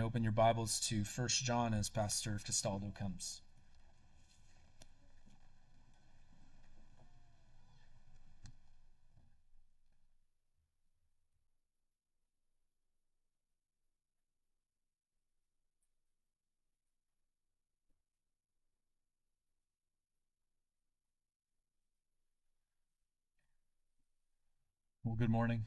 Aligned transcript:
and 0.00 0.06
open 0.06 0.22
your 0.22 0.32
Bibles 0.32 0.80
to 0.80 1.04
1 1.04 1.28
John 1.28 1.74
as 1.74 1.90
Pastor 1.90 2.40
Castaldo 2.42 2.90
comes. 2.98 3.42
Well, 25.04 25.16
good 25.16 25.28
morning. 25.28 25.66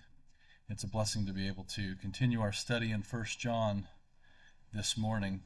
It's 0.70 0.84
a 0.84 0.88
blessing 0.88 1.28
to 1.28 1.34
be 1.34 1.48
able 1.48 1.66
to 1.76 1.96
continue 1.98 2.42
our 2.42 2.52
study 2.52 2.90
in 2.90 3.02
1 3.02 3.26
John 3.38 3.88
this 4.74 4.98
morning. 4.98 5.42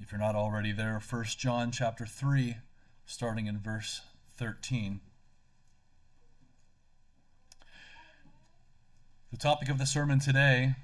If 0.00 0.10
you're 0.10 0.20
not 0.20 0.34
already 0.34 0.72
there, 0.72 0.98
1 0.98 1.24
John 1.36 1.70
chapter 1.70 2.06
3, 2.06 2.56
starting 3.04 3.46
in 3.46 3.58
verse 3.58 4.00
13. 4.38 5.00
The 9.30 9.36
topic 9.36 9.68
of 9.68 9.76
the 9.76 9.84
sermon 9.84 10.20
today 10.20 10.76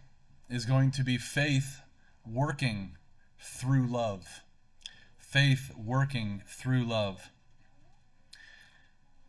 is 0.51 0.67
going 0.67 0.91
to 0.93 1.03
be 1.03 1.17
faith 1.17 1.81
working 2.27 2.97
through 3.41 3.87
love. 3.87 4.43
Faith 5.17 5.73
working 5.77 6.43
through 6.47 6.84
love. 6.84 7.31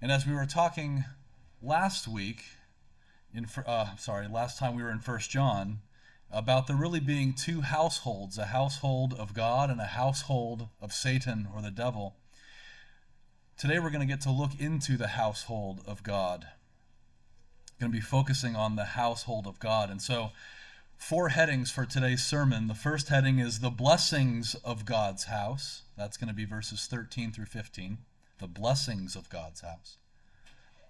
And 0.02 0.12
as 0.12 0.28
we 0.28 0.34
were 0.34 0.46
talking 0.46 1.06
last 1.62 2.10
week, 2.10 2.44
in 3.34 3.48
uh, 3.66 3.96
sorry, 3.96 4.28
last 4.28 4.60
time 4.60 4.76
we 4.76 4.84
were 4.84 4.92
in 4.92 5.00
First 5.00 5.30
John, 5.30 5.80
about 6.32 6.68
there 6.68 6.76
really 6.76 7.00
being 7.00 7.34
two 7.34 7.62
households: 7.62 8.38
a 8.38 8.46
household 8.46 9.14
of 9.14 9.34
God 9.34 9.70
and 9.70 9.80
a 9.80 9.86
household 9.86 10.68
of 10.82 10.94
Satan 10.94 11.48
or 11.56 11.62
the 11.62 11.72
devil. 11.72 12.16
Today 13.58 13.80
we're 13.80 13.90
going 13.90 14.08
to 14.08 14.14
get 14.14 14.22
to 14.22 14.32
look 14.32 14.52
into 14.60 14.98
the 14.98 15.10
household 15.10 15.82
of 15.86 16.04
God. 16.04 16.48
Going 17.80 17.92
to 17.92 17.98
be 17.98 18.02
focusing 18.02 18.56
on 18.56 18.76
the 18.76 18.86
household 18.86 19.48
of 19.48 19.60
God, 19.60 19.90
and 19.90 20.02
so 20.02 20.32
four 20.98 21.30
headings 21.30 21.72
for 21.72 21.86
today's 21.86 22.24
sermon. 22.24 22.68
The 22.68 22.76
first 22.76 23.10
heading 23.10 23.40
is 23.40 23.60
the 23.60 23.70
blessings 23.70 24.56
of 24.64 24.86
God's 24.86 25.26
house. 25.26 25.84
That's 25.98 26.18
going 26.18 26.28
to 26.28 26.34
be 26.34 26.46
verses 26.46 26.88
13 26.88 27.32
through 27.32 27.46
15. 27.46 27.98
The 28.40 28.48
blessings 28.48 29.16
of 29.16 29.30
God's 29.30 29.62
house 29.62 29.98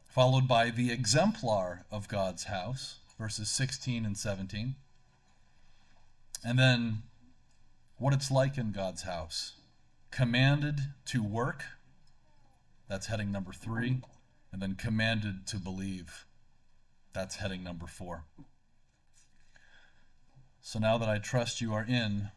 followed 0.10 0.48
by 0.48 0.72
the 0.72 0.92
exemplar 0.92 1.86
of 1.92 2.08
God's 2.08 2.46
house, 2.46 2.98
verses 3.18 3.50
16 3.50 4.06
and 4.06 4.18
17. 4.18 4.76
And 6.44 6.58
then 6.58 7.04
what 7.98 8.14
it's 8.14 8.32
like 8.32 8.58
in 8.58 8.72
God's 8.72 9.04
house. 9.04 9.54
Commanded 10.12 10.80
to 11.06 11.24
work, 11.24 11.64
that's 12.88 13.08
heading 13.08 13.32
number 13.32 13.52
three. 13.52 14.02
And 14.52 14.62
then 14.62 14.74
commanded 14.74 15.46
to 15.48 15.58
believe, 15.58 16.26
that's 17.14 17.36
heading 17.36 17.64
number 17.64 17.86
four. 17.86 18.24
So 20.62 20.80
now 20.80 20.98
that 20.98 21.08
I 21.08 21.20
trust 21.20 21.62
you 21.62 21.74
are 21.74 21.86
in 21.86 22.32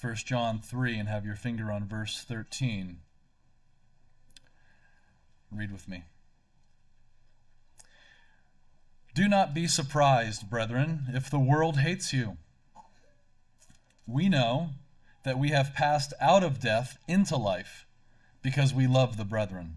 1 0.00 0.14
John 0.16 0.60
3 0.60 0.98
and 0.98 1.08
have 1.08 1.24
your 1.24 1.36
finger 1.36 1.72
on 1.72 1.88
verse 1.88 2.22
13, 2.28 2.98
read 5.50 5.72
with 5.72 5.88
me. 5.88 6.04
Do 9.14 9.28
not 9.28 9.54
be 9.54 9.66
surprised, 9.66 10.50
brethren, 10.50 11.04
if 11.08 11.30
the 11.30 11.38
world 11.38 11.78
hates 11.78 12.12
you. 12.12 12.36
We 14.06 14.28
know 14.28 14.70
that 15.22 15.38
we 15.38 15.50
have 15.50 15.74
passed 15.74 16.12
out 16.20 16.42
of 16.44 16.60
death 16.60 16.98
into 17.08 17.36
life 17.36 17.86
because 18.42 18.74
we 18.74 18.86
love 18.86 19.16
the 19.16 19.24
brethren. 19.24 19.76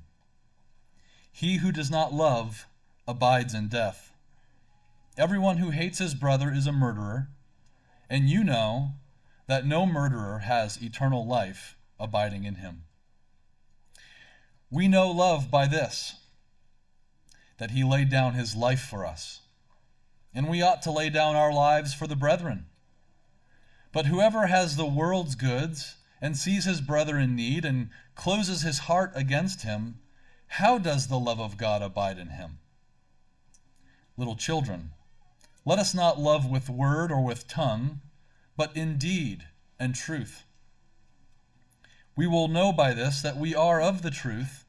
He 1.31 1.57
who 1.57 1.71
does 1.71 1.89
not 1.89 2.13
love 2.13 2.67
abides 3.07 3.53
in 3.53 3.67
death. 3.69 4.11
Everyone 5.17 5.57
who 5.57 5.69
hates 5.69 5.99
his 5.99 6.13
brother 6.13 6.51
is 6.51 6.67
a 6.67 6.71
murderer, 6.71 7.29
and 8.09 8.29
you 8.29 8.43
know 8.43 8.91
that 9.47 9.65
no 9.65 9.85
murderer 9.85 10.39
has 10.39 10.81
eternal 10.81 11.25
life 11.25 11.77
abiding 11.99 12.43
in 12.43 12.55
him. 12.55 12.83
We 14.69 14.87
know 14.87 15.09
love 15.09 15.49
by 15.49 15.67
this 15.67 16.15
that 17.57 17.71
he 17.71 17.83
laid 17.83 18.09
down 18.09 18.33
his 18.33 18.55
life 18.55 18.81
for 18.81 19.05
us. 19.05 19.41
And 20.33 20.47
we 20.47 20.61
ought 20.61 20.81
to 20.83 20.91
lay 20.91 21.09
down 21.09 21.35
our 21.35 21.51
lives 21.51 21.93
for 21.93 22.05
the 22.05 22.15
brethren. 22.15 22.65
But 23.97 24.05
whoever 24.05 24.45
has 24.45 24.75
the 24.75 24.85
world's 24.85 25.33
goods 25.33 25.95
and 26.21 26.37
sees 26.37 26.65
his 26.65 26.81
brother 26.81 27.17
in 27.17 27.35
need 27.35 27.65
and 27.65 27.89
closes 28.13 28.61
his 28.61 28.77
heart 28.85 29.11
against 29.15 29.63
him, 29.63 30.01
how 30.45 30.77
does 30.77 31.07
the 31.07 31.17
love 31.17 31.39
of 31.39 31.57
God 31.57 31.81
abide 31.81 32.19
in 32.19 32.29
him? 32.29 32.59
Little 34.15 34.35
children, 34.35 34.91
let 35.65 35.79
us 35.79 35.95
not 35.95 36.19
love 36.19 36.45
with 36.47 36.69
word 36.69 37.11
or 37.11 37.23
with 37.25 37.47
tongue, 37.47 38.01
but 38.55 38.77
in 38.77 38.99
deed 38.99 39.47
and 39.79 39.95
truth. 39.95 40.43
We 42.15 42.27
will 42.27 42.47
know 42.47 42.71
by 42.71 42.93
this 42.93 43.23
that 43.23 43.37
we 43.37 43.55
are 43.55 43.81
of 43.81 44.03
the 44.03 44.11
truth 44.11 44.65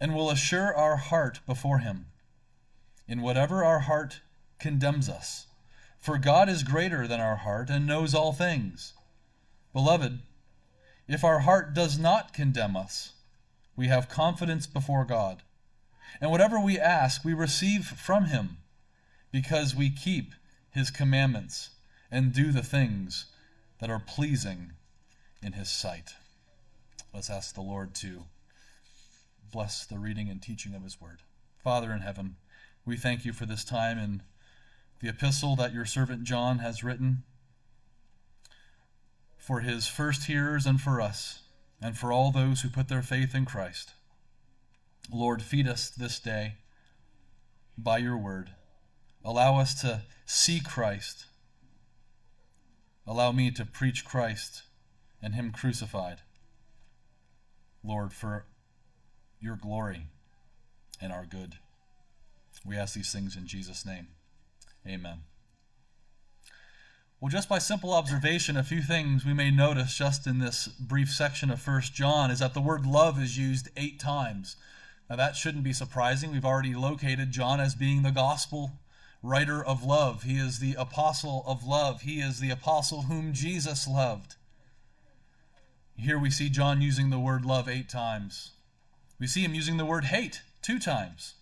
and 0.00 0.12
will 0.12 0.28
assure 0.28 0.74
our 0.74 0.96
heart 0.96 1.38
before 1.46 1.78
him 1.78 2.06
in 3.06 3.22
whatever 3.22 3.62
our 3.62 3.78
heart 3.78 4.22
condemns 4.58 5.08
us. 5.08 5.46
For 6.04 6.18
God 6.18 6.50
is 6.50 6.64
greater 6.64 7.08
than 7.08 7.18
our 7.18 7.36
heart 7.36 7.70
and 7.70 7.86
knows 7.86 8.14
all 8.14 8.34
things. 8.34 8.92
Beloved, 9.72 10.18
if 11.08 11.24
our 11.24 11.38
heart 11.38 11.72
does 11.72 11.98
not 11.98 12.34
condemn 12.34 12.76
us, 12.76 13.14
we 13.74 13.88
have 13.88 14.10
confidence 14.10 14.66
before 14.66 15.06
God. 15.06 15.40
And 16.20 16.30
whatever 16.30 16.60
we 16.60 16.78
ask, 16.78 17.24
we 17.24 17.32
receive 17.32 17.86
from 17.86 18.26
him, 18.26 18.58
because 19.32 19.74
we 19.74 19.88
keep 19.88 20.34
his 20.70 20.90
commandments 20.90 21.70
and 22.10 22.34
do 22.34 22.52
the 22.52 22.62
things 22.62 23.24
that 23.78 23.88
are 23.88 23.98
pleasing 23.98 24.72
in 25.42 25.52
his 25.52 25.70
sight. 25.70 26.16
Let's 27.14 27.30
ask 27.30 27.54
the 27.54 27.62
Lord 27.62 27.94
to 27.94 28.24
bless 29.50 29.86
the 29.86 29.98
reading 29.98 30.28
and 30.28 30.42
teaching 30.42 30.74
of 30.74 30.82
his 30.82 31.00
word. 31.00 31.20
Father 31.62 31.92
in 31.92 32.02
heaven, 32.02 32.36
we 32.84 32.98
thank 32.98 33.24
you 33.24 33.32
for 33.32 33.46
this 33.46 33.64
time 33.64 33.96
and 33.96 34.20
the 35.04 35.10
epistle 35.10 35.54
that 35.54 35.74
your 35.74 35.84
servant 35.84 36.24
John 36.24 36.60
has 36.60 36.82
written 36.82 37.24
for 39.36 39.60
his 39.60 39.86
first 39.86 40.24
hearers 40.24 40.64
and 40.64 40.80
for 40.80 40.98
us, 40.98 41.42
and 41.82 41.94
for 41.94 42.10
all 42.10 42.32
those 42.32 42.62
who 42.62 42.70
put 42.70 42.88
their 42.88 43.02
faith 43.02 43.34
in 43.34 43.44
Christ. 43.44 43.92
Lord, 45.12 45.42
feed 45.42 45.68
us 45.68 45.90
this 45.90 46.18
day 46.18 46.54
by 47.76 47.98
your 47.98 48.16
word. 48.16 48.52
Allow 49.22 49.60
us 49.60 49.78
to 49.82 50.04
see 50.24 50.58
Christ. 50.58 51.26
Allow 53.06 53.32
me 53.32 53.50
to 53.50 53.66
preach 53.66 54.06
Christ 54.06 54.62
and 55.20 55.34
him 55.34 55.52
crucified. 55.52 56.22
Lord, 57.84 58.14
for 58.14 58.46
your 59.38 59.56
glory 59.56 60.06
and 60.98 61.12
our 61.12 61.26
good. 61.26 61.56
We 62.64 62.78
ask 62.78 62.94
these 62.94 63.12
things 63.12 63.36
in 63.36 63.46
Jesus' 63.46 63.84
name. 63.84 64.06
Amen. 64.86 65.18
Well, 67.20 67.30
just 67.30 67.48
by 67.48 67.58
simple 67.58 67.92
observation, 67.92 68.56
a 68.56 68.62
few 68.62 68.82
things 68.82 69.24
we 69.24 69.32
may 69.32 69.50
notice 69.50 69.96
just 69.96 70.26
in 70.26 70.40
this 70.40 70.68
brief 70.68 71.10
section 71.10 71.50
of 71.50 71.60
First 71.60 71.94
John 71.94 72.30
is 72.30 72.40
that 72.40 72.52
the 72.52 72.60
word 72.60 72.84
love 72.84 73.18
is 73.22 73.38
used 73.38 73.70
eight 73.78 73.98
times. 73.98 74.56
Now, 75.08 75.16
that 75.16 75.36
shouldn't 75.36 75.64
be 75.64 75.72
surprising. 75.72 76.32
We've 76.32 76.44
already 76.44 76.74
located 76.74 77.30
John 77.30 77.60
as 77.60 77.74
being 77.74 78.02
the 78.02 78.10
gospel 78.10 78.72
writer 79.22 79.64
of 79.64 79.82
love. 79.82 80.24
He 80.24 80.36
is 80.36 80.58
the 80.58 80.74
apostle 80.74 81.44
of 81.46 81.64
love. 81.64 82.02
He 82.02 82.20
is 82.20 82.40
the 82.40 82.50
apostle 82.50 83.02
whom 83.02 83.32
Jesus 83.32 83.88
loved. 83.88 84.36
Here 85.96 86.18
we 86.18 86.30
see 86.30 86.50
John 86.50 86.82
using 86.82 87.08
the 87.08 87.18
word 87.18 87.44
love 87.46 87.68
eight 87.68 87.88
times. 87.88 88.52
We 89.18 89.26
see 89.26 89.42
him 89.42 89.54
using 89.54 89.78
the 89.78 89.86
word 89.86 90.04
hate 90.06 90.42
two 90.60 90.78
times. 90.78 91.34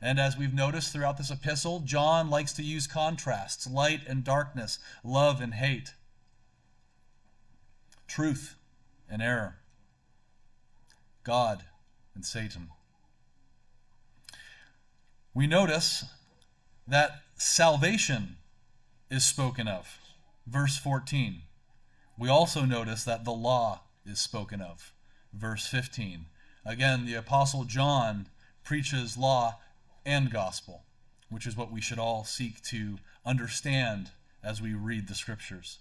And 0.00 0.20
as 0.20 0.36
we've 0.36 0.54
noticed 0.54 0.92
throughout 0.92 1.16
this 1.16 1.30
epistle, 1.30 1.80
John 1.80 2.30
likes 2.30 2.52
to 2.54 2.62
use 2.62 2.86
contrasts 2.86 3.66
light 3.66 4.00
and 4.06 4.22
darkness, 4.22 4.78
love 5.02 5.40
and 5.40 5.54
hate, 5.54 5.92
truth 8.06 8.56
and 9.10 9.20
error, 9.20 9.56
God 11.24 11.64
and 12.14 12.24
Satan. 12.24 12.68
We 15.34 15.46
notice 15.46 16.04
that 16.86 17.22
salvation 17.36 18.36
is 19.10 19.24
spoken 19.24 19.68
of. 19.68 19.98
Verse 20.46 20.78
14. 20.78 21.42
We 22.18 22.28
also 22.28 22.64
notice 22.64 23.04
that 23.04 23.24
the 23.24 23.32
law 23.32 23.82
is 24.06 24.20
spoken 24.20 24.60
of. 24.60 24.92
Verse 25.32 25.66
15. 25.66 26.26
Again, 26.64 27.06
the 27.06 27.14
Apostle 27.14 27.64
John 27.64 28.26
preaches 28.64 29.16
law 29.16 29.58
and 30.04 30.30
gospel, 30.30 30.84
which 31.28 31.46
is 31.46 31.56
what 31.56 31.72
we 31.72 31.80
should 31.80 31.98
all 31.98 32.24
seek 32.24 32.62
to 32.62 32.98
understand 33.24 34.10
as 34.42 34.62
we 34.62 34.74
read 34.74 35.08
the 35.08 35.14
scriptures. 35.14 35.78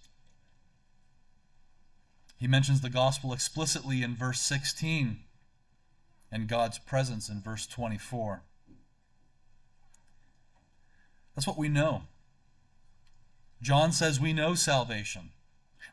He 2.37 2.47
mentions 2.47 2.81
the 2.81 2.89
gospel 2.89 3.33
explicitly 3.33 4.03
in 4.03 4.15
verse 4.15 4.39
16 4.41 5.19
and 6.31 6.47
God's 6.47 6.77
presence 6.77 7.29
in 7.29 7.41
verse 7.41 7.65
24. 7.65 8.43
That's 11.35 11.47
what 11.47 11.57
we 11.57 11.69
know. 11.69 12.03
John 13.61 13.91
says 13.91 14.19
we 14.19 14.33
know 14.33 14.53
salvation. 14.53 15.31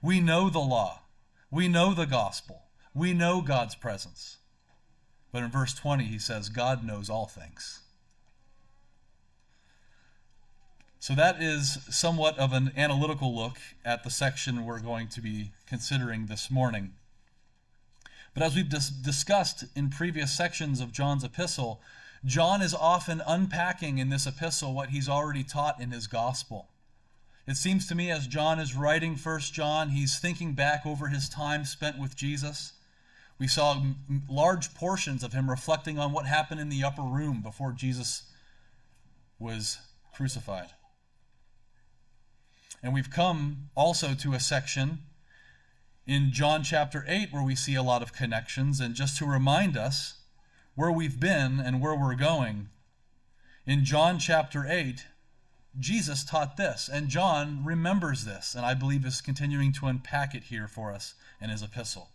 We 0.02 0.20
know 0.20 0.50
the 0.50 0.58
law. 0.58 1.02
We 1.50 1.68
know 1.68 1.94
the 1.94 2.06
gospel. 2.06 2.62
We 2.94 3.14
know 3.14 3.40
God's 3.40 3.74
presence. 3.74 4.38
But 5.32 5.42
in 5.42 5.50
verse 5.50 5.74
20, 5.74 6.04
he 6.04 6.18
says, 6.18 6.48
God 6.48 6.84
knows 6.84 7.08
all 7.08 7.26
things. 7.26 7.80
So 11.04 11.14
that 11.16 11.42
is 11.42 11.80
somewhat 11.90 12.38
of 12.38 12.54
an 12.54 12.72
analytical 12.78 13.36
look 13.36 13.58
at 13.84 14.04
the 14.04 14.10
section 14.10 14.64
we're 14.64 14.80
going 14.80 15.08
to 15.08 15.20
be 15.20 15.50
considering 15.66 16.28
this 16.28 16.50
morning. 16.50 16.94
But 18.32 18.42
as 18.42 18.56
we've 18.56 18.70
dis- 18.70 18.88
discussed 18.88 19.64
in 19.76 19.90
previous 19.90 20.34
sections 20.34 20.80
of 20.80 20.92
John's 20.92 21.22
epistle, 21.22 21.82
John 22.24 22.62
is 22.62 22.72
often 22.72 23.20
unpacking 23.26 23.98
in 23.98 24.08
this 24.08 24.26
epistle 24.26 24.72
what 24.72 24.88
he's 24.88 25.06
already 25.06 25.44
taught 25.44 25.78
in 25.78 25.90
his 25.90 26.06
gospel. 26.06 26.68
It 27.46 27.58
seems 27.58 27.86
to 27.88 27.94
me 27.94 28.10
as 28.10 28.26
John 28.26 28.58
is 28.58 28.74
writing 28.74 29.14
First 29.14 29.52
John, 29.52 29.90
he's 29.90 30.18
thinking 30.18 30.54
back 30.54 30.86
over 30.86 31.08
his 31.08 31.28
time 31.28 31.66
spent 31.66 31.98
with 31.98 32.16
Jesus. 32.16 32.72
We 33.38 33.46
saw 33.46 33.72
m- 33.74 34.22
large 34.26 34.72
portions 34.72 35.22
of 35.22 35.34
him 35.34 35.50
reflecting 35.50 35.98
on 35.98 36.12
what 36.12 36.24
happened 36.24 36.62
in 36.62 36.70
the 36.70 36.82
upper 36.82 37.02
room 37.02 37.42
before 37.42 37.72
Jesus 37.72 38.22
was 39.38 39.76
crucified. 40.14 40.70
And 42.84 42.92
we've 42.92 43.10
come 43.10 43.70
also 43.74 44.12
to 44.12 44.34
a 44.34 44.40
section 44.40 44.98
in 46.06 46.32
John 46.32 46.62
chapter 46.62 47.02
8 47.08 47.32
where 47.32 47.42
we 47.42 47.54
see 47.54 47.74
a 47.74 47.82
lot 47.82 48.02
of 48.02 48.12
connections. 48.12 48.78
And 48.78 48.94
just 48.94 49.16
to 49.16 49.24
remind 49.24 49.74
us 49.74 50.18
where 50.74 50.92
we've 50.92 51.18
been 51.18 51.60
and 51.60 51.80
where 51.80 51.96
we're 51.96 52.14
going, 52.14 52.68
in 53.66 53.86
John 53.86 54.18
chapter 54.18 54.66
8, 54.68 55.06
Jesus 55.80 56.24
taught 56.24 56.58
this, 56.58 56.90
and 56.92 57.08
John 57.08 57.64
remembers 57.64 58.26
this, 58.26 58.54
and 58.54 58.66
I 58.66 58.74
believe 58.74 59.06
is 59.06 59.22
continuing 59.22 59.72
to 59.72 59.86
unpack 59.86 60.34
it 60.34 60.44
here 60.44 60.68
for 60.68 60.92
us 60.92 61.14
in 61.40 61.48
his 61.48 61.62
epistle. 61.62 62.10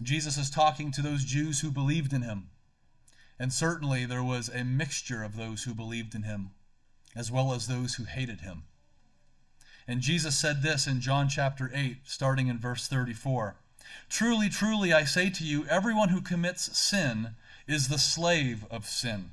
Jesus 0.00 0.38
is 0.38 0.48
talking 0.48 0.92
to 0.92 1.02
those 1.02 1.24
Jews 1.24 1.60
who 1.60 1.72
believed 1.72 2.12
in 2.12 2.22
him, 2.22 2.50
and 3.36 3.52
certainly 3.52 4.06
there 4.06 4.22
was 4.22 4.48
a 4.48 4.64
mixture 4.64 5.24
of 5.24 5.36
those 5.36 5.64
who 5.64 5.74
believed 5.74 6.14
in 6.14 6.22
him, 6.22 6.50
as 7.14 7.30
well 7.30 7.52
as 7.52 7.66
those 7.66 7.94
who 7.94 8.04
hated 8.04 8.40
him. 8.40 8.64
And 9.86 10.00
Jesus 10.00 10.36
said 10.36 10.62
this 10.62 10.86
in 10.86 11.00
John 11.00 11.28
chapter 11.28 11.70
8, 11.74 11.98
starting 12.04 12.48
in 12.48 12.58
verse 12.58 12.86
34 12.86 13.56
Truly, 14.08 14.48
truly, 14.48 14.92
I 14.92 15.04
say 15.04 15.28
to 15.30 15.44
you, 15.44 15.66
everyone 15.66 16.10
who 16.10 16.20
commits 16.20 16.76
sin 16.78 17.34
is 17.66 17.88
the 17.88 17.98
slave 17.98 18.64
of 18.70 18.86
sin. 18.86 19.30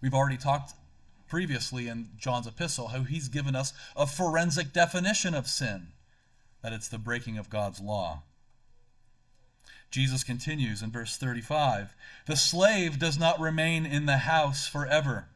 We've 0.00 0.14
already 0.14 0.36
talked 0.36 0.72
previously 1.28 1.88
in 1.88 2.08
John's 2.18 2.46
epistle 2.46 2.88
how 2.88 3.02
he's 3.02 3.28
given 3.28 3.54
us 3.54 3.72
a 3.94 4.06
forensic 4.06 4.72
definition 4.72 5.34
of 5.34 5.46
sin 5.46 5.88
that 6.62 6.72
it's 6.72 6.88
the 6.88 6.98
breaking 6.98 7.38
of 7.38 7.50
God's 7.50 7.80
law. 7.80 8.22
Jesus 9.90 10.22
continues 10.22 10.82
in 10.82 10.90
verse 10.90 11.16
35 11.16 11.94
The 12.26 12.36
slave 12.36 12.98
does 12.98 13.18
not 13.18 13.40
remain 13.40 13.86
in 13.86 14.06
the 14.06 14.18
house 14.18 14.66
forever, 14.66 15.26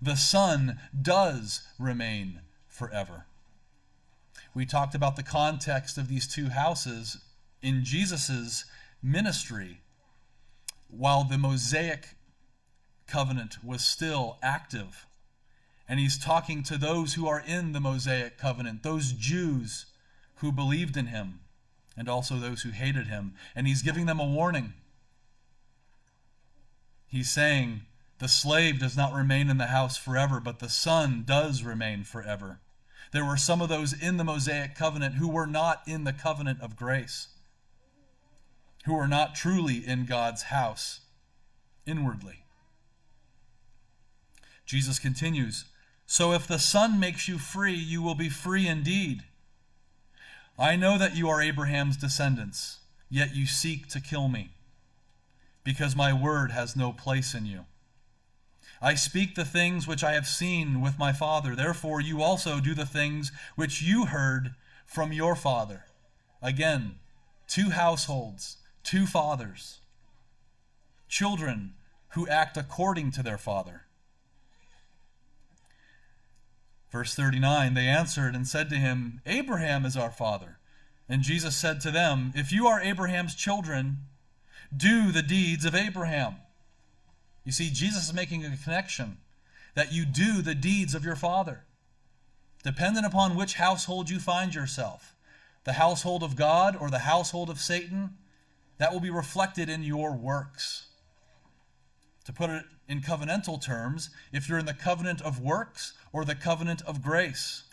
the 0.00 0.16
son 0.16 0.78
does 1.00 1.62
remain 1.78 2.40
forever. 2.66 3.26
We 4.54 4.66
talked 4.66 4.94
about 4.94 5.16
the 5.16 5.22
context 5.22 5.98
of 5.98 6.08
these 6.08 6.26
two 6.26 6.50
houses 6.50 7.18
in 7.62 7.84
Jesus' 7.84 8.64
ministry 9.02 9.80
while 10.88 11.24
the 11.24 11.38
Mosaic 11.38 12.16
covenant 13.06 13.62
was 13.64 13.84
still 13.84 14.38
active. 14.42 15.06
And 15.88 16.00
he's 16.00 16.18
talking 16.18 16.62
to 16.64 16.78
those 16.78 17.14
who 17.14 17.26
are 17.26 17.40
in 17.40 17.72
the 17.72 17.80
Mosaic 17.80 18.38
covenant, 18.38 18.82
those 18.82 19.12
Jews 19.12 19.86
who 20.36 20.52
believed 20.52 20.96
in 20.96 21.06
him, 21.06 21.40
and 21.96 22.08
also 22.08 22.36
those 22.36 22.62
who 22.62 22.70
hated 22.70 23.08
him. 23.08 23.34
And 23.54 23.66
he's 23.66 23.82
giving 23.82 24.06
them 24.06 24.20
a 24.20 24.26
warning. 24.26 24.72
He's 27.06 27.30
saying, 27.30 27.82
The 28.18 28.28
slave 28.28 28.78
does 28.78 28.96
not 28.96 29.12
remain 29.12 29.50
in 29.50 29.58
the 29.58 29.66
house 29.66 29.96
forever, 29.96 30.40
but 30.40 30.60
the 30.60 30.68
son 30.68 31.24
does 31.26 31.62
remain 31.62 32.04
forever. 32.04 32.60
There 33.12 33.24
were 33.24 33.36
some 33.36 33.60
of 33.60 33.68
those 33.68 33.92
in 33.92 34.16
the 34.16 34.24
Mosaic 34.24 34.74
covenant 34.74 35.16
who 35.16 35.28
were 35.28 35.46
not 35.46 35.82
in 35.86 36.04
the 36.04 36.12
covenant 36.12 36.60
of 36.60 36.76
grace, 36.76 37.28
who 38.86 38.94
were 38.94 39.08
not 39.08 39.34
truly 39.34 39.86
in 39.86 40.04
God's 40.04 40.44
house 40.44 41.00
inwardly. 41.86 42.44
Jesus 44.66 44.98
continues 44.98 45.64
So 46.06 46.32
if 46.32 46.46
the 46.46 46.58
Son 46.58 46.98
makes 46.98 47.28
you 47.28 47.38
free, 47.38 47.74
you 47.74 48.02
will 48.02 48.14
be 48.14 48.28
free 48.28 48.66
indeed. 48.66 49.24
I 50.58 50.76
know 50.76 50.98
that 50.98 51.16
you 51.16 51.28
are 51.28 51.42
Abraham's 51.42 51.96
descendants, 51.96 52.78
yet 53.10 53.34
you 53.34 53.46
seek 53.46 53.88
to 53.88 54.00
kill 54.00 54.28
me, 54.28 54.50
because 55.64 55.96
my 55.96 56.12
word 56.12 56.52
has 56.52 56.76
no 56.76 56.92
place 56.92 57.34
in 57.34 57.44
you. 57.44 57.66
I 58.84 58.96
speak 58.96 59.34
the 59.34 59.46
things 59.46 59.86
which 59.86 60.04
I 60.04 60.12
have 60.12 60.26
seen 60.26 60.82
with 60.82 60.98
my 60.98 61.14
Father. 61.14 61.56
Therefore, 61.56 62.02
you 62.02 62.20
also 62.20 62.60
do 62.60 62.74
the 62.74 62.84
things 62.84 63.32
which 63.56 63.80
you 63.80 64.04
heard 64.04 64.50
from 64.84 65.10
your 65.10 65.34
father. 65.34 65.86
Again, 66.42 66.96
two 67.48 67.70
households, 67.70 68.58
two 68.82 69.06
fathers, 69.06 69.78
children 71.08 71.72
who 72.08 72.28
act 72.28 72.58
according 72.58 73.10
to 73.12 73.22
their 73.22 73.38
father. 73.38 73.86
Verse 76.92 77.14
39 77.14 77.72
They 77.72 77.88
answered 77.88 78.34
and 78.34 78.46
said 78.46 78.68
to 78.68 78.76
him, 78.76 79.22
Abraham 79.24 79.86
is 79.86 79.96
our 79.96 80.10
father. 80.10 80.58
And 81.08 81.22
Jesus 81.22 81.56
said 81.56 81.80
to 81.80 81.90
them, 81.90 82.32
If 82.34 82.52
you 82.52 82.66
are 82.66 82.82
Abraham's 82.82 83.34
children, 83.34 84.00
do 84.76 85.10
the 85.10 85.22
deeds 85.22 85.64
of 85.64 85.74
Abraham. 85.74 86.36
You 87.44 87.52
see, 87.52 87.70
Jesus 87.70 88.06
is 88.06 88.14
making 88.14 88.44
a 88.44 88.56
connection 88.56 89.18
that 89.74 89.92
you 89.92 90.04
do 90.04 90.40
the 90.40 90.54
deeds 90.54 90.94
of 90.94 91.04
your 91.04 91.16
father. 91.16 91.64
Dependent 92.62 93.04
upon 93.04 93.36
which 93.36 93.54
household 93.54 94.08
you 94.08 94.18
find 94.18 94.54
yourself, 94.54 95.14
the 95.64 95.74
household 95.74 96.22
of 96.22 96.36
God 96.36 96.76
or 96.80 96.90
the 96.90 97.00
household 97.00 97.50
of 97.50 97.60
Satan, 97.60 98.16
that 98.78 98.92
will 98.92 99.00
be 99.00 99.10
reflected 99.10 99.68
in 99.68 99.82
your 99.82 100.16
works. 100.16 100.86
To 102.24 102.32
put 102.32 102.48
it 102.48 102.64
in 102.88 103.00
covenantal 103.00 103.62
terms, 103.62 104.08
if 104.32 104.48
you're 104.48 104.58
in 104.58 104.66
the 104.66 104.72
covenant 104.72 105.20
of 105.20 105.40
works 105.40 105.92
or 106.12 106.24
the 106.24 106.34
covenant 106.34 106.80
of 106.82 107.02
grace. 107.02 107.64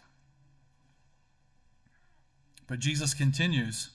But 2.68 2.80
Jesus 2.80 3.14
continues, 3.14 3.92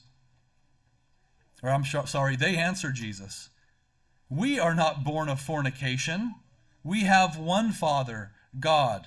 or 1.62 1.71
I'm 1.71 1.85
sorry, 1.85 2.37
they 2.37 2.56
answer 2.56 2.90
Jesus. 2.90 3.50
We 4.28 4.59
are 4.59 4.75
not 4.75 5.04
born 5.04 5.28
of 5.28 5.40
fornication. 5.40 6.35
We 6.83 7.02
have 7.02 7.38
one 7.38 7.73
Father, 7.73 8.33
God. 8.59 9.06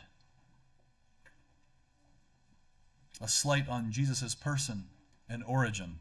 A 3.22 3.28
slight 3.28 3.68
on 3.68 3.92
Jesus' 3.92 4.34
person 4.34 4.86
and 5.28 5.44
origin. 5.44 6.00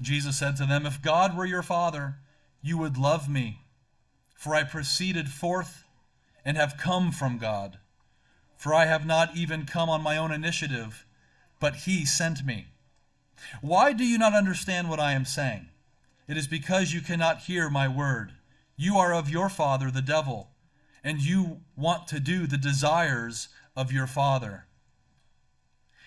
Jesus 0.00 0.38
said 0.38 0.56
to 0.56 0.66
them, 0.66 0.86
If 0.86 1.02
God 1.02 1.36
were 1.36 1.44
your 1.44 1.62
Father, 1.62 2.16
you 2.62 2.78
would 2.78 2.96
love 2.96 3.28
me, 3.28 3.62
for 4.34 4.54
I 4.54 4.62
proceeded 4.62 5.28
forth 5.28 5.84
and 6.44 6.56
have 6.56 6.78
come 6.78 7.10
from 7.10 7.38
God. 7.38 7.78
For 8.56 8.74
I 8.74 8.86
have 8.86 9.06
not 9.06 9.36
even 9.36 9.66
come 9.66 9.88
on 9.88 10.02
my 10.02 10.16
own 10.16 10.30
initiative, 10.30 11.06
but 11.58 11.76
He 11.76 12.04
sent 12.04 12.44
me. 12.44 12.68
Why 13.60 13.92
do 13.92 14.04
you 14.04 14.18
not 14.18 14.34
understand 14.34 14.88
what 14.88 15.00
I 15.00 15.12
am 15.12 15.24
saying? 15.24 15.69
It 16.30 16.36
is 16.36 16.46
because 16.46 16.92
you 16.92 17.00
cannot 17.00 17.40
hear 17.40 17.68
my 17.68 17.88
word. 17.88 18.34
You 18.76 18.98
are 18.98 19.12
of 19.12 19.28
your 19.28 19.48
father, 19.48 19.90
the 19.90 20.00
devil, 20.00 20.50
and 21.02 21.20
you 21.20 21.62
want 21.74 22.06
to 22.06 22.20
do 22.20 22.46
the 22.46 22.56
desires 22.56 23.48
of 23.74 23.90
your 23.90 24.06
father. 24.06 24.66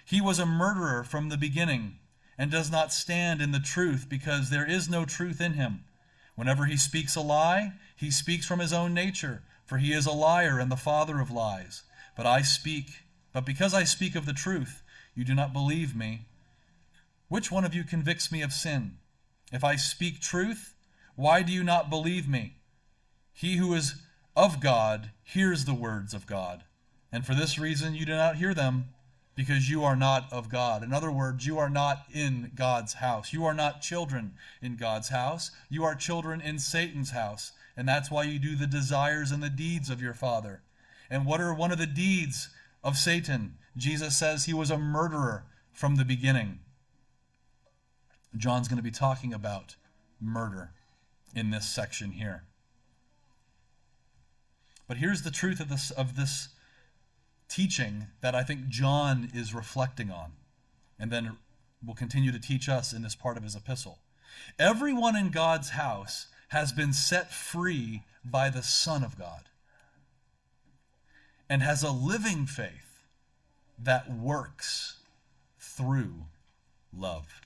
He 0.06 0.22
was 0.22 0.40
a 0.40 0.46
murderer 0.46 1.04
from 1.04 1.28
the 1.28 1.36
beginning 1.36 2.00
and 2.38 2.50
does 2.50 2.72
not 2.72 2.94
stand 2.94 3.42
in 3.42 3.52
the 3.52 3.60
truth 3.60 4.08
because 4.08 4.50
there 4.50 4.66
is 4.66 4.88
no 4.88 5.04
truth 5.04 5.42
in 5.42 5.56
him. 5.56 5.84
Whenever 6.36 6.68
he 6.68 6.78
speaks 6.78 7.18
a 7.18 7.22
lie, 7.22 7.74
he 7.94 8.10
speaks 8.10 8.46
from 8.46 8.60
his 8.60 8.72
own 8.72 8.94
nature, 8.94 9.44
for 9.66 9.78
he 9.78 9.92
is 9.92 10.06
a 10.06 10.14
liar 10.14 10.58
and 10.58 10.72
the 10.72 10.78
father 10.78 11.20
of 11.20 11.32
lies. 11.32 11.84
But 12.16 12.26
I 12.26 12.44
speak, 12.44 13.04
but 13.34 13.46
because 13.46 13.74
I 13.74 13.84
speak 13.84 14.16
of 14.16 14.26
the 14.26 14.32
truth, 14.32 14.84
you 15.16 15.26
do 15.26 15.36
not 15.36 15.52
believe 15.52 15.98
me. 15.98 16.28
Which 17.28 17.52
one 17.52 17.66
of 17.66 17.76
you 17.76 17.84
convicts 17.84 18.32
me 18.32 18.42
of 18.42 18.54
sin? 18.54 19.00
If 19.54 19.64
I 19.64 19.78
speak 19.78 20.20
truth, 20.20 20.74
why 21.16 21.44
do 21.44 21.54
you 21.54 21.64
not 21.64 21.90
believe 21.90 22.28
me? 22.28 22.58
He 23.32 23.58
who 23.58 23.74
is 23.74 23.96
of 24.36 24.60
God 24.60 25.12
hears 25.24 25.64
the 25.64 25.74
words 25.74 26.14
of 26.14 26.28
God. 26.28 26.64
And 27.12 27.26
for 27.26 27.36
this 27.36 27.60
reason 27.60 27.94
you 27.94 28.06
do 28.06 28.16
not 28.16 28.38
hear 28.38 28.54
them, 28.56 28.90
because 29.36 29.70
you 29.70 29.84
are 29.84 29.96
not 29.96 30.32
of 30.32 30.50
God. 30.50 30.84
In 30.84 30.94
other 30.94 31.12
words, 31.12 31.46
you 31.46 31.58
are 31.58 31.70
not 31.70 32.06
in 32.14 32.52
God's 32.56 32.94
house. 32.94 33.34
You 33.34 33.46
are 33.46 33.54
not 33.54 33.82
children 33.82 34.34
in 34.62 34.76
God's 34.76 35.10
house. 35.10 35.52
You 35.70 35.84
are 35.84 35.96
children 35.96 36.42
in 36.42 36.60
Satan's 36.60 37.12
house. 37.12 37.52
And 37.76 37.88
that's 37.88 38.12
why 38.12 38.24
you 38.24 38.38
do 38.38 38.56
the 38.56 38.68
desires 38.68 39.32
and 39.32 39.42
the 39.42 39.50
deeds 39.50 39.90
of 39.90 40.02
your 40.02 40.14
father. 40.14 40.62
And 41.10 41.26
what 41.26 41.42
are 41.42 41.54
one 41.54 41.72
of 41.72 41.80
the 41.80 41.88
deeds 41.88 42.50
of 42.84 42.98
Satan? 42.98 43.56
Jesus 43.76 44.18
says 44.18 44.46
he 44.46 44.54
was 44.54 44.70
a 44.70 44.78
murderer 44.78 45.46
from 45.72 45.96
the 45.96 46.06
beginning. 46.06 46.60
John's 48.38 48.68
going 48.68 48.78
to 48.78 48.84
be 48.84 48.92
talking 48.92 49.34
about 49.34 49.76
murder 50.20 50.72
in 51.36 51.50
this 51.50 51.68
section 51.68 52.12
here. 52.12 52.44
But 54.88 54.98
here's 54.98 55.22
the 55.22 55.32
truth 55.32 55.60
of 55.60 55.70
this 55.70 55.92
of 55.92 56.16
this 56.16 56.50
teaching 57.48 58.08
that 58.22 58.36
I 58.36 58.44
think 58.44 58.68
John 58.68 59.30
is 59.34 59.54
reflecting 59.54 60.12
on, 60.12 60.34
and 61.00 61.12
then 61.12 61.38
will 61.86 61.94
continue 61.94 62.32
to 62.32 62.40
teach 62.40 62.70
us 62.70 62.94
in 62.94 63.02
this 63.02 63.16
part 63.16 63.38
of 63.38 63.44
his 63.44 63.56
epistle. 63.56 64.00
Everyone 64.58 65.16
in 65.16 65.30
God's 65.30 65.72
house 65.72 66.28
has 66.50 66.72
been 66.72 66.94
set 66.94 67.32
free 67.32 68.04
by 68.24 68.50
the 68.50 68.64
Son 68.64 69.04
of 69.04 69.18
God 69.18 69.50
and 71.50 71.62
has 71.62 71.84
a 71.84 71.92
living 71.92 72.46
faith 72.46 73.04
that 73.78 74.12
works 74.12 74.98
through 75.60 76.26
love. 76.96 77.43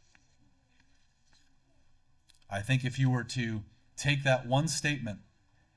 I 2.49 2.61
think 2.61 2.85
if 2.85 2.97
you 2.97 3.09
were 3.09 3.23
to 3.25 3.63
take 3.97 4.23
that 4.23 4.45
one 4.45 4.67
statement 4.67 5.19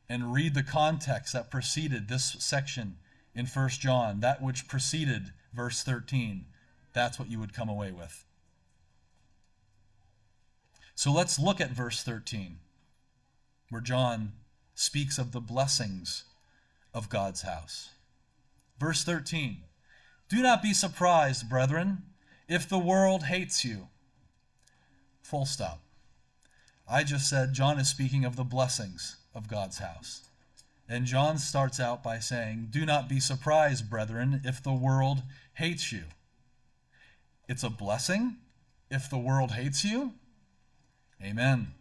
and 0.08 0.32
read 0.32 0.54
the 0.54 0.62
context 0.62 1.32
that 1.32 1.50
preceded 1.50 2.08
this 2.08 2.36
section 2.38 2.96
in 3.34 3.46
1 3.46 3.68
John, 3.70 4.20
that 4.20 4.42
which 4.42 4.68
preceded 4.68 5.32
verse 5.52 5.82
13, 5.82 6.46
that's 6.92 7.18
what 7.18 7.30
you 7.30 7.38
would 7.38 7.54
come 7.54 7.68
away 7.68 7.92
with. 7.92 8.24
So 10.94 11.12
let's 11.12 11.38
look 11.38 11.60
at 11.60 11.70
verse 11.70 12.02
13, 12.02 12.58
where 13.70 13.80
John 13.80 14.32
speaks 14.74 15.18
of 15.18 15.32
the 15.32 15.40
blessings 15.40 16.24
of 16.92 17.08
God's 17.08 17.42
house. 17.42 17.90
Verse 18.78 19.04
13 19.04 19.62
Do 20.28 20.42
not 20.42 20.62
be 20.62 20.74
surprised, 20.74 21.48
brethren, 21.48 22.02
if 22.48 22.68
the 22.68 22.78
world 22.78 23.24
hates 23.24 23.64
you. 23.64 23.88
Full 25.22 25.46
stop. 25.46 25.80
I 26.90 27.04
just 27.04 27.28
said 27.28 27.52
John 27.52 27.78
is 27.78 27.88
speaking 27.88 28.24
of 28.24 28.34
the 28.34 28.44
blessings 28.44 29.16
of 29.32 29.48
God's 29.48 29.78
house. 29.78 30.22
And 30.88 31.06
John 31.06 31.38
starts 31.38 31.78
out 31.78 32.02
by 32.02 32.18
saying, 32.18 32.68
Do 32.70 32.84
not 32.84 33.08
be 33.08 33.20
surprised, 33.20 33.88
brethren, 33.88 34.40
if 34.44 34.60
the 34.60 34.72
world 34.72 35.22
hates 35.54 35.92
you. 35.92 36.02
It's 37.48 37.62
a 37.62 37.70
blessing 37.70 38.38
if 38.90 39.08
the 39.08 39.18
world 39.18 39.52
hates 39.52 39.84
you. 39.84 40.14
Amen. 41.22 41.74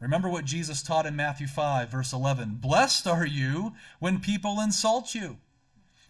Remember 0.00 0.28
what 0.28 0.44
Jesus 0.44 0.82
taught 0.82 1.06
in 1.06 1.16
Matthew 1.16 1.46
5, 1.46 1.90
verse 1.90 2.12
11 2.12 2.58
Blessed 2.60 3.06
are 3.06 3.26
you 3.26 3.72
when 4.00 4.20
people 4.20 4.60
insult 4.60 5.14
you 5.14 5.38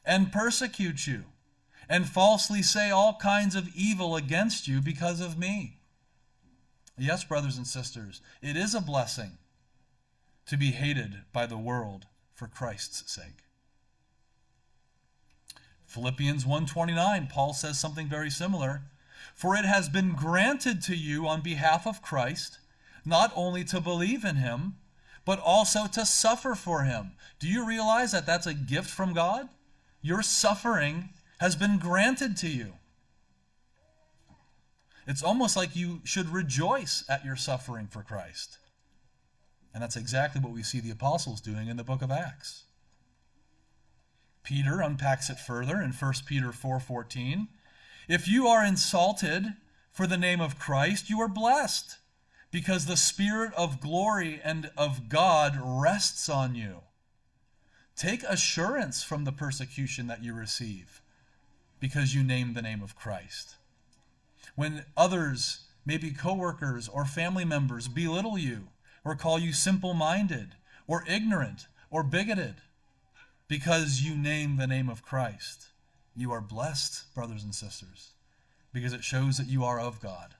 and 0.05 0.33
persecute 0.33 1.07
you 1.07 1.25
and 1.89 2.09
falsely 2.09 2.63
say 2.63 2.91
all 2.91 3.15
kinds 3.15 3.55
of 3.55 3.69
evil 3.75 4.17
against 4.17 4.67
you 4.67 4.81
because 4.81 5.21
of 5.21 5.39
me. 5.39 5.78
Yes, 6.99 7.25
brothers 7.25 7.57
and 7.57 7.67
sisters, 7.67 8.21
it 8.43 8.57
is 8.57 8.75
a 8.75 8.81
blessing 8.81 9.39
to 10.47 10.57
be 10.57 10.73
hated 10.73 11.23
by 11.33 11.47
the 11.47 11.59
world 11.59 12.07
for 12.35 12.47
Christ's 12.47 13.11
sake. 13.13 13.45
Philippians 15.87 16.45
1:29 16.45 17.29
Paul 17.29 17.55
says 17.55 17.79
something 17.79 18.09
very 18.09 18.31
similar, 18.31 18.83
for 19.35 19.55
it 19.55 19.65
has 19.65 19.89
been 19.89 20.15
granted 20.15 20.83
to 20.83 20.97
you 20.97 21.27
on 21.29 21.41
behalf 21.41 21.87
of 21.87 22.03
Christ 22.03 22.59
not 23.05 23.33
only 23.35 23.65
to 23.65 23.81
believe 23.81 24.25
in 24.25 24.37
him, 24.37 24.77
but 25.25 25.39
also 25.39 25.87
to 25.87 26.05
suffer 26.05 26.55
for 26.55 26.85
him. 26.85 27.13
Do 27.39 27.49
you 27.49 27.65
realize 27.65 28.13
that 28.13 28.27
that's 28.27 28.47
a 28.47 28.55
gift 28.55 28.91
from 28.91 29.13
God? 29.13 29.49
Your 30.03 30.23
suffering 30.23 31.11
has 31.39 31.57
been 31.57 31.79
granted 31.79 32.37
to 32.39 32.49
you. 32.49 32.78
It's 35.09 35.23
almost 35.23 35.57
like 35.57 35.75
you 35.75 36.03
should 36.05 36.29
rejoice 36.29 37.03
at 37.09 37.25
your 37.25 37.35
suffering 37.35 37.87
for 37.87 38.03
Christ. 38.03 38.59
And 39.73 39.83
that's 39.83 39.97
exactly 39.97 40.39
what 40.39 40.53
we 40.53 40.63
see 40.63 40.81
the 40.81 40.91
apostles 40.91 41.41
doing 41.41 41.69
in 41.69 41.79
the 41.79 41.83
book 41.83 42.03
of 42.03 42.11
Acts. 42.11 42.65
Peter 44.43 44.83
unpacks 44.83 45.31
it 45.31 45.39
further 45.39 45.81
in 45.81 45.93
1 45.93 46.27
Peter 46.27 46.53
4:14. 46.53 47.49
If 48.07 48.29
you 48.29 48.49
are 48.49 48.63
insulted 48.63 49.57
for 49.91 50.07
the 50.07 50.19
name 50.19 50.43
of 50.43 50.59
Christ, 50.59 51.09
you 51.09 51.23
are 51.23 51.29
blessed, 51.29 51.97
because 52.51 52.85
the 52.85 52.97
spirit 52.97 53.55
of 53.55 53.81
glory 53.81 54.43
and 54.43 54.71
of 54.77 55.09
God 55.09 55.59
rests 55.59 56.29
on 56.29 56.55
you. 56.55 56.83
Take 57.97 58.23
assurance 58.25 59.03
from 59.03 59.25
the 59.25 59.33
persecution 59.33 60.07
that 60.09 60.23
you 60.23 60.35
receive 60.35 61.01
because 61.81 62.15
you 62.15 62.23
name 62.23 62.53
the 62.53 62.63
name 62.63 62.83
of 62.83 62.95
Christ 62.95 63.58
when 64.59 64.85
others, 64.97 65.61
maybe 65.87 66.11
coworkers 66.11 66.89
or 66.89 67.05
family 67.05 67.45
members, 67.45 67.87
belittle 67.87 68.37
you 68.37 68.67
or 69.05 69.15
call 69.15 69.39
you 69.39 69.53
simple 69.53 69.95
minded 69.95 70.57
or 70.89 71.05
ignorant 71.07 71.69
or 71.91 72.03
bigoted 72.03 72.57
because 73.47 74.01
you 74.01 74.17
name 74.17 74.57
the 74.57 74.67
name 74.67 74.89
of 74.89 75.01
Christ. 75.01 75.69
You 76.17 76.33
are 76.33 76.41
blessed, 76.41 77.15
brothers 77.15 77.45
and 77.45 77.55
sisters, 77.55 78.15
because 78.73 78.93
it 78.93 79.05
shows 79.05 79.39
that 79.39 79.47
you 79.47 79.63
are 79.63 79.79
of 79.79 80.01
God. 80.01 80.35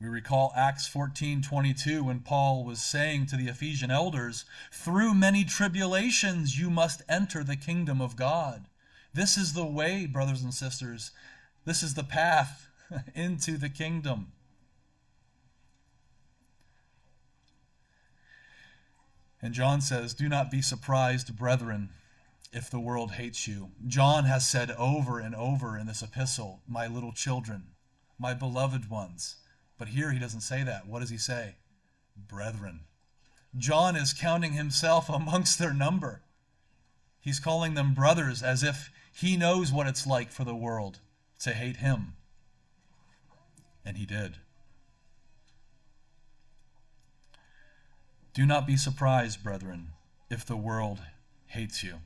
We 0.00 0.06
recall 0.06 0.52
Acts 0.54 0.86
14:22 0.86 2.04
when 2.04 2.20
Paul 2.20 2.62
was 2.62 2.80
saying 2.80 3.26
to 3.26 3.36
the 3.36 3.48
Ephesian 3.48 3.90
elders, 3.90 4.44
"Through 4.70 5.14
many 5.14 5.44
tribulations 5.44 6.60
you 6.60 6.70
must 6.70 7.02
enter 7.08 7.42
the 7.42 7.56
kingdom 7.56 8.00
of 8.00 8.14
God." 8.14 8.68
This 9.12 9.36
is 9.36 9.52
the 9.52 9.66
way, 9.66 10.06
brothers 10.06 10.42
and 10.42 10.54
sisters. 10.54 11.10
This 11.64 11.82
is 11.82 11.94
the 11.94 12.04
path 12.04 12.68
into 13.14 13.56
the 13.56 13.68
kingdom. 13.68 14.32
And 19.42 19.54
John 19.54 19.80
says, 19.80 20.14
Do 20.14 20.28
not 20.28 20.50
be 20.50 20.62
surprised, 20.62 21.36
brethren, 21.36 21.90
if 22.52 22.70
the 22.70 22.80
world 22.80 23.12
hates 23.12 23.48
you. 23.48 23.70
John 23.86 24.24
has 24.24 24.48
said 24.48 24.70
over 24.72 25.18
and 25.18 25.34
over 25.34 25.78
in 25.78 25.86
this 25.86 26.02
epistle, 26.02 26.60
My 26.68 26.86
little 26.86 27.12
children, 27.12 27.68
my 28.18 28.34
beloved 28.34 28.90
ones. 28.90 29.36
But 29.78 29.88
here 29.88 30.12
he 30.12 30.18
doesn't 30.18 30.42
say 30.42 30.62
that. 30.62 30.86
What 30.86 31.00
does 31.00 31.10
he 31.10 31.16
say? 31.16 31.56
Brethren. 32.16 32.80
John 33.56 33.96
is 33.96 34.12
counting 34.12 34.52
himself 34.52 35.08
amongst 35.08 35.58
their 35.58 35.72
number. 35.72 36.22
He's 37.20 37.40
calling 37.40 37.74
them 37.74 37.94
brothers 37.94 38.42
as 38.42 38.62
if 38.62 38.90
he 39.12 39.36
knows 39.36 39.72
what 39.72 39.86
it's 39.86 40.06
like 40.06 40.30
for 40.30 40.44
the 40.44 40.54
world 40.54 40.98
to 41.40 41.52
hate 41.52 41.76
him. 41.76 42.14
And 43.84 43.96
he 43.96 44.06
did. 44.06 44.36
Do 48.32 48.46
not 48.46 48.66
be 48.66 48.76
surprised, 48.76 49.42
brethren, 49.42 49.88
if 50.30 50.46
the 50.46 50.56
world 50.56 51.00
hates 51.46 51.82
you. 51.82 51.96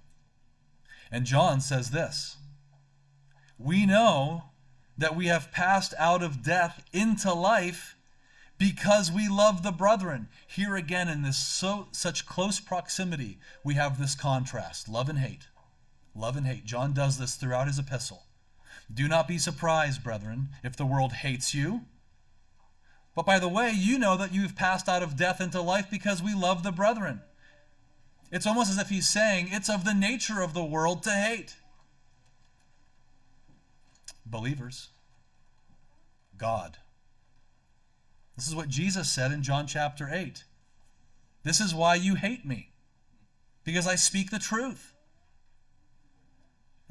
And 1.11 1.27
John 1.27 1.61
says 1.61 1.91
this 1.91 2.37
We 3.59 3.87
know 3.87 4.45
that 4.97 5.17
we 5.17 5.27
have 5.27 5.53
passed 5.53 5.93
out 5.99 6.23
of 6.23 6.43
death 6.43 6.83
into 6.93 7.33
life 7.33 7.97
because 8.59 9.13
we 9.13 9.29
love 9.29 9.63
the 9.63 9.73
brethren. 9.73 10.29
Here 10.47 10.77
again, 10.77 11.09
in 11.09 11.23
this 11.23 11.37
so 11.37 11.89
such 11.93 12.27
close 12.27 12.61
proximity, 12.61 13.39
we 13.63 13.75
have 13.75 13.99
this 13.99 14.15
contrast 14.15 14.89
love 14.89 15.09
and 15.09 15.19
hate. 15.19 15.49
Love 16.15 16.37
and 16.37 16.47
hate. 16.47 16.65
John 16.65 16.93
does 16.93 17.19
this 17.19 17.35
throughout 17.35 17.67
his 17.67 17.79
epistle. 17.79 18.25
Do 18.93 19.09
not 19.09 19.27
be 19.27 19.39
surprised, 19.39 20.05
brethren, 20.05 20.51
if 20.63 20.77
the 20.77 20.87
world 20.87 21.13
hates 21.13 21.55
you. 21.55 21.83
But 23.15 23.27
by 23.27 23.39
the 23.39 23.49
way, 23.49 23.71
you 23.71 23.99
know 23.99 24.17
that 24.17 24.33
you've 24.35 24.57
passed 24.57 24.89
out 24.89 25.03
of 25.03 25.17
death 25.17 25.41
into 25.41 25.61
life 25.61 25.87
because 25.91 26.23
we 26.23 26.35
love 26.35 26.63
the 26.63 26.73
brethren. 26.73 27.23
It's 28.31 28.47
almost 28.47 28.71
as 28.71 28.79
if 28.79 28.89
he's 28.89 29.09
saying 29.09 29.49
it's 29.51 29.71
of 29.71 29.85
the 29.85 29.95
nature 29.95 30.41
of 30.41 30.55
the 30.55 30.65
world 30.65 31.03
to 31.05 31.11
hate. 31.11 31.57
Believers, 34.27 34.89
God. 36.37 36.79
This 38.37 38.49
is 38.49 38.55
what 38.55 38.69
Jesus 38.69 39.11
said 39.11 39.31
in 39.31 39.43
John 39.43 39.67
chapter 39.67 40.09
8. 40.11 40.45
This 41.45 41.61
is 41.61 41.75
why 41.75 41.95
you 41.95 42.17
hate 42.17 42.45
me, 42.45 42.71
because 43.63 43.87
I 43.87 43.95
speak 43.95 44.31
the 44.31 44.39
truth. 44.39 44.94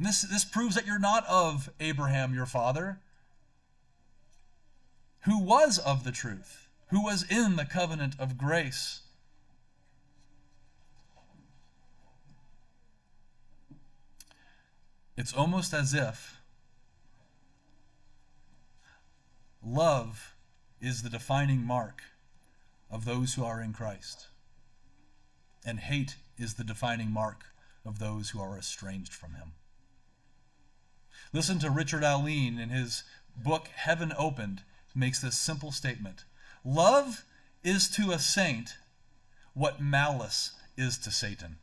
And 0.04 0.10
this, 0.10 0.24
this 0.24 0.44
proves 0.44 0.76
that 0.76 0.86
you're 0.86 1.00
not 1.00 1.26
of 1.28 1.70
Abraham 1.80 2.34
your 2.34 2.46
father, 2.46 3.00
who 5.22 5.42
was 5.42 5.80
of 5.80 6.04
the 6.04 6.12
truth, 6.12 6.68
who 6.90 7.02
was 7.02 7.24
in 7.32 7.56
the 7.56 7.64
covenant 7.64 8.16
of 8.20 8.38
grace. 8.38 9.00
It's 15.16 15.32
almost 15.32 15.74
as 15.74 15.94
if 15.94 16.36
love 19.66 20.36
is 20.82 21.04
the 21.04 21.10
defining 21.10 21.66
mark 21.66 22.02
of 22.92 23.06
those 23.06 23.36
who 23.36 23.46
are 23.46 23.62
in 23.62 23.72
Christ, 23.72 24.28
and 25.66 25.80
hate 25.80 26.18
is 26.38 26.56
the 26.56 26.66
defining 26.66 27.10
mark 27.10 27.46
of 27.86 28.00
those 28.00 28.32
who 28.32 28.42
are 28.42 28.58
estranged 28.58 29.14
from 29.14 29.36
Him. 29.36 29.54
Listen 31.34 31.58
to 31.60 31.72
Richard 31.72 32.04
Alleine 32.04 32.60
in 32.60 32.70
his 32.70 33.04
book 33.36 33.68
Heaven 33.76 34.14
Opened 34.16 34.62
makes 34.94 35.20
this 35.20 35.38
simple 35.38 35.72
statement. 35.72 36.26
Love 36.64 37.26
is 37.64 37.90
to 37.90 38.12
a 38.12 38.20
saint 38.20 38.76
what 39.56 39.82
malice 39.82 40.52
is 40.78 40.98
to 41.00 41.12
Satan. 41.12 41.58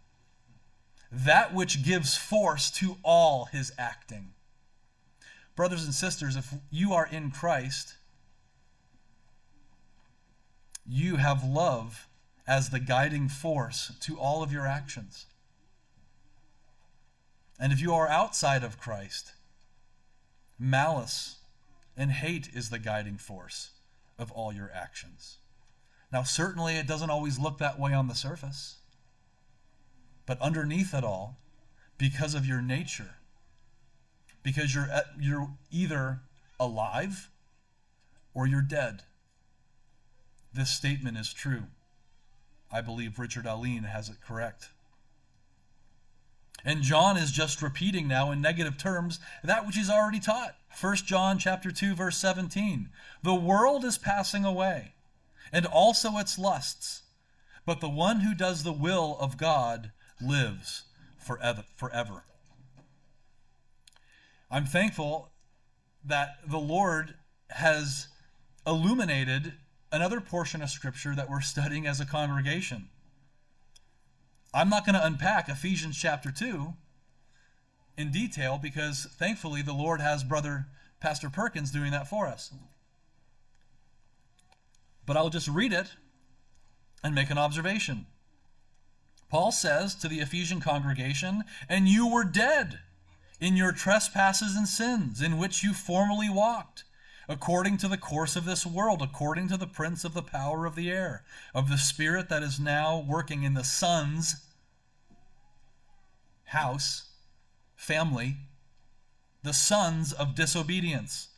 That 1.12 1.55
which 1.55 1.85
gives 1.85 2.17
force 2.17 2.71
to 2.73 2.97
all 3.05 3.45
his 3.47 3.73
acting. 3.79 4.33
Brothers 5.55 5.85
and 5.85 5.95
sisters, 5.95 6.35
if 6.35 6.53
you 6.71 6.93
are 6.93 7.07
in 7.07 7.31
Christ, 7.31 7.95
you 10.85 11.17
have 11.17 11.45
love 11.45 12.09
as 12.47 12.71
the 12.71 12.81
guiding 12.81 13.29
force 13.29 13.93
to 14.00 14.19
all 14.19 14.43
of 14.43 14.53
your 14.53 14.67
actions. 14.67 15.27
And 17.61 17.73
if 17.73 17.81
you 17.81 17.95
are 17.95 18.09
outside 18.09 18.65
of 18.65 18.81
Christ, 18.81 19.33
malice 20.61 21.38
and 21.97 22.12
hate 22.12 22.50
is 22.55 22.71
the 22.71 22.79
guiding 22.79 23.17
force 23.17 23.71
of 24.19 24.31
all 24.31 24.52
your 24.52 24.71
actions. 24.75 25.38
Now, 26.12 26.23
certainly 26.23 26.76
it 26.76 26.87
doesn't 26.87 27.11
always 27.11 27.38
look 27.38 27.59
that 27.59 27.79
way 27.79 27.95
on 27.95 28.09
the 28.09 28.14
surface, 28.14 28.76
but 30.26 30.40
underneath 30.40 30.93
it 30.93 31.05
all, 31.05 31.38
because 31.99 32.35
of 32.35 32.47
your 32.47 32.61
nature, 32.61 33.17
because 34.43 34.75
you're, 34.75 34.88
uh, 34.93 35.02
you're 35.19 35.50
either 35.71 36.21
alive 36.59 37.31
or 38.35 38.47
you're 38.47 38.62
dead. 38.62 39.02
This 40.52 40.71
statement 40.71 41.17
is 41.17 41.33
true. 41.33 41.64
I 42.73 42.81
believe 42.81 43.19
Richard 43.19 43.47
Alleine 43.47 43.85
has 43.85 44.09
it 44.09 44.17
correct. 44.26 44.69
And 46.64 46.83
John 46.83 47.17
is 47.17 47.31
just 47.31 47.62
repeating 47.62 48.07
now 48.07 48.31
in 48.31 48.40
negative 48.40 48.76
terms 48.76 49.19
that 49.43 49.67
which 49.67 49.76
he's 49.76 49.90
already 49.90 50.21
taught. 50.21 50.57
1 50.81 50.97
John 50.97 51.38
chapter 51.38 51.71
2 51.71 51.95
verse 51.95 52.17
17. 52.19 52.90
The 53.23 53.35
world 53.35 53.85
is 53.85 53.99
passing 53.99 54.45
away, 54.45 54.95
and 55.52 55.67
also 55.67 56.19
its 56.19 56.38
lusts, 56.38 57.02
but 57.67 57.81
the 57.81 57.88
one 57.88 58.21
who 58.21 58.35
does 58.35 58.62
the 58.62 58.73
will 58.73 59.17
of 59.21 59.37
God 59.37 59.93
lives 60.21 60.85
forever. 61.19 61.64
forever. 61.76 62.25
I'm 64.50 64.67
thankful 64.67 65.31
that 66.05 66.38
the 66.47 66.59
Lord 66.59 67.14
has 67.50 68.09
illuminated 68.67 69.55
another 69.93 70.21
portion 70.21 70.62
of 70.62 70.71
scripture 70.71 71.14
that 71.14 71.29
we're 71.29 71.40
studying 71.40 71.87
as 71.87 72.00
a 72.00 72.07
congregation. 72.07 72.88
I'm 74.52 74.69
not 74.69 74.85
going 74.85 74.95
to 74.95 75.07
unpack 75.07 75.49
Ephesians 75.49 75.97
chapter 75.97 76.33
2 76.33 76.75
in 77.97 78.11
detail 78.11 78.59
because 78.61 79.07
thankfully 79.19 79.62
the 79.62 79.73
Lord 79.73 80.00
has 80.00 80.25
brother 80.25 80.66
Pastor 81.00 81.30
Perkins 81.30 81.71
doing 81.71 81.92
that 81.92 82.09
for 82.09 82.26
us. 82.26 82.52
But 85.07 85.16
I'll 85.16 85.30
just 85.30 85.49
read 85.49 85.73
it 85.73 85.95
and 87.02 87.14
make 87.14 87.30
an 87.30 87.38
observation. 87.38 88.07
Paul 89.30 89.52
says 89.52 89.95
to 89.97 90.09
the 90.09 90.21
Ephesian 90.21 90.61
congregation, 90.61 91.45
And 91.69 91.88
you 91.88 92.09
were 92.09 92.25
dead 92.25 92.80
in 93.40 93.57
your 93.57 93.73
trespasses 93.73 94.57
and 94.57 94.66
sins, 94.66 95.23
in 95.23 95.38
which 95.38 95.62
you 95.62 95.72
formerly 95.72 96.29
walked 96.29 96.85
according 97.31 97.77
to 97.77 97.87
the 97.87 97.97
course 97.97 98.35
of 98.35 98.45
this 98.45 98.66
world, 98.66 99.01
according 99.01 99.47
to 99.47 99.57
the 99.57 99.66
prince 99.66 100.05
of 100.05 100.14
the 100.14 100.23
power 100.23 100.66
of 100.66 100.75
the 100.75 100.90
air, 100.90 101.23
of 101.55 101.71
the 101.71 101.79
spirit 101.79 102.29
that 102.29 102.43
is 102.43 102.59
now 102.59 102.99
working 103.09 103.45
in 103.45 103.55
the 103.55 103.62
son's 103.62 104.45
house, 106.47 107.11
family, 107.77 108.37
the 109.45 109.53
sons 109.53 110.12
of 110.12 110.35
disobedience. 110.35 111.29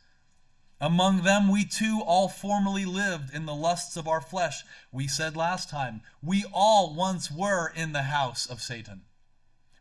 Among 0.81 1.21
them 1.21 1.51
we 1.51 1.63
too 1.63 2.01
all 2.03 2.27
formerly 2.27 2.85
lived 2.85 3.31
in 3.31 3.45
the 3.45 3.53
lusts 3.53 3.95
of 3.95 4.07
our 4.07 4.19
flesh. 4.19 4.63
We 4.91 5.07
said 5.07 5.37
last 5.37 5.69
time, 5.69 6.01
we 6.23 6.43
all 6.51 6.95
once 6.95 7.31
were 7.31 7.67
in 7.67 7.91
the 7.91 8.01
house 8.01 8.47
of 8.47 8.63
Satan. 8.63 9.01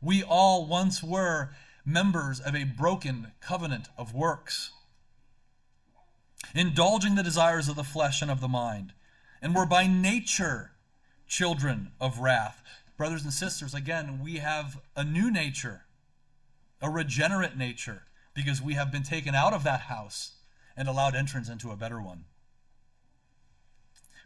We 0.02 0.22
all 0.22 0.66
once 0.66 1.02
were 1.02 1.54
members 1.86 2.38
of 2.38 2.54
a 2.54 2.64
broken 2.64 3.32
covenant 3.40 3.88
of 3.96 4.12
works 4.12 4.72
indulging 6.54 7.14
the 7.14 7.22
desires 7.22 7.68
of 7.68 7.76
the 7.76 7.84
flesh 7.84 8.22
and 8.22 8.30
of 8.30 8.40
the 8.40 8.48
mind, 8.48 8.92
and 9.40 9.54
were 9.54 9.66
by 9.66 9.86
nature 9.86 10.72
children 11.26 11.92
of 12.00 12.18
wrath. 12.18 12.62
Brothers 12.96 13.24
and 13.24 13.32
sisters, 13.32 13.74
again, 13.74 14.20
we 14.22 14.36
have 14.36 14.80
a 14.94 15.04
new 15.04 15.30
nature, 15.30 15.82
a 16.80 16.90
regenerate 16.90 17.56
nature, 17.56 18.02
because 18.34 18.62
we 18.62 18.74
have 18.74 18.92
been 18.92 19.02
taken 19.02 19.34
out 19.34 19.52
of 19.52 19.64
that 19.64 19.80
house 19.82 20.32
and 20.76 20.88
allowed 20.88 21.14
entrance 21.14 21.48
into 21.48 21.70
a 21.70 21.76
better 21.76 22.00
one. 22.00 22.24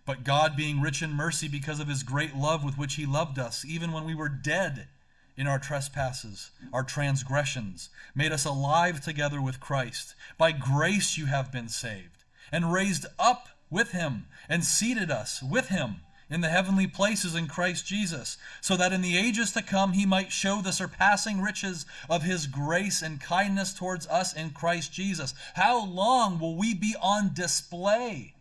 But 0.04 0.22
God, 0.22 0.56
being 0.56 0.80
rich 0.80 1.02
in 1.02 1.12
mercy 1.12 1.48
because 1.48 1.80
of 1.80 1.88
his 1.88 2.02
great 2.02 2.36
love 2.36 2.64
with 2.64 2.78
which 2.78 2.94
he 2.94 3.06
loved 3.06 3.38
us, 3.38 3.64
even 3.64 3.92
when 3.92 4.04
we 4.04 4.14
were 4.14 4.28
dead 4.28 4.86
in 5.36 5.46
our 5.46 5.58
trespasses, 5.58 6.50
our 6.72 6.82
transgressions, 6.82 7.90
made 8.14 8.32
us 8.32 8.44
alive 8.44 9.00
together 9.00 9.40
with 9.40 9.60
Christ. 9.60 10.14
By 10.38 10.52
grace 10.52 11.18
you 11.18 11.26
have 11.26 11.52
been 11.52 11.68
saved, 11.68 12.24
and 12.50 12.72
raised 12.72 13.06
up 13.18 13.48
with 13.70 13.92
him, 13.92 14.26
and 14.48 14.64
seated 14.64 15.10
us 15.10 15.42
with 15.42 15.68
him 15.68 15.96
in 16.28 16.40
the 16.40 16.48
heavenly 16.48 16.86
places 16.86 17.34
in 17.34 17.46
Christ 17.46 17.86
Jesus, 17.86 18.36
so 18.60 18.76
that 18.76 18.92
in 18.92 19.00
the 19.00 19.16
ages 19.16 19.52
to 19.52 19.62
come 19.62 19.92
he 19.92 20.06
might 20.06 20.32
show 20.32 20.60
the 20.60 20.72
surpassing 20.72 21.40
riches 21.40 21.86
of 22.10 22.22
his 22.22 22.46
grace 22.46 23.02
and 23.02 23.20
kindness 23.20 23.72
towards 23.72 24.06
us 24.08 24.34
in 24.34 24.50
Christ 24.50 24.92
Jesus. 24.92 25.34
How 25.54 25.84
long 25.84 26.40
will 26.40 26.56
we 26.56 26.74
be 26.74 26.96
on 27.00 27.32
display? 27.32 28.34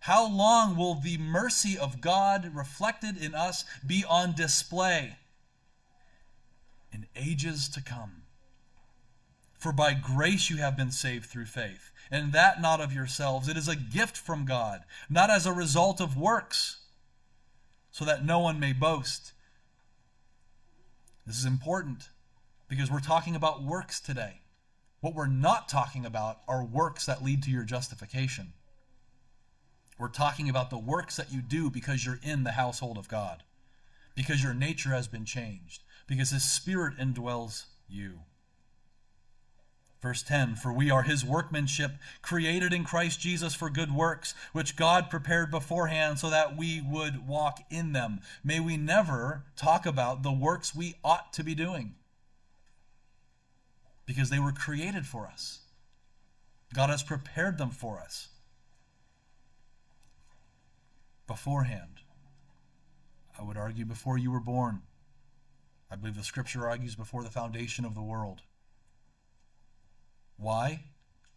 How 0.00 0.26
long 0.28 0.76
will 0.76 0.94
the 0.94 1.18
mercy 1.18 1.78
of 1.78 2.00
God 2.00 2.54
reflected 2.54 3.16
in 3.16 3.34
us 3.34 3.64
be 3.86 4.04
on 4.08 4.34
display? 4.34 5.16
In 6.94 7.06
ages 7.16 7.68
to 7.70 7.82
come. 7.82 8.22
For 9.58 9.72
by 9.72 9.94
grace 9.94 10.48
you 10.48 10.58
have 10.58 10.76
been 10.76 10.90
saved 10.90 11.26
through 11.26 11.46
faith, 11.46 11.90
and 12.10 12.32
that 12.32 12.60
not 12.60 12.80
of 12.80 12.92
yourselves. 12.92 13.48
It 13.48 13.56
is 13.56 13.68
a 13.68 13.76
gift 13.76 14.16
from 14.16 14.44
God, 14.44 14.84
not 15.10 15.30
as 15.30 15.46
a 15.46 15.52
result 15.52 16.00
of 16.00 16.16
works, 16.16 16.80
so 17.90 18.04
that 18.04 18.24
no 18.24 18.38
one 18.38 18.60
may 18.60 18.72
boast. 18.72 19.32
This 21.26 21.38
is 21.38 21.44
important 21.44 22.08
because 22.68 22.90
we're 22.90 23.00
talking 23.00 23.36
about 23.36 23.62
works 23.62 24.00
today. 24.00 24.40
What 25.00 25.14
we're 25.14 25.26
not 25.26 25.68
talking 25.68 26.04
about 26.04 26.38
are 26.48 26.64
works 26.64 27.06
that 27.06 27.22
lead 27.22 27.42
to 27.44 27.50
your 27.50 27.64
justification. 27.64 28.52
We're 29.98 30.08
talking 30.08 30.48
about 30.48 30.70
the 30.70 30.78
works 30.78 31.16
that 31.16 31.32
you 31.32 31.40
do 31.40 31.70
because 31.70 32.04
you're 32.04 32.20
in 32.22 32.44
the 32.44 32.52
household 32.52 32.98
of 32.98 33.08
God, 33.08 33.44
because 34.16 34.42
your 34.42 34.54
nature 34.54 34.90
has 34.90 35.06
been 35.06 35.24
changed, 35.24 35.83
because 36.06 36.30
his 36.30 36.44
spirit 36.44 36.96
indwells 36.98 37.64
you. 37.88 38.20
Verse 40.04 40.22
10 40.22 40.56
For 40.56 40.70
we 40.70 40.90
are 40.90 41.02
his 41.02 41.24
workmanship, 41.24 41.92
created 42.20 42.74
in 42.74 42.84
Christ 42.84 43.20
Jesus 43.20 43.54
for 43.54 43.70
good 43.70 43.90
works, 43.90 44.34
which 44.52 44.76
God 44.76 45.08
prepared 45.08 45.50
beforehand 45.50 46.18
so 46.18 46.28
that 46.28 46.58
we 46.58 46.82
would 46.82 47.26
walk 47.26 47.60
in 47.70 47.92
them. 47.92 48.20
May 48.44 48.60
we 48.60 48.76
never 48.76 49.44
talk 49.56 49.86
about 49.86 50.22
the 50.22 50.30
works 50.30 50.74
we 50.74 50.96
ought 51.02 51.32
to 51.32 51.42
be 51.42 51.54
doing, 51.54 51.94
because 54.04 54.28
they 54.28 54.38
were 54.38 54.52
created 54.52 55.06
for 55.06 55.26
us. 55.26 55.60
God 56.74 56.90
has 56.90 57.02
prepared 57.02 57.56
them 57.56 57.70
for 57.70 57.98
us 57.98 58.28
beforehand. 61.26 62.00
I 63.38 63.42
would 63.42 63.56
argue 63.56 63.86
before 63.86 64.18
you 64.18 64.30
were 64.30 64.40
born. 64.40 64.82
I 65.94 65.96
believe 65.96 66.16
the 66.16 66.24
scripture 66.24 66.66
argues 66.66 66.96
before 66.96 67.22
the 67.22 67.30
foundation 67.30 67.84
of 67.84 67.94
the 67.94 68.02
world. 68.02 68.42
Why? 70.36 70.86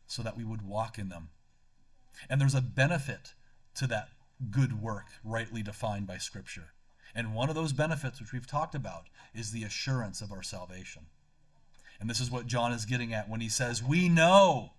So 0.08 0.24
that 0.24 0.36
we 0.36 0.44
would 0.44 0.64
walk 0.64 0.98
in 0.98 1.10
them. 1.10 1.30
And 2.28 2.42
there's 2.42 2.56
a 2.56 2.62
benefit 2.62 3.36
to 3.76 3.86
that 3.86 4.10
good 4.50 4.82
work 4.82 5.10
rightly 5.24 5.62
defined 5.62 6.08
by 6.08 6.18
scripture. 6.18 6.74
And 7.14 7.36
one 7.36 7.50
of 7.50 7.56
those 7.56 7.72
benefits, 7.72 8.20
which 8.20 8.34
we've 8.34 8.48
talked 8.48 8.74
about, 8.74 9.10
is 9.32 9.52
the 9.52 9.64
assurance 9.64 10.22
of 10.22 10.32
our 10.32 10.42
salvation. 10.42 11.04
And 12.00 12.10
this 12.10 12.20
is 12.20 12.32
what 12.32 12.48
John 12.48 12.72
is 12.72 12.86
getting 12.86 13.14
at 13.14 13.30
when 13.30 13.42
he 13.42 13.50
says, 13.50 13.84
We 13.84 14.10
know. 14.10 14.72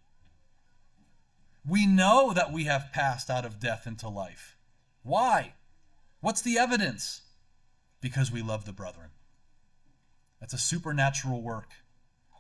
We 1.65 1.87
know 1.87 2.33
that 2.33 2.53
we 2.53 2.65
have 2.65 2.91
passed 2.93 3.31
out 3.31 3.45
of 3.45 3.61
death 3.61 3.87
into 3.87 4.09
life. 4.09 4.57
Why? 5.05 5.55
What's 6.21 6.43
the 6.43 6.59
evidence? 6.59 7.21
Because 8.01 8.33
we 8.33 8.43
love 8.43 8.65
the 8.65 8.73
brethren. 8.73 9.11
That's 10.41 10.55
a 10.55 10.59
supernatural 10.59 11.43
work. 11.43 11.71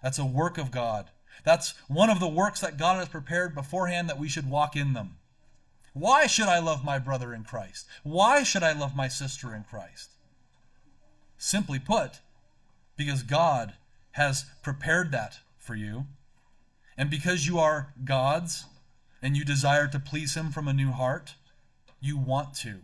That's 0.02 0.18
a 0.18 0.24
work 0.24 0.58
of 0.58 0.70
God. 0.70 1.10
That's 1.44 1.74
one 1.88 2.10
of 2.10 2.20
the 2.20 2.28
works 2.28 2.60
that 2.60 2.78
God 2.78 2.98
has 2.98 3.08
prepared 3.08 3.54
beforehand 3.54 4.08
that 4.08 4.18
we 4.18 4.28
should 4.28 4.48
walk 4.50 4.76
in 4.76 4.92
them. 4.92 5.16
Why 5.92 6.26
should 6.26 6.48
I 6.48 6.58
love 6.58 6.84
my 6.84 6.98
brother 6.98 7.34
in 7.34 7.44
Christ? 7.44 7.86
Why 8.02 8.42
should 8.42 8.62
I 8.62 8.72
love 8.72 8.94
my 8.94 9.08
sister 9.08 9.54
in 9.54 9.64
Christ? 9.64 10.10
Simply 11.36 11.78
put, 11.78 12.20
because 12.96 13.22
God 13.22 13.74
has 14.12 14.44
prepared 14.62 15.12
that 15.12 15.38
for 15.58 15.74
you, 15.74 16.06
and 16.96 17.10
because 17.10 17.46
you 17.46 17.58
are 17.58 17.94
God's 18.04 18.64
and 19.22 19.36
you 19.36 19.44
desire 19.44 19.88
to 19.88 19.98
please 19.98 20.34
Him 20.34 20.50
from 20.50 20.68
a 20.68 20.72
new 20.72 20.92
heart, 20.92 21.34
you 22.00 22.16
want 22.16 22.54
to. 22.54 22.80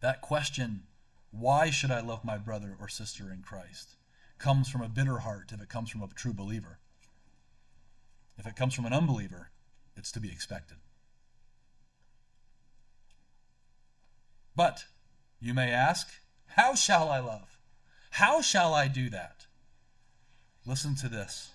That 0.00 0.20
question, 0.20 0.82
why 1.38 1.70
should 1.70 1.90
I 1.90 2.00
love 2.00 2.24
my 2.24 2.38
brother 2.38 2.76
or 2.80 2.88
sister 2.88 3.30
in 3.32 3.42
Christ, 3.42 3.96
comes 4.38 4.68
from 4.68 4.82
a 4.82 4.88
bitter 4.88 5.18
heart 5.18 5.52
if 5.52 5.60
it 5.60 5.68
comes 5.68 5.90
from 5.90 6.02
a 6.02 6.08
true 6.08 6.32
believer. 6.32 6.78
If 8.38 8.46
it 8.46 8.56
comes 8.56 8.74
from 8.74 8.86
an 8.86 8.92
unbeliever, 8.92 9.50
it's 9.96 10.12
to 10.12 10.20
be 10.20 10.30
expected. 10.30 10.76
But 14.54 14.84
you 15.40 15.54
may 15.54 15.70
ask, 15.70 16.08
How 16.46 16.74
shall 16.74 17.10
I 17.10 17.18
love? 17.18 17.58
How 18.10 18.40
shall 18.40 18.74
I 18.74 18.88
do 18.88 19.10
that? 19.10 19.46
Listen 20.64 20.94
to 20.96 21.08
this 21.08 21.50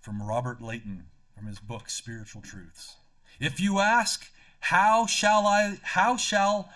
from 0.00 0.22
Robert 0.22 0.62
Leighton 0.62 1.04
from 1.34 1.46
his 1.46 1.58
book 1.58 1.90
Spiritual 1.90 2.42
Truths. 2.42 2.96
If 3.38 3.60
you 3.60 3.78
ask, 3.78 4.30
How 4.60 5.06
shall 5.06 5.46
I 5.46 5.78
how 5.82 6.16
shall 6.16 6.70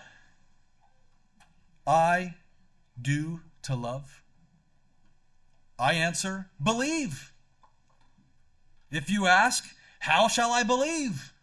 I 1.85 2.35
do 3.01 3.41
to 3.63 3.75
love? 3.75 4.23
I 5.77 5.93
answer, 5.93 6.49
Believe. 6.61 7.33
If 8.91 9.09
you 9.09 9.27
ask, 9.27 9.65
How 9.99 10.27
shall 10.27 10.51
I 10.51 10.63
believe? 10.63 11.33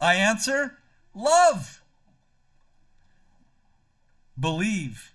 I 0.00 0.14
answer, 0.14 0.78
Love. 1.14 1.82
Believe, 4.38 5.14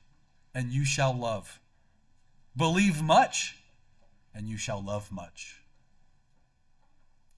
and 0.53 0.71
you 0.71 0.85
shall 0.85 1.13
love. 1.13 1.59
Believe 2.55 3.01
much, 3.01 3.57
and 4.33 4.47
you 4.47 4.57
shall 4.57 4.81
love 4.81 5.11
much. 5.11 5.61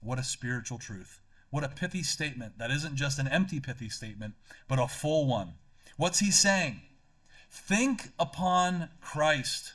What 0.00 0.18
a 0.18 0.24
spiritual 0.24 0.78
truth. 0.78 1.20
What 1.50 1.64
a 1.64 1.68
pithy 1.68 2.02
statement. 2.02 2.58
That 2.58 2.70
isn't 2.70 2.96
just 2.96 3.18
an 3.18 3.28
empty 3.28 3.60
pithy 3.60 3.88
statement, 3.88 4.34
but 4.68 4.78
a 4.78 4.86
full 4.86 5.26
one. 5.26 5.54
What's 5.96 6.20
he 6.20 6.30
saying? 6.30 6.80
Think 7.52 8.08
upon 8.18 8.88
Christ. 9.02 9.74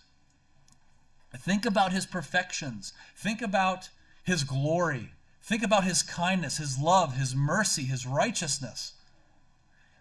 Think 1.35 1.63
about 1.63 1.93
his 1.93 2.07
perfections. 2.07 2.91
Think 3.15 3.41
about 3.41 3.89
his 4.23 4.43
glory. 4.43 5.11
Think 5.43 5.61
about 5.61 5.83
his 5.83 6.01
kindness, 6.01 6.57
his 6.57 6.79
love, 6.79 7.15
his 7.15 7.35
mercy, 7.35 7.83
his 7.83 8.07
righteousness. 8.07 8.93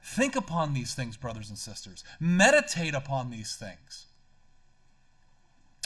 Think 0.02 0.34
upon 0.34 0.72
these 0.72 0.94
things, 0.94 1.18
brothers 1.18 1.50
and 1.50 1.58
sisters. 1.58 2.02
Meditate 2.18 2.94
upon 2.94 3.30
these 3.30 3.54
things. 3.54 4.06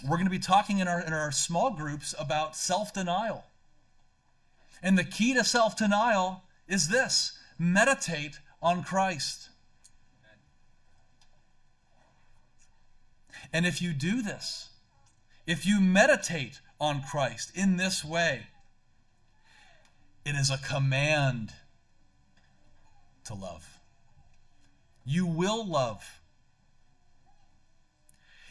We're 0.04 0.16
going 0.16 0.24
to 0.26 0.30
be 0.30 0.38
talking 0.38 0.78
in 0.78 0.86
our, 0.86 1.00
in 1.00 1.12
our 1.12 1.32
small 1.32 1.72
groups 1.72 2.14
about 2.18 2.54
self 2.54 2.94
denial. 2.94 3.44
And 4.80 4.96
the 4.96 5.04
key 5.04 5.34
to 5.34 5.42
self 5.42 5.76
denial 5.76 6.44
is 6.68 6.88
this 6.88 7.36
meditate 7.58 8.38
on 8.62 8.84
Christ. 8.84 9.49
And 13.52 13.66
if 13.66 13.82
you 13.82 13.92
do 13.92 14.22
this, 14.22 14.68
if 15.46 15.66
you 15.66 15.80
meditate 15.80 16.60
on 16.80 17.02
Christ 17.02 17.50
in 17.54 17.76
this 17.76 18.04
way, 18.04 18.46
it 20.24 20.34
is 20.34 20.50
a 20.50 20.58
command 20.58 21.52
to 23.24 23.34
love. 23.34 23.78
You 25.04 25.26
will 25.26 25.66
love. 25.66 26.20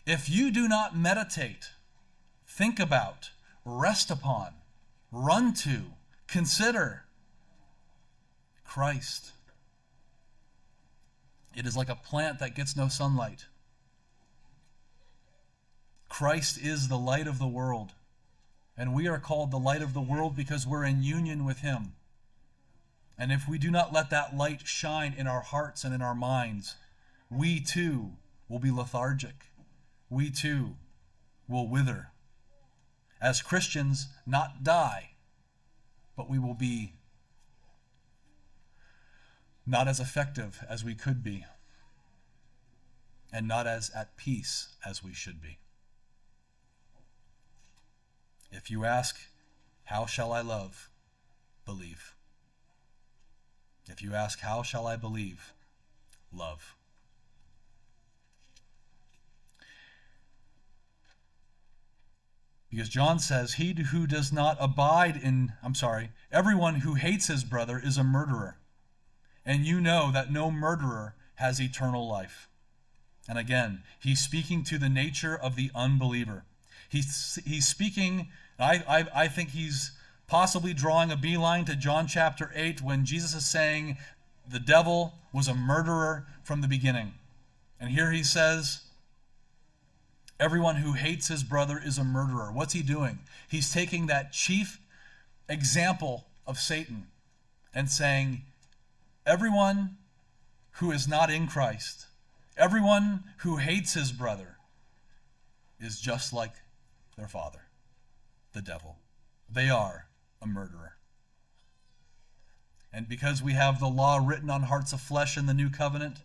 If 0.06 0.30
you 0.30 0.52
do 0.52 0.68
not 0.68 0.98
meditate, 0.98 1.70
think 2.48 2.80
about, 2.80 3.30
rest 3.64 4.10
upon, 4.10 4.54
run 5.12 5.54
to, 5.54 5.82
consider 6.28 7.06
Christ, 8.66 9.32
it 11.56 11.66
is 11.66 11.78
like 11.78 11.90
a 11.90 11.96
plant 11.96 12.40
that 12.40 12.56
gets 12.56 12.76
no 12.76 12.88
sunlight. 12.88 13.46
Christ 16.20 16.58
is 16.58 16.90
the 16.90 16.98
light 16.98 17.28
of 17.28 17.40
the 17.40 17.48
world. 17.48 17.94
And 18.76 18.94
we 18.94 19.08
are 19.08 19.20
called 19.20 19.52
the 19.52 19.58
light 19.58 19.82
of 19.82 19.94
the 19.94 20.02
world 20.02 20.36
because 20.36 20.68
we're 20.68 20.84
in 20.84 21.02
union 21.02 21.46
with 21.46 21.60
Him. 21.60 21.94
And 23.18 23.32
if 23.32 23.48
we 23.48 23.58
do 23.58 23.72
not 23.72 23.94
let 23.94 24.10
that 24.10 24.36
light 24.36 24.68
shine 24.68 25.16
in 25.18 25.28
our 25.28 25.40
hearts 25.40 25.86
and 25.86 25.96
in 25.96 26.02
our 26.02 26.14
minds, 26.14 26.76
we 27.30 27.62
too 27.62 28.12
will 28.50 28.60
be 28.60 28.70
lethargic. 28.70 29.46
We 30.10 30.30
too 30.30 30.76
will 31.48 31.70
wither. 31.70 32.08
As 33.22 33.42
Christians, 33.42 34.08
not 34.28 34.62
die, 34.62 35.12
but 36.18 36.30
we 36.30 36.38
will 36.38 36.54
be 36.54 36.96
not 39.66 39.88
as 39.88 40.02
effective 40.02 40.66
as 40.70 40.84
we 40.84 40.96
could 40.96 41.24
be, 41.24 41.46
and 43.32 43.48
not 43.48 43.68
as 43.68 43.90
at 43.92 44.18
peace 44.18 44.76
as 44.86 45.02
we 45.02 45.14
should 45.14 45.42
be. 45.42 45.60
If 48.52 48.72
you 48.72 48.86
ask, 48.86 49.18
How 49.86 50.06
shall 50.06 50.32
I 50.32 50.42
love? 50.42 50.90
Believe. 51.66 52.16
If 53.88 54.02
you 54.02 54.14
ask, 54.14 54.40
How 54.40 54.64
shall 54.64 54.88
I 54.88 54.96
believe? 54.96 55.54
Love. 56.32 56.76
Because 62.70 62.90
John 62.90 63.18
says, 63.20 63.54
He 63.54 63.74
who 63.74 64.06
does 64.06 64.32
not 64.32 64.58
abide 64.60 65.18
in, 65.18 65.54
I'm 65.64 65.76
sorry, 65.76 66.12
everyone 66.32 66.76
who 66.76 66.94
hates 66.94 67.28
his 67.28 67.44
brother 67.44 67.82
is 67.84 67.98
a 67.98 68.04
murderer. 68.04 68.58
And 69.46 69.66
you 69.66 69.82
know 69.82 70.12
that 70.12 70.32
no 70.32 70.52
murderer 70.52 71.16
has 71.36 71.60
eternal 71.60 72.08
life. 72.08 72.48
And 73.28 73.40
again, 73.40 73.84
he's 74.00 74.20
speaking 74.20 74.64
to 74.66 74.78
the 74.78 74.90
nature 74.90 75.36
of 75.36 75.56
the 75.56 75.72
unbeliever. 75.74 76.46
He's, 76.90 77.40
he's 77.46 77.68
speaking, 77.68 78.28
I, 78.60 78.84
I, 78.88 79.24
I 79.24 79.28
think 79.28 79.50
he's 79.50 79.92
possibly 80.28 80.74
drawing 80.74 81.12
a 81.12 81.18
beeline 81.18 81.66
to 81.66 81.76
John 81.76 82.08
chapter 82.08 82.52
8 82.54 82.82
when 82.82 83.06
Jesus 83.06 83.34
is 83.34 83.46
saying 83.46 83.98
the 84.48 84.60
devil 84.60 85.14
was 85.32 85.48
a 85.48 85.56
murderer 85.56 86.26
from 86.44 86.62
the 86.62 86.68
beginning. 86.68 87.14
And 87.80 87.92
here 87.92 88.12
he 88.12 88.24
says, 88.24 88.82
Everyone 90.40 90.78
who 90.78 90.94
hates 90.94 91.28
his 91.28 91.44
brother 91.44 91.82
is 91.84 91.98
a 91.98 92.04
murderer. 92.04 92.52
What's 92.52 92.74
he 92.74 92.82
doing? 92.82 93.20
He's 93.50 93.74
taking 93.74 94.08
that 94.08 94.32
chief 94.32 94.80
example 95.50 96.26
of 96.48 96.58
Satan 96.58 97.08
and 97.74 97.90
saying, 97.90 98.44
Everyone 99.26 99.98
who 100.74 100.92
is 100.92 101.08
not 101.08 101.30
in 101.30 101.48
Christ, 101.48 102.06
everyone 102.58 103.24
who 103.40 103.58
hates 103.58 103.94
his 103.94 104.12
brother, 104.12 104.56
is 105.80 106.00
just 106.00 106.34
like 106.34 106.54
their 107.20 107.28
father, 107.28 107.68
the 108.54 108.62
devil. 108.62 108.98
They 109.52 109.70
are 109.70 110.08
a 110.42 110.48
murderer. 110.48 110.94
And 112.92 113.08
because 113.08 113.44
we 113.44 113.54
have 113.54 113.80
the 113.80 113.88
law 113.88 114.20
written 114.24 114.50
on 114.50 114.64
hearts 114.64 114.94
of 114.94 115.02
flesh 115.02 115.38
in 115.38 115.46
the 115.46 115.54
new 115.54 115.70
covenant, 115.70 116.20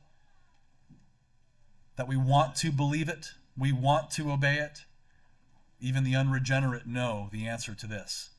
that 1.97 2.09
we 2.09 2.17
want 2.17 2.57
to 2.57 2.73
believe 2.73 3.09
it, 3.09 3.33
we 3.57 3.73
want 3.73 4.11
to 4.13 4.31
obey 4.33 4.57
it, 4.57 4.85
even 5.81 6.05
the 6.05 6.17
unregenerate 6.17 6.87
know 6.87 7.29
the 7.33 7.47
answer 7.47 7.75
to 7.75 7.87
this. 7.87 8.31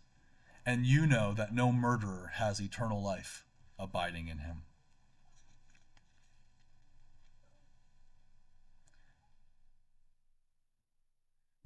And 0.66 0.86
you 0.86 1.06
know 1.06 1.34
that 1.34 1.54
no 1.54 1.72
murderer 1.72 2.32
has 2.36 2.60
eternal 2.60 3.04
life 3.04 3.46
abiding 3.78 4.28
in 4.28 4.40
him. 4.40 4.64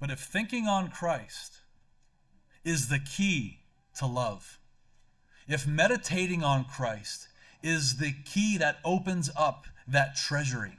But 0.00 0.10
if 0.10 0.18
thinking 0.18 0.66
on 0.66 0.88
Christ 0.88 1.58
is 2.64 2.88
the 2.88 2.98
key 2.98 3.58
to 3.96 4.06
love, 4.06 4.58
if 5.46 5.66
meditating 5.66 6.42
on 6.42 6.64
Christ 6.64 7.28
is 7.62 7.98
the 7.98 8.14
key 8.24 8.56
that 8.56 8.78
opens 8.84 9.30
up 9.36 9.66
that 9.86 10.16
treasury, 10.16 10.78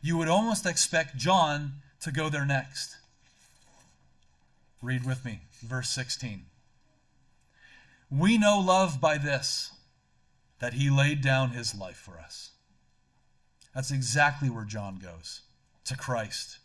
you 0.00 0.16
would 0.16 0.28
almost 0.28 0.64
expect 0.64 1.16
John 1.16 1.74
to 2.00 2.10
go 2.10 2.30
there 2.30 2.46
next. 2.46 2.96
Read 4.80 5.04
with 5.04 5.24
me, 5.24 5.40
verse 5.62 5.90
16. 5.90 6.46
We 8.10 8.38
know 8.38 8.58
love 8.58 9.00
by 9.00 9.18
this, 9.18 9.72
that 10.58 10.72
he 10.74 10.88
laid 10.88 11.20
down 11.20 11.50
his 11.50 11.74
life 11.74 11.96
for 11.96 12.18
us. 12.18 12.52
That's 13.74 13.90
exactly 13.90 14.48
where 14.48 14.64
John 14.64 14.98
goes 14.98 15.42
to 15.84 15.96
Christ. 15.96 16.59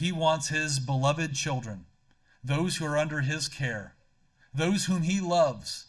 He 0.00 0.12
wants 0.12 0.48
his 0.48 0.78
beloved 0.78 1.34
children, 1.34 1.84
those 2.42 2.78
who 2.78 2.86
are 2.86 2.96
under 2.96 3.20
his 3.20 3.48
care, 3.48 3.96
those 4.54 4.86
whom 4.86 5.02
he 5.02 5.20
loves, 5.20 5.88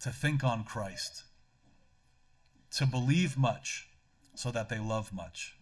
to 0.00 0.10
think 0.10 0.42
on 0.42 0.64
Christ, 0.64 1.22
to 2.72 2.86
believe 2.86 3.38
much 3.38 3.86
so 4.34 4.50
that 4.50 4.68
they 4.68 4.80
love 4.80 5.12
much. 5.12 5.56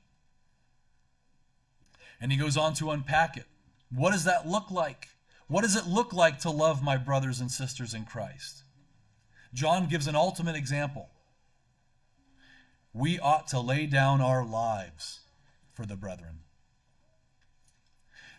And 2.23 2.33
he 2.33 2.38
goes 2.38 2.57
on 2.57 2.73
to 2.77 2.90
unpack 2.90 3.37
it. 3.37 3.45
What 3.95 4.12
does 4.12 4.25
that 4.25 4.49
look 4.49 4.71
like? 4.71 5.09
What 5.49 5.61
does 5.61 5.77
it 5.77 5.87
look 5.87 6.14
like 6.14 6.38
to 6.40 6.51
love 6.51 6.83
my 6.83 6.97
brothers 6.97 7.38
and 7.38 7.51
sisters 7.51 7.92
in 7.92 8.07
Christ? 8.07 8.64
John 9.53 9.88
gives 9.88 10.07
an 10.07 10.16
ultimate 10.16 10.57
example. 10.57 11.11
We 12.95 13.19
ought 13.19 13.47
to 13.49 13.61
lay 13.61 13.85
down 13.85 14.23
our 14.23 14.42
lives 14.42 15.21
for 15.75 15.85
the 15.85 15.97
brethren. 15.97 16.40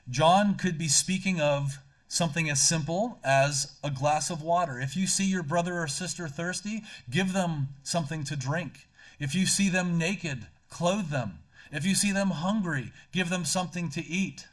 John 0.09 0.55
could 0.55 0.77
be 0.77 0.87
speaking 0.87 1.41
of 1.41 1.79
something 2.07 2.49
as 2.49 2.65
simple 2.65 3.19
as 3.23 3.77
a 3.83 3.91
glass 3.91 4.29
of 4.29 4.41
water. 4.41 4.79
If 4.79 4.95
you 4.95 5.07
see 5.07 5.25
your 5.25 5.43
brother 5.43 5.81
or 5.81 5.87
sister 5.87 6.27
thirsty, 6.27 6.83
give 7.09 7.33
them 7.33 7.69
something 7.83 8.23
to 8.25 8.35
drink. 8.35 8.87
If 9.19 9.35
you 9.35 9.45
see 9.45 9.69
them 9.69 9.97
naked, 9.97 10.47
clothe 10.69 11.09
them. 11.09 11.39
If 11.71 11.85
you 11.85 11.95
see 11.95 12.11
them 12.11 12.29
hungry, 12.29 12.93
give 13.11 13.29
them 13.29 13.43
something 13.43 13.89
to 13.89 14.05
eat. 14.05 14.47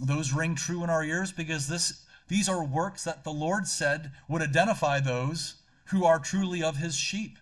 Those 0.00 0.32
ring 0.32 0.54
true 0.54 0.84
in 0.84 0.90
our 0.90 1.02
ears 1.02 1.32
because 1.32 1.66
this, 1.66 2.04
these 2.28 2.48
are 2.48 2.62
works 2.62 3.04
that 3.04 3.24
the 3.24 3.32
Lord 3.32 3.66
said 3.66 4.12
would 4.28 4.42
identify 4.42 5.00
those 5.00 5.54
who 5.86 6.04
are 6.04 6.18
truly 6.18 6.62
of 6.62 6.76
his 6.76 6.94
sheep. 6.94 7.38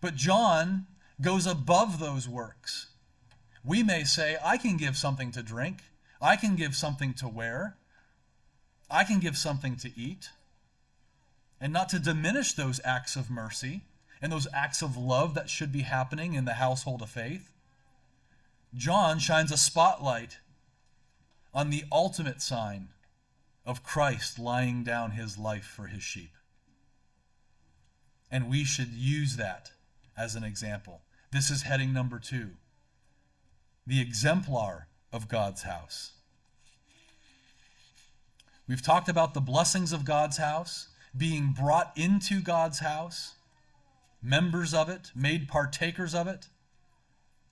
But 0.00 0.16
John 0.16 0.86
goes 1.20 1.46
above 1.46 1.98
those 1.98 2.28
works. 2.28 2.88
We 3.64 3.82
may 3.82 4.04
say, 4.04 4.36
I 4.44 4.58
can 4.58 4.76
give 4.76 4.96
something 4.96 5.32
to 5.32 5.42
drink, 5.42 5.78
I 6.20 6.36
can 6.36 6.54
give 6.54 6.76
something 6.76 7.14
to 7.14 7.28
wear, 7.28 7.76
I 8.90 9.04
can 9.04 9.20
give 9.20 9.36
something 9.36 9.76
to 9.76 9.98
eat. 9.98 10.30
And 11.60 11.72
not 11.72 11.88
to 11.90 11.98
diminish 11.98 12.52
those 12.52 12.80
acts 12.84 13.16
of 13.16 13.30
mercy 13.30 13.82
and 14.20 14.30
those 14.30 14.48
acts 14.52 14.82
of 14.82 14.96
love 14.96 15.34
that 15.34 15.48
should 15.48 15.72
be 15.72 15.82
happening 15.82 16.34
in 16.34 16.44
the 16.44 16.54
household 16.54 17.00
of 17.00 17.08
faith. 17.08 17.50
John 18.74 19.18
shines 19.18 19.50
a 19.50 19.56
spotlight 19.56 20.38
on 21.54 21.70
the 21.70 21.84
ultimate 21.90 22.42
sign 22.42 22.88
of 23.64 23.82
Christ 23.82 24.38
laying 24.38 24.84
down 24.84 25.12
his 25.12 25.38
life 25.38 25.64
for 25.64 25.86
his 25.86 26.02
sheep. 26.02 26.32
And 28.30 28.50
we 28.50 28.64
should 28.64 28.92
use 28.92 29.36
that 29.36 29.70
as 30.18 30.34
an 30.34 30.44
example. 30.44 31.02
This 31.30 31.50
is 31.50 31.62
heading 31.62 31.92
number 31.92 32.18
two 32.18 32.50
the 33.86 34.00
exemplar 34.00 34.88
of 35.12 35.28
God's 35.28 35.62
house. 35.62 36.12
We've 38.66 38.82
talked 38.82 39.08
about 39.08 39.34
the 39.34 39.40
blessings 39.40 39.92
of 39.92 40.04
God's 40.04 40.38
house, 40.38 40.88
being 41.16 41.52
brought 41.52 41.92
into 41.96 42.40
God's 42.40 42.78
house, 42.78 43.34
members 44.22 44.72
of 44.72 44.88
it, 44.88 45.10
made 45.14 45.48
partakers 45.48 46.14
of 46.14 46.26
it, 46.26 46.48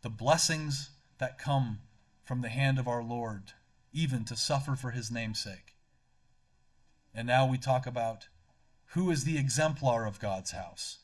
the 0.00 0.08
blessings 0.08 0.90
that 1.18 1.38
come 1.38 1.80
from 2.24 2.40
the 2.40 2.48
hand 2.48 2.78
of 2.78 2.88
our 2.88 3.02
Lord, 3.02 3.52
even 3.92 4.24
to 4.24 4.36
suffer 4.36 4.74
for 4.74 4.90
his 4.90 5.10
namesake. 5.10 5.74
And 7.14 7.26
now 7.26 7.46
we 7.46 7.58
talk 7.58 7.86
about 7.86 8.28
who 8.86 9.10
is 9.10 9.24
the 9.24 9.38
exemplar 9.38 10.06
of 10.06 10.18
God's 10.18 10.52
house. 10.52 10.98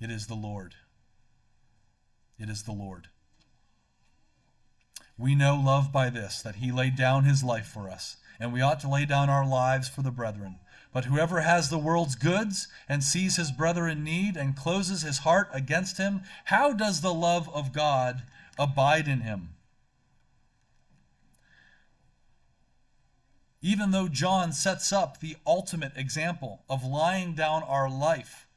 It 0.00 0.10
is 0.10 0.26
the 0.26 0.34
Lord. 0.34 0.74
It 2.38 2.50
is 2.50 2.64
the 2.64 2.72
Lord. 2.72 3.08
We 5.22 5.36
know 5.36 5.54
love 5.54 5.92
by 5.92 6.10
this, 6.10 6.42
that 6.42 6.56
he 6.56 6.72
laid 6.72 6.96
down 6.96 7.22
his 7.22 7.44
life 7.44 7.66
for 7.66 7.88
us, 7.88 8.16
and 8.40 8.52
we 8.52 8.60
ought 8.60 8.80
to 8.80 8.88
lay 8.88 9.04
down 9.04 9.30
our 9.30 9.46
lives 9.46 9.88
for 9.88 10.02
the 10.02 10.10
brethren. 10.10 10.56
But 10.92 11.04
whoever 11.04 11.42
has 11.42 11.70
the 11.70 11.78
world's 11.78 12.16
goods 12.16 12.66
and 12.88 13.04
sees 13.04 13.36
his 13.36 13.52
brother 13.52 13.86
in 13.86 14.02
need 14.02 14.36
and 14.36 14.56
closes 14.56 15.02
his 15.02 15.18
heart 15.18 15.48
against 15.52 15.96
him, 15.96 16.22
how 16.46 16.72
does 16.72 17.02
the 17.02 17.14
love 17.14 17.48
of 17.54 17.72
God 17.72 18.24
abide 18.58 19.06
in 19.06 19.20
him? 19.20 19.50
Even 23.60 23.92
though 23.92 24.08
John 24.08 24.52
sets 24.52 24.92
up 24.92 25.20
the 25.20 25.36
ultimate 25.46 25.92
example 25.94 26.64
of 26.68 26.82
lying 26.82 27.36
down 27.36 27.62
our 27.62 27.88
life, 27.88 28.48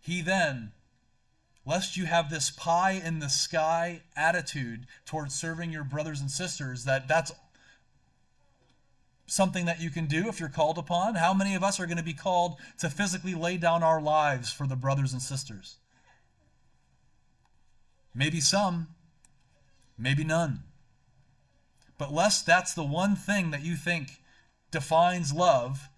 he 0.00 0.22
then, 0.22 0.72
lest 1.68 1.98
you 1.98 2.06
have 2.06 2.30
this 2.30 2.50
pie 2.50 3.00
in 3.04 3.18
the 3.18 3.28
sky 3.28 4.00
attitude 4.16 4.86
towards 5.04 5.34
serving 5.34 5.70
your 5.70 5.84
brothers 5.84 6.18
and 6.18 6.30
sisters, 6.30 6.84
that 6.84 7.06
that's 7.06 7.30
something 9.26 9.66
that 9.66 9.78
you 9.78 9.90
can 9.90 10.06
do 10.06 10.28
if 10.28 10.40
you're 10.40 10.48
called 10.48 10.78
upon. 10.78 11.16
How 11.16 11.34
many 11.34 11.54
of 11.54 11.62
us 11.62 11.78
are 11.78 11.84
going 11.84 11.98
to 11.98 12.02
be 12.02 12.14
called 12.14 12.56
to 12.78 12.88
physically 12.88 13.34
lay 13.34 13.58
down 13.58 13.82
our 13.82 14.00
lives 14.00 14.50
for 14.50 14.66
the 14.66 14.76
brothers 14.76 15.12
and 15.12 15.20
sisters? 15.20 15.76
Maybe 18.14 18.40
some, 18.40 18.88
maybe 19.98 20.24
none. 20.24 20.60
But 21.98 22.14
lest 22.14 22.46
that's 22.46 22.72
the 22.72 22.84
one 22.84 23.14
thing 23.14 23.50
that 23.50 23.62
you 23.62 23.76
think 23.76 24.22
defines 24.70 25.34
love, 25.34 25.90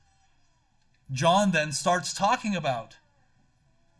John 1.12 1.52
then 1.52 1.70
starts 1.70 2.12
talking 2.12 2.56
about 2.56 2.96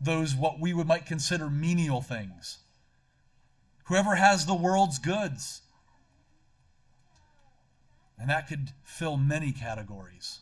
those 0.01 0.35
what 0.35 0.59
we 0.59 0.73
would 0.73 0.87
might 0.87 1.05
consider 1.05 1.49
menial 1.49 2.01
things. 2.01 2.59
Whoever 3.85 4.15
has 4.15 4.45
the 4.45 4.55
world's 4.55 4.99
goods. 4.99 5.61
And 8.17 8.29
that 8.29 8.47
could 8.47 8.71
fill 8.83 9.17
many 9.17 9.51
categories. 9.51 10.39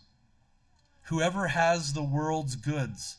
Whoever 1.03 1.47
has 1.47 1.93
the 1.93 2.03
world's 2.03 2.55
goods. 2.55 3.17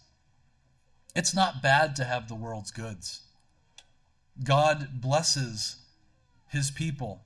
It's 1.14 1.34
not 1.34 1.62
bad 1.62 1.96
to 1.96 2.04
have 2.04 2.28
the 2.28 2.34
world's 2.34 2.70
goods. 2.70 3.22
God 4.44 5.00
blesses 5.00 5.76
his 6.46 6.70
people 6.70 7.22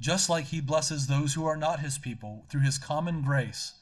just 0.00 0.28
like 0.28 0.46
he 0.46 0.60
blesses 0.60 1.06
those 1.06 1.34
who 1.34 1.46
are 1.46 1.56
not 1.56 1.80
his 1.80 1.98
people 1.98 2.44
through 2.48 2.62
his 2.62 2.78
common 2.78 3.22
grace 3.22 3.74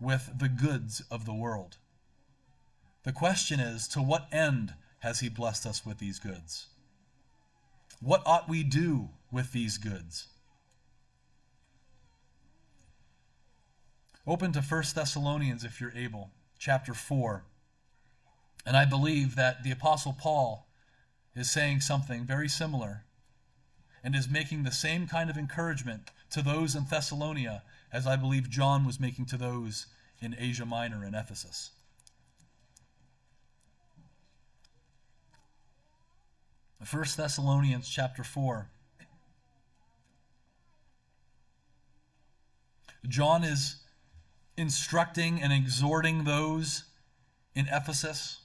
with 0.00 0.30
the 0.38 0.48
goods 0.48 1.02
of 1.10 1.26
the 1.26 1.34
world. 1.34 1.76
The 3.04 3.12
question 3.12 3.58
is 3.58 3.88
to 3.88 4.02
what 4.02 4.28
end 4.32 4.74
has 5.00 5.20
he 5.20 5.28
blessed 5.28 5.66
us 5.66 5.84
with 5.84 5.98
these 5.98 6.18
goods? 6.18 6.68
What 8.00 8.22
ought 8.24 8.48
we 8.48 8.62
do 8.62 9.10
with 9.30 9.52
these 9.52 9.78
goods? 9.78 10.28
Open 14.24 14.52
to 14.52 14.60
1 14.60 14.84
Thessalonians 14.94 15.64
if 15.64 15.80
you're 15.80 15.92
able, 15.96 16.30
chapter 16.58 16.94
4. 16.94 17.44
And 18.64 18.76
I 18.76 18.84
believe 18.84 19.34
that 19.34 19.64
the 19.64 19.72
Apostle 19.72 20.16
Paul 20.18 20.68
is 21.34 21.50
saying 21.50 21.80
something 21.80 22.24
very 22.24 22.48
similar 22.48 23.04
and 24.04 24.14
is 24.14 24.28
making 24.28 24.62
the 24.62 24.70
same 24.70 25.08
kind 25.08 25.28
of 25.28 25.36
encouragement 25.36 26.10
to 26.30 26.42
those 26.42 26.76
in 26.76 26.84
Thessalonia 26.84 27.62
as 27.92 28.06
I 28.06 28.14
believe 28.14 28.48
John 28.48 28.86
was 28.86 29.00
making 29.00 29.26
to 29.26 29.36
those 29.36 29.86
in 30.20 30.36
Asia 30.38 30.64
Minor 30.64 31.04
and 31.04 31.16
Ephesus. 31.16 31.70
First 36.84 37.16
Thessalonians 37.16 37.88
chapter 37.88 38.24
4. 38.24 38.68
John 43.08 43.44
is 43.44 43.76
instructing 44.56 45.40
and 45.40 45.52
exhorting 45.52 46.24
those 46.24 46.84
in 47.54 47.66
Ephesus. 47.70 48.40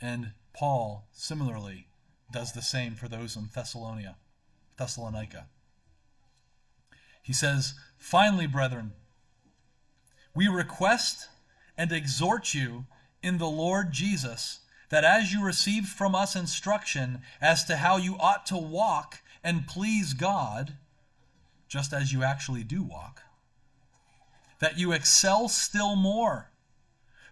And 0.00 0.32
Paul, 0.54 1.06
similarly, 1.12 1.86
does 2.32 2.52
the 2.52 2.62
same 2.62 2.94
for 2.94 3.08
those 3.08 3.36
in 3.36 3.48
Thessalonica. 3.54 4.16
Thessalonica. 4.76 5.46
He 7.22 7.32
says, 7.32 7.74
Finally, 7.98 8.46
brethren, 8.46 8.92
we 10.34 10.48
request 10.48 11.28
and 11.76 11.92
exhort 11.92 12.54
you 12.54 12.86
in 13.22 13.38
the 13.38 13.48
Lord 13.48 13.92
Jesus 13.92 14.60
that 14.90 15.04
as 15.04 15.32
you 15.32 15.42
received 15.42 15.88
from 15.88 16.14
us 16.14 16.36
instruction 16.36 17.22
as 17.40 17.64
to 17.64 17.76
how 17.76 17.96
you 17.96 18.16
ought 18.18 18.44
to 18.46 18.56
walk 18.56 19.22
and 19.42 19.66
please 19.66 20.12
God, 20.12 20.74
just 21.68 21.92
as 21.92 22.12
you 22.12 22.22
actually 22.22 22.64
do 22.64 22.82
walk, 22.82 23.22
that 24.58 24.78
you 24.78 24.92
excel 24.92 25.48
still 25.48 25.96
more. 25.96 26.50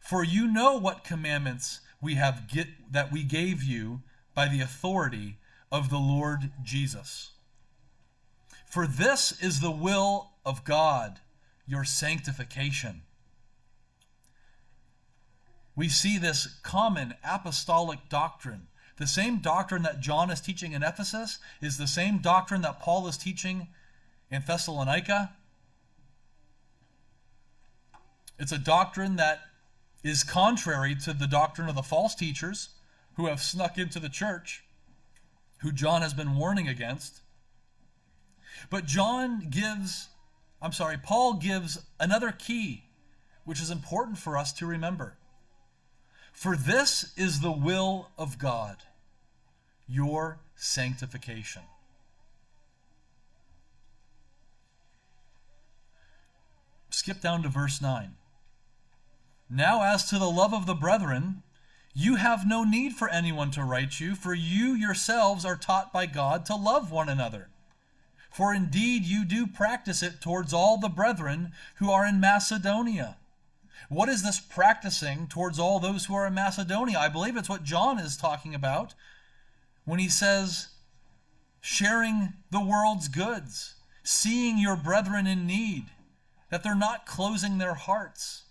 For 0.00 0.24
you 0.24 0.46
know 0.46 0.78
what 0.78 1.04
commandments 1.04 1.80
we 2.00 2.14
have 2.14 2.48
get, 2.48 2.68
that 2.90 3.12
we 3.12 3.24
gave 3.24 3.62
you 3.62 4.00
by 4.34 4.48
the 4.48 4.60
authority 4.60 5.36
of 5.70 5.90
the 5.90 5.98
Lord 5.98 6.52
Jesus. 6.62 7.32
For 8.64 8.86
this 8.86 9.42
is 9.42 9.60
the 9.60 9.70
will 9.70 10.30
of 10.46 10.64
God, 10.64 11.18
your 11.66 11.84
sanctification 11.84 13.02
we 15.78 15.88
see 15.88 16.18
this 16.18 16.58
common 16.64 17.14
apostolic 17.22 18.00
doctrine. 18.08 18.66
The 18.96 19.06
same 19.06 19.38
doctrine 19.38 19.84
that 19.84 20.00
John 20.00 20.28
is 20.28 20.40
teaching 20.40 20.72
in 20.72 20.82
Ephesus 20.82 21.38
is 21.62 21.78
the 21.78 21.86
same 21.86 22.18
doctrine 22.18 22.62
that 22.62 22.80
Paul 22.80 23.06
is 23.06 23.16
teaching 23.16 23.68
in 24.28 24.42
Thessalonica. 24.44 25.30
It's 28.40 28.50
a 28.50 28.58
doctrine 28.58 29.14
that 29.16 29.42
is 30.02 30.24
contrary 30.24 30.96
to 30.96 31.12
the 31.12 31.28
doctrine 31.28 31.68
of 31.68 31.76
the 31.76 31.82
false 31.82 32.16
teachers 32.16 32.70
who 33.14 33.26
have 33.26 33.40
snuck 33.40 33.78
into 33.78 34.00
the 34.00 34.08
church, 34.08 34.64
who 35.58 35.70
John 35.70 36.02
has 36.02 36.12
been 36.12 36.34
warning 36.36 36.66
against. 36.66 37.20
But 38.68 38.84
John 38.84 39.46
gives, 39.48 40.08
I'm 40.60 40.72
sorry, 40.72 40.96
Paul 41.00 41.34
gives 41.34 41.78
another 42.00 42.32
key, 42.32 42.82
which 43.44 43.62
is 43.62 43.70
important 43.70 44.18
for 44.18 44.36
us 44.36 44.52
to 44.54 44.66
remember. 44.66 45.18
For 46.32 46.56
this 46.56 47.12
is 47.16 47.40
the 47.40 47.52
will 47.52 48.10
of 48.16 48.38
God, 48.38 48.76
your 49.88 50.38
sanctification. 50.54 51.62
Skip 56.90 57.20
down 57.20 57.42
to 57.42 57.48
verse 57.48 57.80
9. 57.80 58.14
Now, 59.50 59.82
as 59.82 60.08
to 60.10 60.18
the 60.18 60.30
love 60.30 60.52
of 60.52 60.66
the 60.66 60.74
brethren, 60.74 61.42
you 61.94 62.16
have 62.16 62.46
no 62.46 62.64
need 62.64 62.92
for 62.92 63.08
anyone 63.08 63.50
to 63.52 63.64
write 63.64 63.98
you, 63.98 64.14
for 64.14 64.34
you 64.34 64.74
yourselves 64.74 65.44
are 65.44 65.56
taught 65.56 65.92
by 65.92 66.06
God 66.06 66.44
to 66.46 66.54
love 66.54 66.90
one 66.92 67.08
another. 67.08 67.48
For 68.30 68.54
indeed 68.54 69.04
you 69.04 69.24
do 69.24 69.46
practice 69.46 70.02
it 70.02 70.20
towards 70.20 70.52
all 70.52 70.78
the 70.78 70.88
brethren 70.88 71.52
who 71.76 71.90
are 71.90 72.06
in 72.06 72.20
Macedonia. 72.20 73.16
What 73.88 74.08
is 74.08 74.22
this 74.22 74.40
practicing 74.40 75.26
towards 75.28 75.58
all 75.58 75.80
those 75.80 76.06
who 76.06 76.14
are 76.14 76.26
in 76.26 76.34
Macedonia? 76.34 76.98
I 76.98 77.08
believe 77.08 77.36
it's 77.36 77.48
what 77.48 77.64
John 77.64 77.98
is 77.98 78.16
talking 78.16 78.54
about 78.54 78.94
when 79.84 79.98
he 79.98 80.08
says, 80.08 80.68
sharing 81.60 82.34
the 82.50 82.64
world's 82.64 83.08
goods, 83.08 83.76
seeing 84.02 84.58
your 84.58 84.76
brethren 84.76 85.26
in 85.26 85.46
need, 85.46 85.86
that 86.50 86.62
they're 86.62 86.74
not 86.74 87.06
closing 87.06 87.58
their 87.58 87.74
hearts, 87.74 88.44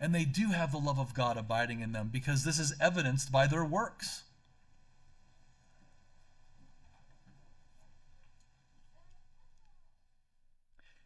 and 0.00 0.14
they 0.14 0.24
do 0.24 0.48
have 0.48 0.72
the 0.72 0.78
love 0.78 0.98
of 0.98 1.14
God 1.14 1.36
abiding 1.36 1.80
in 1.80 1.92
them 1.92 2.10
because 2.12 2.44
this 2.44 2.58
is 2.58 2.74
evidenced 2.80 3.32
by 3.32 3.46
their 3.46 3.64
works. 3.64 4.24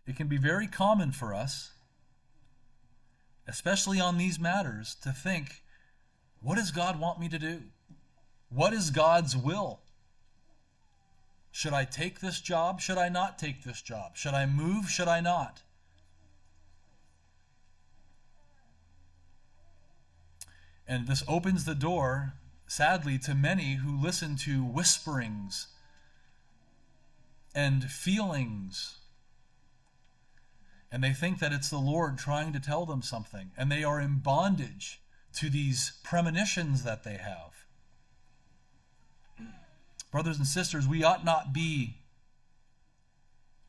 It 0.06 0.16
can 0.16 0.26
be 0.26 0.38
very 0.38 0.66
common 0.66 1.12
for 1.12 1.34
us 1.34 1.72
especially 3.48 3.98
on 3.98 4.18
these 4.18 4.38
matters, 4.38 4.96
to 5.02 5.10
think, 5.10 5.62
what 6.40 6.56
does 6.56 6.70
God 6.70 7.00
want 7.00 7.18
me 7.18 7.28
to 7.30 7.38
do? 7.38 7.62
What 8.50 8.72
is 8.72 8.90
God's 8.90 9.36
will? 9.36 9.80
Should 11.50 11.72
I 11.72 11.84
take 11.84 12.20
this 12.20 12.40
job? 12.40 12.80
Should 12.80 12.98
I 12.98 13.08
not 13.08 13.38
take 13.38 13.64
this 13.64 13.82
job? 13.82 14.16
Should 14.16 14.34
I 14.34 14.46
move? 14.46 14.88
Should 14.88 15.08
I 15.08 15.20
not? 15.20 15.62
And 20.86 21.06
this 21.06 21.22
opens 21.26 21.64
the 21.64 21.74
door, 21.74 22.34
sadly, 22.66 23.18
to 23.18 23.34
many 23.34 23.74
who 23.74 24.00
listen 24.00 24.36
to 24.36 24.62
whisperings 24.64 25.68
and 27.54 27.84
feelings 27.84 28.98
and 30.90 31.02
they 31.04 31.12
think 31.12 31.38
that 31.38 31.52
it's 31.52 31.68
the 31.68 31.78
Lord 31.78 32.18
trying 32.18 32.52
to 32.52 32.60
tell 32.60 32.86
them 32.86 33.02
something, 33.02 33.50
and 33.56 33.70
they 33.70 33.84
are 33.84 34.00
in 34.00 34.18
bondage 34.18 35.00
to 35.34 35.50
these 35.50 35.92
premonitions 36.02 36.82
that 36.84 37.04
they 37.04 37.16
have. 37.16 37.66
Brothers 40.10 40.38
and 40.38 40.46
sisters, 40.46 40.88
we 40.88 41.04
ought 41.04 41.24
not 41.24 41.52
be 41.52 41.96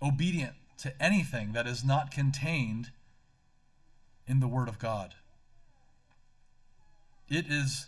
obedient 0.01 0.53
to 0.77 0.93
anything 1.03 1.51
that 1.51 1.67
is 1.67 1.83
not 1.83 2.11
contained 2.11 2.91
in 4.25 4.39
the 4.39 4.47
Word 4.47 4.69
of 4.69 4.79
God. 4.79 5.15
It 7.27 7.45
is 7.49 7.87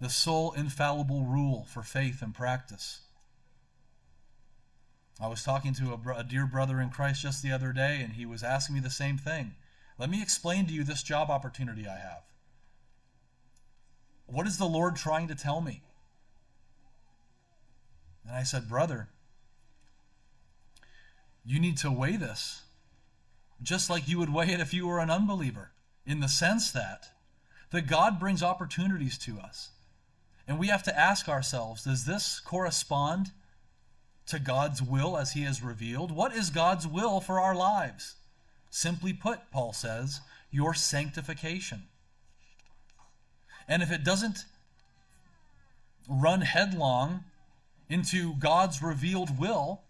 the 0.00 0.10
sole 0.10 0.52
infallible 0.52 1.24
rule 1.24 1.66
for 1.72 1.82
faith 1.82 2.20
and 2.20 2.34
practice. 2.34 3.02
I 5.22 5.28
was 5.28 5.44
talking 5.44 5.72
to 5.74 5.92
a, 5.92 6.18
a, 6.18 6.24
dear 6.24 6.46
brother 6.46 6.80
in 6.80 6.90
Christ 6.90 7.22
just 7.22 7.42
the 7.42 7.52
other 7.52 7.72
day, 7.72 8.00
and 8.02 8.14
he 8.14 8.26
was 8.26 8.42
asking 8.42 8.74
me 8.74 8.80
the 8.80 8.90
same 8.90 9.16
thing. 9.16 9.54
Let 9.96 10.10
me 10.10 10.20
explain 10.20 10.66
to 10.66 10.72
you 10.72 10.82
this 10.82 11.02
job 11.02 11.30
opportunity 11.30 11.86
I 11.86 11.96
have. 11.96 12.22
What 14.26 14.48
is 14.48 14.58
the 14.58 14.66
Lord 14.66 14.96
trying 14.96 15.28
to 15.28 15.36
tell 15.36 15.60
me? 15.60 15.82
And 18.26 18.34
I 18.34 18.42
said, 18.42 18.68
Brother, 18.68 19.10
you 21.44 21.60
need 21.60 21.76
to 21.78 21.90
weigh 21.92 22.16
this 22.16 22.62
just 23.62 23.88
like 23.88 24.08
you 24.08 24.18
would 24.18 24.32
weigh 24.32 24.48
it 24.48 24.60
if 24.60 24.74
you 24.74 24.88
were 24.88 24.98
an 24.98 25.10
unbeliever, 25.10 25.70
in 26.04 26.18
the 26.18 26.28
sense 26.28 26.72
that 26.72 27.06
that 27.70 27.86
God 27.86 28.18
brings 28.18 28.42
opportunities 28.42 29.16
to 29.18 29.38
us. 29.38 29.70
And 30.46 30.58
we 30.58 30.66
have 30.66 30.82
to 30.82 30.98
ask 30.98 31.28
ourselves, 31.28 31.84
does 31.84 32.04
this 32.04 32.40
correspond 32.40 33.30
to 34.26 34.38
God's 34.38 34.82
will 34.82 35.16
as 35.16 35.32
He 35.32 35.42
has 35.42 35.62
revealed. 35.62 36.12
What 36.12 36.34
is 36.34 36.50
God's 36.50 36.86
will 36.86 37.20
for 37.20 37.40
our 37.40 37.54
lives? 37.54 38.16
Simply 38.70 39.12
put, 39.12 39.50
Paul 39.50 39.72
says, 39.72 40.20
your 40.50 40.74
sanctification. 40.74 41.84
And 43.68 43.82
if 43.82 43.90
it 43.90 44.04
doesn't 44.04 44.44
run 46.08 46.42
headlong 46.42 47.24
into 47.88 48.34
God's 48.34 48.82
revealed 48.82 49.38
will, 49.38 49.82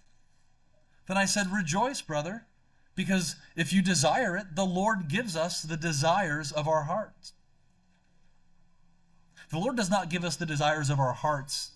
then 1.09 1.17
I 1.17 1.25
said, 1.25 1.53
Rejoice, 1.53 2.01
brother, 2.01 2.47
because 2.95 3.37
if 3.57 3.73
you 3.73 3.83
desire 3.83 4.37
it, 4.37 4.55
the 4.55 4.65
Lord 4.65 5.09
gives 5.09 5.37
us 5.37 5.63
the 5.63 5.77
desires 5.77 6.53
of 6.53 6.69
our 6.69 6.85
hearts. 6.85 7.33
The 9.51 9.59
Lord 9.59 9.77
does 9.77 9.91
not 9.91 10.09
give 10.09 10.25
us 10.25 10.37
the 10.37 10.47
desires 10.47 10.91
of 10.91 10.99
our 10.99 11.13
hearts 11.13 11.73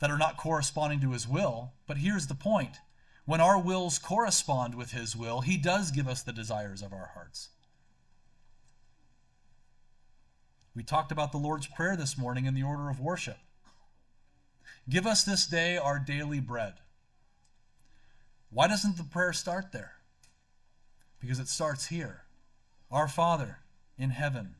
that 0.00 0.10
are 0.10 0.18
not 0.18 0.36
corresponding 0.36 1.00
to 1.00 1.12
his 1.12 1.28
will. 1.28 1.72
But 1.86 1.98
here's 1.98 2.26
the 2.26 2.34
point 2.34 2.76
when 3.24 3.40
our 3.40 3.60
wills 3.60 3.98
correspond 3.98 4.74
with 4.74 4.92
his 4.92 5.14
will, 5.14 5.42
he 5.42 5.56
does 5.56 5.90
give 5.90 6.08
us 6.08 6.22
the 6.22 6.32
desires 6.32 6.82
of 6.82 6.92
our 6.92 7.10
hearts. 7.14 7.50
We 10.74 10.82
talked 10.82 11.12
about 11.12 11.32
the 11.32 11.38
Lord's 11.38 11.66
Prayer 11.66 11.96
this 11.96 12.16
morning 12.16 12.46
in 12.46 12.54
the 12.54 12.62
order 12.62 12.88
of 12.88 13.00
worship. 13.00 13.38
Give 14.88 15.06
us 15.06 15.24
this 15.24 15.46
day 15.46 15.76
our 15.76 15.98
daily 15.98 16.40
bread. 16.40 16.74
Why 18.50 18.66
doesn't 18.66 18.96
the 18.96 19.04
prayer 19.04 19.32
start 19.32 19.72
there? 19.72 19.96
Because 21.20 21.38
it 21.38 21.48
starts 21.48 21.86
here. 21.86 22.22
Our 22.90 23.08
Father 23.08 23.58
in 23.98 24.10
heaven 24.10 24.54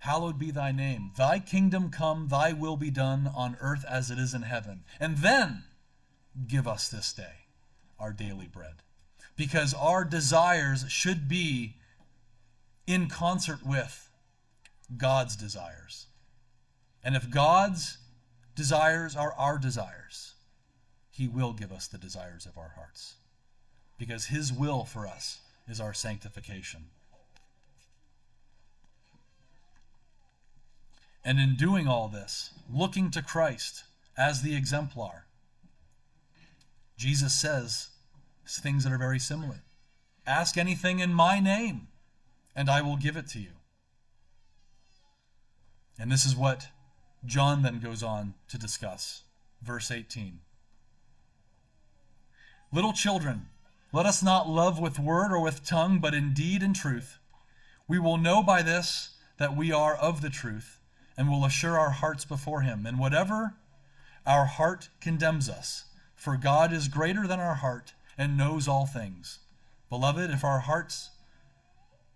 Hallowed 0.00 0.38
be 0.38 0.50
thy 0.50 0.72
name. 0.72 1.12
Thy 1.16 1.38
kingdom 1.38 1.90
come, 1.90 2.28
thy 2.28 2.52
will 2.52 2.78
be 2.78 2.90
done 2.90 3.30
on 3.34 3.56
earth 3.60 3.84
as 3.88 4.10
it 4.10 4.18
is 4.18 4.32
in 4.32 4.42
heaven. 4.42 4.82
And 4.98 5.18
then 5.18 5.64
give 6.48 6.66
us 6.66 6.88
this 6.88 7.12
day 7.12 7.44
our 7.98 8.12
daily 8.12 8.46
bread. 8.46 8.76
Because 9.36 9.74
our 9.74 10.04
desires 10.04 10.86
should 10.88 11.28
be 11.28 11.76
in 12.86 13.08
concert 13.08 13.64
with 13.64 14.08
God's 14.96 15.36
desires. 15.36 16.06
And 17.04 17.14
if 17.14 17.30
God's 17.30 17.98
desires 18.54 19.14
are 19.14 19.34
our 19.34 19.58
desires, 19.58 20.32
He 21.10 21.28
will 21.28 21.52
give 21.52 21.72
us 21.72 21.86
the 21.86 21.98
desires 21.98 22.46
of 22.46 22.56
our 22.56 22.72
hearts. 22.74 23.16
Because 23.98 24.26
His 24.26 24.50
will 24.50 24.84
for 24.84 25.06
us 25.06 25.40
is 25.68 25.78
our 25.78 25.92
sanctification. 25.92 26.86
And 31.24 31.38
in 31.38 31.54
doing 31.56 31.86
all 31.86 32.08
this, 32.08 32.50
looking 32.72 33.10
to 33.10 33.22
Christ 33.22 33.84
as 34.16 34.42
the 34.42 34.56
exemplar, 34.56 35.26
Jesus 36.96 37.32
says 37.32 37.88
things 38.46 38.84
that 38.84 38.92
are 38.92 38.98
very 38.98 39.18
similar. 39.18 39.62
Ask 40.26 40.56
anything 40.56 40.98
in 40.98 41.14
my 41.14 41.40
name, 41.40 41.88
and 42.56 42.68
I 42.68 42.82
will 42.82 42.96
give 42.96 43.16
it 43.16 43.28
to 43.28 43.38
you. 43.38 43.52
And 45.98 46.10
this 46.10 46.24
is 46.24 46.34
what 46.34 46.68
John 47.24 47.62
then 47.62 47.80
goes 47.80 48.02
on 48.02 48.34
to 48.48 48.58
discuss. 48.58 49.22
Verse 49.62 49.90
18. 49.90 50.40
Little 52.72 52.92
children, 52.92 53.48
let 53.92 54.06
us 54.06 54.22
not 54.22 54.48
love 54.48 54.80
with 54.80 54.98
word 54.98 55.32
or 55.32 55.40
with 55.40 55.64
tongue, 55.64 55.98
but 55.98 56.14
in 56.14 56.32
deed 56.32 56.62
and 56.62 56.74
truth. 56.74 57.18
We 57.86 57.98
will 57.98 58.16
know 58.16 58.42
by 58.42 58.62
this 58.62 59.10
that 59.38 59.56
we 59.56 59.72
are 59.72 59.96
of 59.96 60.22
the 60.22 60.30
truth 60.30 60.79
and 61.20 61.28
will 61.28 61.44
assure 61.44 61.78
our 61.78 61.90
hearts 61.90 62.24
before 62.24 62.62
him. 62.62 62.86
And 62.86 62.98
whatever 62.98 63.52
our 64.24 64.46
heart 64.46 64.88
condemns 65.02 65.50
us, 65.50 65.84
for 66.14 66.38
God 66.38 66.72
is 66.72 66.88
greater 66.88 67.26
than 67.26 67.38
our 67.38 67.56
heart 67.56 67.92
and 68.16 68.38
knows 68.38 68.66
all 68.66 68.86
things. 68.86 69.40
Beloved, 69.90 70.30
if 70.30 70.44
our 70.44 70.60
hearts 70.60 71.10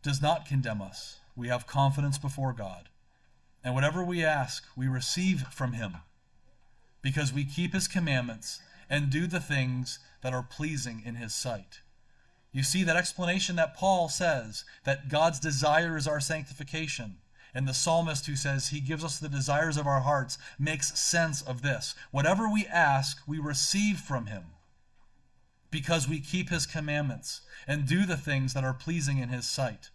does 0.02 0.22
not 0.22 0.46
condemn 0.46 0.80
us, 0.80 1.18
we 1.36 1.48
have 1.48 1.66
confidence 1.66 2.16
before 2.16 2.54
God. 2.54 2.88
And 3.62 3.74
whatever 3.74 4.02
we 4.02 4.24
ask, 4.24 4.64
we 4.74 4.88
receive 4.88 5.42
from 5.48 5.74
him, 5.74 5.96
because 7.02 7.30
we 7.30 7.44
keep 7.44 7.74
his 7.74 7.86
commandments 7.86 8.60
and 8.88 9.10
do 9.10 9.26
the 9.26 9.38
things 9.38 9.98
that 10.22 10.32
are 10.32 10.42
pleasing 10.42 11.02
in 11.04 11.16
his 11.16 11.34
sight. 11.34 11.80
You 12.52 12.62
see 12.62 12.84
that 12.84 12.96
explanation 12.96 13.56
that 13.56 13.76
Paul 13.76 14.08
says 14.08 14.64
that 14.84 15.10
God's 15.10 15.40
desire 15.40 15.98
is 15.98 16.08
our 16.08 16.20
sanctification. 16.20 17.16
And 17.54 17.68
the 17.68 17.74
psalmist 17.74 18.26
who 18.26 18.34
says 18.34 18.68
he 18.68 18.80
gives 18.80 19.04
us 19.04 19.18
the 19.18 19.28
desires 19.28 19.76
of 19.76 19.86
our 19.86 20.00
hearts 20.00 20.38
makes 20.58 20.98
sense 20.98 21.40
of 21.40 21.62
this. 21.62 21.94
Whatever 22.10 22.48
we 22.52 22.66
ask, 22.66 23.18
we 23.28 23.38
receive 23.38 23.98
from 23.98 24.26
him 24.26 24.44
because 25.70 26.08
we 26.08 26.20
keep 26.20 26.50
his 26.50 26.66
commandments 26.66 27.42
and 27.66 27.86
do 27.86 28.06
the 28.06 28.16
things 28.16 28.54
that 28.54 28.64
are 28.64 28.74
pleasing 28.74 29.18
in 29.18 29.28
his 29.28 29.46
sight. 29.46 29.90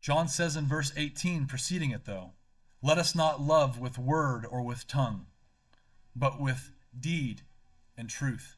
John 0.00 0.28
says 0.28 0.56
in 0.56 0.66
verse 0.66 0.92
18, 0.96 1.46
preceding 1.46 1.90
it 1.90 2.06
though, 2.06 2.32
let 2.82 2.98
us 2.98 3.14
not 3.14 3.40
love 3.40 3.78
with 3.78 3.98
word 3.98 4.46
or 4.48 4.62
with 4.62 4.86
tongue, 4.88 5.26
but 6.16 6.40
with 6.40 6.72
deed 6.98 7.42
and 8.00 8.08
truth. 8.08 8.56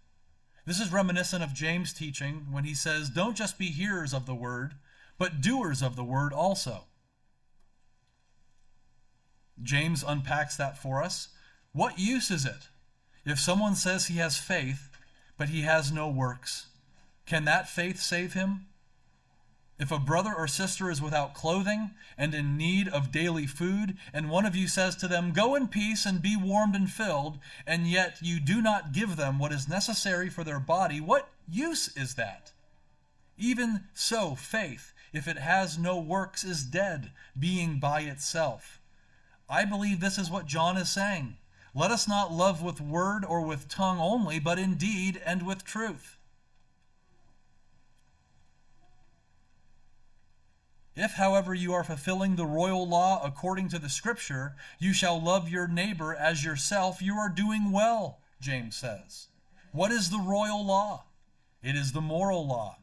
This 0.65 0.81
is 0.81 0.93
reminiscent 0.93 1.43
of 1.43 1.53
James' 1.53 1.93
teaching 1.93 2.47
when 2.53 2.65
he 2.65 2.75
says, 2.75 3.11
Don't 3.11 3.37
just 3.37 3.59
be 3.59 3.67
hearers 3.67 4.15
of 4.15 4.25
the 4.25 4.35
word, 4.35 4.75
but 5.19 5.41
doers 5.41 5.83
of 5.83 5.97
the 5.97 6.05
word 6.05 6.33
also. 6.33 6.85
James 9.61 10.05
unpacks 10.07 10.57
that 10.57 10.79
for 10.79 11.03
us. 11.03 11.29
What 11.73 11.99
use 11.99 12.31
is 12.31 12.47
it 12.47 12.69
if 13.25 13.39
someone 13.39 13.75
says 13.75 14.07
he 14.07 14.19
has 14.19 14.39
faith, 14.39 14.91
but 15.37 15.49
he 15.49 15.63
has 15.63 15.91
no 15.93 16.09
works? 16.09 16.69
Can 17.27 17.45
that 17.45 17.69
faith 17.69 18.01
save 18.01 18.33
him? 18.35 18.67
If 19.79 19.91
a 19.91 19.99
brother 19.99 20.33
or 20.35 20.47
sister 20.47 20.91
is 20.91 21.03
without 21.03 21.35
clothing 21.35 21.91
and 22.17 22.35
in 22.35 22.57
need 22.57 22.89
of 22.89 23.11
daily 23.11 23.47
food, 23.47 23.97
and 24.13 24.31
one 24.31 24.47
of 24.47 24.55
you 24.55 24.69
says 24.69 24.95
to 24.97 25.09
them, 25.09 25.33
Go 25.33 25.55
in 25.55 25.69
peace 25.69 26.07
and 26.07 26.23
be 26.23 26.37
warmed 26.37 26.77
and 26.77 26.91
filled, 26.91 27.39
and 27.67 27.87
yet 27.87 28.19
you 28.21 28.39
do 28.39 28.63
not 28.63 28.93
give 28.93 29.17
them 29.17 29.39
what 29.39 29.53
is 29.53 29.69
necessary 29.69 30.29
for 30.29 30.45
their 30.45 30.61
body, 30.61 31.01
what 31.01 31.31
use 31.49 31.89
is 31.97 32.15
that? 32.15 32.53
Even 33.37 33.89
so, 33.93 34.35
faith, 34.35 34.93
if 35.13 35.27
it 35.27 35.39
has 35.39 35.79
no 35.79 35.99
works, 35.99 36.45
is 36.45 36.65
dead, 36.65 37.11
being 37.39 37.81
by 37.81 38.03
itself. 38.03 38.81
I 39.49 39.65
believe 39.65 40.01
this 40.01 40.19
is 40.19 40.31
what 40.31 40.47
John 40.47 40.77
is 40.77 40.91
saying. 40.91 41.39
Let 41.75 41.91
us 41.91 42.07
not 42.07 42.33
love 42.33 42.63
with 42.63 42.81
word 42.81 43.25
or 43.25 43.41
with 43.41 43.69
tongue 43.69 43.99
only, 43.99 44.39
but 44.39 44.59
in 44.59 44.77
deed 44.77 45.21
and 45.25 45.47
with 45.47 45.65
truth. 45.65 46.19
If, 50.95 51.13
however, 51.13 51.55
you 51.55 51.73
are 51.73 51.85
fulfilling 51.85 52.37
the 52.37 52.47
royal 52.47 52.87
law 52.87 53.23
according 53.25 53.69
to 53.71 53.79
the 53.79 53.89
Scripture, 53.89 54.57
you 54.79 54.93
shall 54.93 55.23
love 55.23 55.49
your 55.49 55.67
neighbor 55.67 56.15
as 56.15 56.45
yourself, 56.45 57.01
you 57.01 57.15
are 57.15 57.31
doing 57.31 57.73
well, 57.73 58.21
James 58.41 58.77
says. 58.77 59.29
What 59.73 59.91
is 59.91 60.11
the 60.11 60.19
royal 60.19 60.65
law? 60.65 61.05
It 61.63 61.77
is 61.77 61.93
the 61.93 62.03
moral 62.03 62.47
law. 62.47 62.77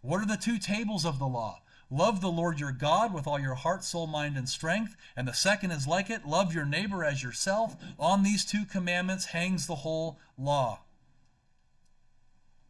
What 0.00 0.22
are 0.22 0.26
the 0.26 0.36
two 0.36 0.58
tables 0.58 1.04
of 1.04 1.18
the 1.18 1.26
law? 1.26 1.60
Love 1.90 2.20
the 2.20 2.28
Lord 2.28 2.58
your 2.58 2.72
God 2.72 3.12
with 3.12 3.26
all 3.26 3.38
your 3.38 3.54
heart, 3.54 3.84
soul, 3.84 4.06
mind, 4.06 4.36
and 4.36 4.48
strength. 4.48 4.96
And 5.16 5.28
the 5.28 5.34
second 5.34 5.72
is 5.72 5.86
like 5.86 6.08
it 6.08 6.26
love 6.26 6.54
your 6.54 6.64
neighbor 6.64 7.04
as 7.04 7.22
yourself. 7.22 7.76
On 7.98 8.22
these 8.22 8.44
two 8.44 8.64
commandments 8.64 9.26
hangs 9.26 9.66
the 9.66 9.76
whole 9.76 10.18
law. 10.38 10.80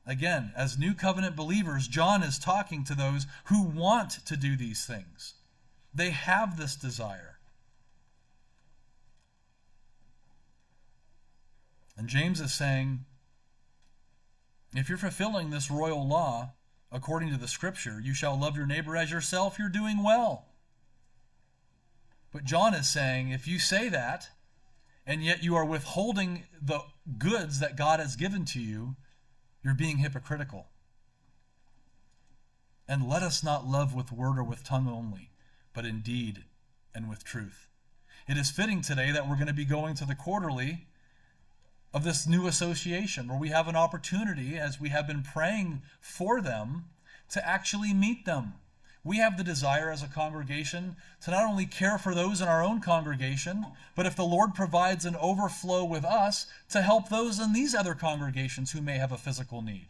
Again, 0.07 0.53
as 0.57 0.79
new 0.79 0.95
covenant 0.95 1.35
believers, 1.35 1.89
John 1.89 2.23
is 2.23 2.39
talking 2.39 2.85
to 2.85 2.95
those 2.95 3.27
who 3.47 3.63
want 3.63 4.25
to 4.27 4.37
do 4.37 4.57
these 4.57 4.87
things. 4.87 5.35
They 5.93 6.11
have 6.11 6.57
this 6.57 6.77
desire. 6.77 7.39
And 11.97 12.09
James 12.09 12.41
is 12.41 12.53
saying 12.53 13.05
if 14.75 14.89
you're 14.89 14.99
fulfilling 14.99 15.51
this 15.51 15.71
royal 15.71 16.07
law 16.07 16.53
according 16.93 17.31
to 17.31 17.39
the 17.39 17.49
scripture, 17.49 18.01
you 18.01 18.15
shall 18.15 18.39
love 18.39 18.57
your 18.57 18.67
neighbor 18.67 18.97
as 18.97 19.11
yourself, 19.11 19.59
you're 19.59 19.69
doing 19.69 20.03
well. 20.03 20.45
But 22.33 22.45
John 22.45 22.75
is 22.75 22.87
saying 22.87 23.31
if 23.31 23.49
you 23.49 23.59
say 23.59 23.89
that, 23.89 24.29
and 25.07 25.25
yet 25.25 25.43
you 25.43 25.57
are 25.57 25.65
withholding 25.65 26.45
the 26.61 26.81
goods 27.19 27.61
that 27.61 27.77
God 27.77 27.99
has 27.99 28.15
given 28.17 28.45
to 28.47 28.61
you, 28.61 28.97
you're 29.67 29.75
being 29.75 29.99
hypocritical. 29.99 30.69
And 32.89 33.09
let 33.09 33.25
us 33.25 33.43
not 33.43 33.67
love 33.67 33.97
with 33.97 34.13
word 34.13 34.39
or 34.39 34.45
with 34.45 34.63
tongue 34.63 34.89
only, 34.89 35.31
but 35.75 35.85
in 35.85 36.03
deed 36.03 36.45
and 36.95 37.11
with 37.11 37.25
truth. 37.25 37.67
It 38.29 38.37
is 38.37 38.49
fitting 38.49 38.81
today 38.81 39.11
that 39.11 39.29
we're 39.29 39.35
going 39.35 39.49
to 39.49 39.53
be 39.53 39.65
going 39.65 39.97
to 39.97 40.05
the 40.05 40.15
quarterly 40.15 40.87
of 41.93 42.05
this 42.05 42.29
new 42.29 42.47
association 42.47 43.27
where 43.27 43.41
we 43.41 43.49
have 43.49 43.67
an 43.67 43.75
opportunity, 43.75 44.57
as 44.57 44.81
we 44.81 44.91
have 44.91 45.09
been 45.09 45.25
praying 45.25 45.83
for 46.01 46.41
them, 46.41 46.85
to 47.31 47.45
actually 47.45 47.93
meet 47.93 48.25
them. 48.25 48.55
We 49.07 49.19
have 49.19 49.37
the 49.37 49.45
desire 49.45 49.93
as 49.93 50.03
a 50.03 50.09
congregation 50.09 50.97
to 51.23 51.31
not 51.31 51.45
only 51.45 51.65
care 51.65 51.97
for 51.97 52.13
those 52.13 52.41
in 52.41 52.49
our 52.49 52.61
own 52.61 52.81
congregation, 52.81 53.65
but 53.95 54.05
if 54.05 54.17
the 54.17 54.25
Lord 54.25 54.53
provides 54.53 55.05
an 55.05 55.15
overflow 55.15 55.85
with 55.85 56.05
us, 56.05 56.49
to 56.71 56.83
help 56.83 57.09
those 57.09 57.39
in 57.39 57.53
these 57.53 57.73
other 57.73 57.95
congregations 57.95 58.73
who 58.73 58.83
may 58.83 58.99
have 58.99 59.13
a 59.13 59.17
physical 59.17 59.63
need. 59.63 59.87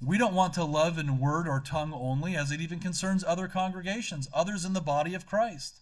We 0.00 0.16
don't 0.16 0.34
want 0.34 0.52
to 0.54 0.62
love 0.62 0.96
in 0.96 1.18
word 1.18 1.48
or 1.48 1.58
tongue 1.58 1.92
only, 1.92 2.36
as 2.36 2.52
it 2.52 2.60
even 2.60 2.78
concerns 2.78 3.24
other 3.24 3.48
congregations, 3.48 4.28
others 4.32 4.64
in 4.64 4.74
the 4.74 4.80
body 4.80 5.14
of 5.14 5.26
Christ, 5.26 5.80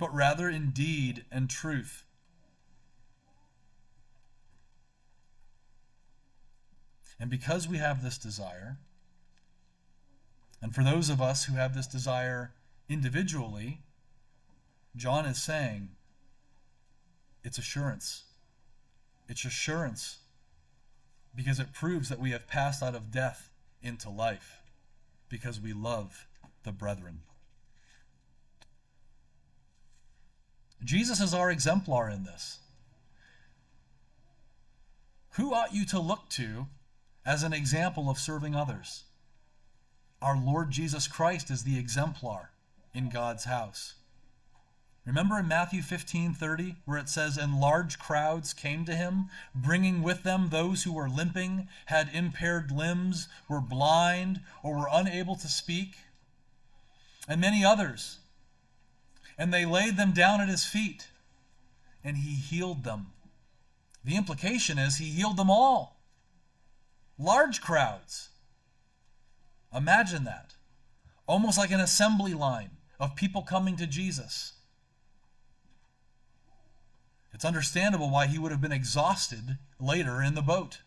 but 0.00 0.12
rather 0.12 0.48
in 0.48 0.70
deed 0.70 1.24
and 1.30 1.48
truth. 1.48 2.02
And 7.20 7.30
because 7.30 7.68
we 7.68 7.78
have 7.78 8.02
this 8.02 8.18
desire, 8.18 8.78
and 10.62 10.74
for 10.74 10.82
those 10.82 11.10
of 11.10 11.20
us 11.20 11.44
who 11.44 11.54
have 11.54 11.74
this 11.74 11.86
desire 11.86 12.52
individually, 12.88 13.80
John 14.96 15.26
is 15.26 15.42
saying 15.42 15.90
it's 17.44 17.58
assurance. 17.58 18.24
It's 19.28 19.44
assurance 19.44 20.18
because 21.34 21.60
it 21.60 21.72
proves 21.72 22.08
that 22.08 22.18
we 22.18 22.30
have 22.30 22.48
passed 22.48 22.82
out 22.82 22.94
of 22.94 23.10
death 23.10 23.50
into 23.82 24.08
life 24.08 24.60
because 25.28 25.60
we 25.60 25.72
love 25.72 26.26
the 26.62 26.72
brethren. 26.72 27.20
Jesus 30.82 31.20
is 31.20 31.34
our 31.34 31.50
exemplar 31.50 32.08
in 32.10 32.24
this. 32.24 32.58
Who 35.32 35.52
ought 35.52 35.74
you 35.74 35.84
to 35.86 35.98
look 35.98 36.28
to 36.30 36.66
as 37.24 37.42
an 37.42 37.52
example 37.52 38.08
of 38.08 38.18
serving 38.18 38.54
others? 38.54 39.04
Our 40.22 40.38
Lord 40.38 40.70
Jesus 40.70 41.08
Christ 41.08 41.50
is 41.50 41.64
the 41.64 41.78
exemplar 41.78 42.50
in 42.94 43.10
God's 43.10 43.44
house. 43.44 43.94
Remember 45.04 45.38
in 45.38 45.46
Matthew 45.46 45.82
15 45.82 46.34
30, 46.34 46.76
where 46.84 46.98
it 46.98 47.08
says, 47.08 47.36
And 47.36 47.60
large 47.60 47.98
crowds 47.98 48.52
came 48.52 48.84
to 48.86 48.96
him, 48.96 49.30
bringing 49.54 50.02
with 50.02 50.24
them 50.24 50.48
those 50.48 50.82
who 50.82 50.92
were 50.92 51.08
limping, 51.08 51.68
had 51.86 52.10
impaired 52.12 52.72
limbs, 52.72 53.28
were 53.48 53.60
blind, 53.60 54.40
or 54.64 54.76
were 54.76 54.88
unable 54.90 55.36
to 55.36 55.48
speak, 55.48 55.96
and 57.28 57.40
many 57.40 57.64
others. 57.64 58.18
And 59.38 59.54
they 59.54 59.64
laid 59.64 59.96
them 59.96 60.12
down 60.12 60.40
at 60.40 60.48
his 60.48 60.64
feet, 60.64 61.08
and 62.02 62.16
he 62.16 62.34
healed 62.34 62.82
them. 62.82 63.12
The 64.04 64.16
implication 64.16 64.78
is 64.78 64.96
he 64.96 65.10
healed 65.10 65.36
them 65.36 65.50
all. 65.50 66.00
Large 67.16 67.60
crowds. 67.60 68.30
Imagine 69.74 70.24
that. 70.24 70.54
Almost 71.26 71.58
like 71.58 71.70
an 71.70 71.80
assembly 71.80 72.34
line 72.34 72.70
of 72.98 73.16
people 73.16 73.42
coming 73.42 73.76
to 73.76 73.86
Jesus. 73.86 74.52
It's 77.32 77.44
understandable 77.44 78.10
why 78.10 78.26
he 78.26 78.38
would 78.38 78.50
have 78.52 78.62
been 78.62 78.72
exhausted 78.72 79.58
later 79.78 80.22
in 80.22 80.34
the 80.34 80.42
boat 80.42 80.78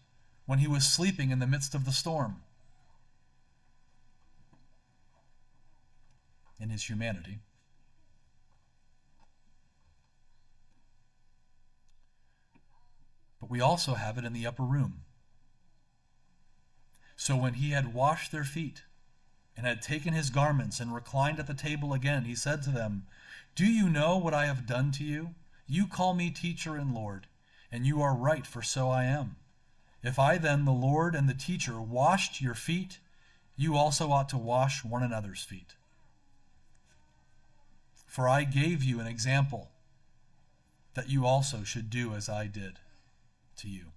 when 0.45 0.59
he 0.59 0.67
was 0.67 0.87
sleeping 0.87 1.29
in 1.29 1.37
the 1.37 1.45
midst 1.45 1.75
of 1.75 1.85
the 1.85 1.91
storm. 1.91 2.37
In 6.59 6.69
his 6.69 6.89
humanity. 6.89 7.39
But 13.39 13.51
we 13.51 13.61
also 13.61 13.93
have 13.93 14.17
it 14.17 14.25
in 14.25 14.33
the 14.33 14.47
upper 14.47 14.63
room. 14.63 15.01
So 17.19 17.35
when 17.35 17.55
he 17.55 17.71
had 17.71 17.93
washed 17.93 18.31
their 18.31 18.45
feet 18.45 18.83
and 19.57 19.65
had 19.65 19.81
taken 19.81 20.13
his 20.13 20.29
garments 20.29 20.79
and 20.79 20.95
reclined 20.95 21.37
at 21.37 21.47
the 21.47 21.53
table 21.53 21.91
again, 21.91 22.23
he 22.23 22.33
said 22.33 22.63
to 22.63 22.69
them, 22.69 23.07
Do 23.55 23.65
you 23.65 23.89
know 23.89 24.15
what 24.15 24.33
I 24.33 24.45
have 24.45 24.65
done 24.65 24.93
to 24.93 25.03
you? 25.03 25.35
You 25.67 25.85
call 25.85 26.13
me 26.13 26.29
teacher 26.29 26.77
and 26.77 26.95
Lord, 26.95 27.27
and 27.73 27.85
you 27.85 28.01
are 28.01 28.15
right, 28.15 28.47
for 28.47 28.61
so 28.61 28.89
I 28.89 29.03
am. 29.03 29.35
If 30.01 30.17
I 30.17 30.37
then, 30.37 30.63
the 30.63 30.71
Lord 30.71 31.13
and 31.13 31.27
the 31.27 31.33
teacher, 31.33 31.81
washed 31.81 32.39
your 32.39 32.55
feet, 32.55 32.99
you 33.57 33.75
also 33.75 34.11
ought 34.11 34.29
to 34.29 34.37
wash 34.37 34.85
one 34.85 35.03
another's 35.03 35.43
feet. 35.43 35.75
For 38.07 38.29
I 38.29 38.45
gave 38.45 38.81
you 38.81 39.01
an 39.01 39.07
example 39.07 39.71
that 40.93 41.09
you 41.09 41.25
also 41.25 41.65
should 41.65 41.89
do 41.89 42.13
as 42.13 42.29
I 42.29 42.47
did 42.47 42.79
to 43.57 43.67
you. 43.67 43.87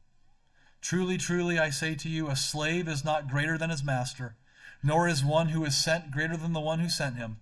Truly, 0.82 1.16
truly, 1.16 1.60
I 1.60 1.70
say 1.70 1.94
to 1.94 2.08
you, 2.08 2.28
a 2.28 2.34
slave 2.34 2.88
is 2.88 3.04
not 3.04 3.30
greater 3.30 3.56
than 3.56 3.70
his 3.70 3.84
master, 3.84 4.34
nor 4.82 5.06
is 5.06 5.24
one 5.24 5.48
who 5.48 5.64
is 5.64 5.76
sent 5.76 6.10
greater 6.10 6.36
than 6.36 6.52
the 6.52 6.60
one 6.60 6.80
who 6.80 6.88
sent 6.88 7.16
him. 7.16 7.36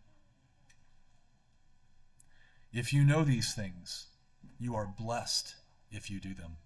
If 2.71 2.93
you 2.93 3.03
know 3.03 3.25
these 3.25 3.55
things, 3.55 4.07
you 4.59 4.77
are 4.77 4.87
blessed 4.87 5.55
if 5.91 6.11
you 6.11 6.21
do 6.21 6.35
them. 6.35 6.59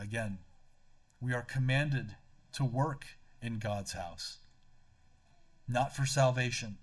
Again, 0.00 0.38
we 1.20 1.34
are 1.34 1.42
commanded 1.42 2.16
to 2.54 2.64
work 2.64 3.04
in 3.42 3.58
God's 3.58 3.92
house, 3.92 4.38
not 5.68 5.94
for 5.94 6.06
salvation, 6.06 6.78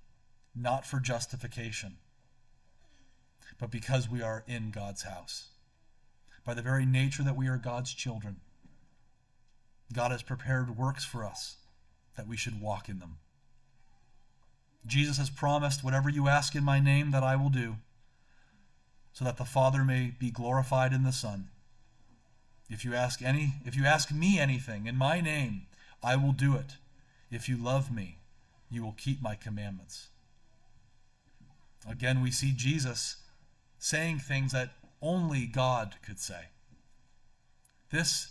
not 0.55 0.85
for 0.85 0.99
justification, 0.99 1.97
but 3.59 3.71
because 3.71 4.07
we 4.07 4.21
are 4.21 4.43
in 4.47 4.69
God's 4.69 5.03
house. 5.03 5.49
By 6.45 6.53
the 6.53 6.61
very 6.61 6.85
nature 6.85 7.23
that 7.23 7.35
we 7.35 7.47
are 7.47 7.57
God's 7.57 7.93
children, 7.93 8.37
God 9.91 10.11
has 10.11 10.21
prepared 10.21 10.77
works 10.77 11.03
for 11.03 11.25
us 11.25 11.57
that 12.15 12.27
we 12.27 12.37
should 12.37 12.61
walk 12.61 12.87
in 12.87 12.99
them. 12.99 13.17
Jesus 14.85 15.17
has 15.17 15.29
promised, 15.29 15.83
Whatever 15.83 16.09
you 16.09 16.27
ask 16.27 16.55
in 16.55 16.63
my 16.63 16.79
name, 16.79 17.11
that 17.11 17.23
I 17.23 17.35
will 17.35 17.49
do, 17.49 17.77
so 19.13 19.25
that 19.25 19.37
the 19.37 19.45
Father 19.45 19.83
may 19.83 20.13
be 20.17 20.29
glorified 20.29 20.93
in 20.93 21.03
the 21.03 21.11
Son. 21.11 21.49
If 22.69 22.83
you 22.83 22.93
ask 22.93 23.21
any 23.21 23.55
if 23.65 23.75
you 23.75 23.85
ask 23.85 24.11
me 24.11 24.39
anything 24.39 24.87
in 24.87 24.95
my 24.95 25.21
name, 25.21 25.67
I 26.03 26.15
will 26.15 26.31
do 26.31 26.55
it. 26.55 26.73
If 27.31 27.49
you 27.49 27.57
love 27.57 27.91
me, 27.91 28.17
you 28.69 28.83
will 28.83 28.95
keep 28.97 29.21
my 29.21 29.35
commandments. 29.35 30.07
Again, 31.89 32.21
we 32.21 32.31
see 32.31 32.53
Jesus 32.55 33.17
saying 33.77 34.19
things 34.19 34.51
that 34.51 34.71
only 35.05 35.45
God 35.45 35.95
could 36.05 36.19
say. 36.19 36.49
This 37.91 38.27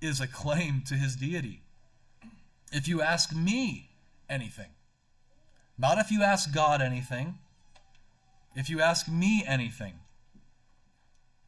is 0.00 0.20
a 0.20 0.26
claim 0.26 0.82
to 0.86 0.94
his 0.94 1.16
deity. 1.16 1.60
If 2.72 2.88
you 2.88 3.02
ask 3.02 3.34
me 3.34 3.90
anything, 4.28 4.70
not 5.76 5.98
if 5.98 6.10
you 6.10 6.22
ask 6.22 6.52
God 6.52 6.80
anything, 6.80 7.38
if 8.56 8.68
you 8.70 8.80
ask 8.80 9.08
me 9.08 9.44
anything. 9.46 9.94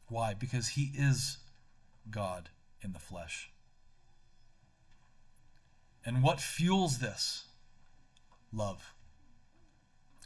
Why? 0.07 0.33
Because 0.33 0.69
he 0.69 0.91
is 0.95 1.37
God 2.09 2.49
in 2.81 2.93
the 2.93 2.99
flesh. 2.99 3.49
And 6.05 6.23
what 6.23 6.39
fuels 6.39 6.99
this? 6.99 7.45
Love. 8.53 8.93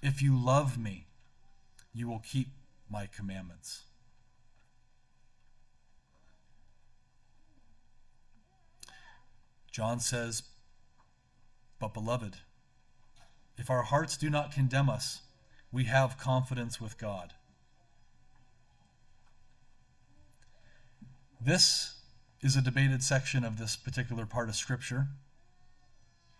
If 0.01 0.21
you 0.21 0.37
love 0.37 0.77
me, 0.77 1.07
you 1.93 2.07
will 2.07 2.21
keep 2.25 2.47
my 2.89 3.07
commandments. 3.07 3.83
John 9.75 9.99
says, 9.99 10.43
But 11.81 11.93
beloved, 11.93 12.37
if 13.57 13.69
our 13.69 13.83
hearts 13.83 14.15
do 14.15 14.29
not 14.29 14.53
condemn 14.53 14.89
us, 14.89 15.23
we 15.69 15.83
have 15.83 16.17
confidence 16.17 16.79
with 16.79 16.97
God. 16.97 17.33
This 21.41 21.95
is 22.41 22.55
a 22.55 22.61
debated 22.61 23.03
section 23.03 23.43
of 23.43 23.59
this 23.59 23.75
particular 23.75 24.25
part 24.25 24.47
of 24.47 24.55
Scripture. 24.55 25.07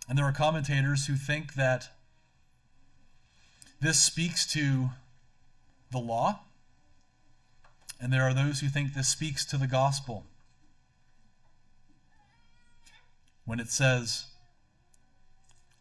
And 0.07 0.17
there 0.17 0.23
are 0.23 0.31
commentators 0.31 1.07
who 1.07 1.17
think 1.17 1.55
that 1.55 1.89
this 3.81 4.01
speaks 4.01 4.45
to 4.53 4.91
the 5.91 5.99
law, 5.99 6.39
and 7.99 8.13
there 8.13 8.23
are 8.23 8.33
those 8.33 8.61
who 8.61 8.69
think 8.69 8.93
this 8.93 9.09
speaks 9.09 9.43
to 9.47 9.57
the 9.57 9.67
gospel. 9.67 10.23
When 13.45 13.59
it 13.59 13.69
says, 13.69 14.25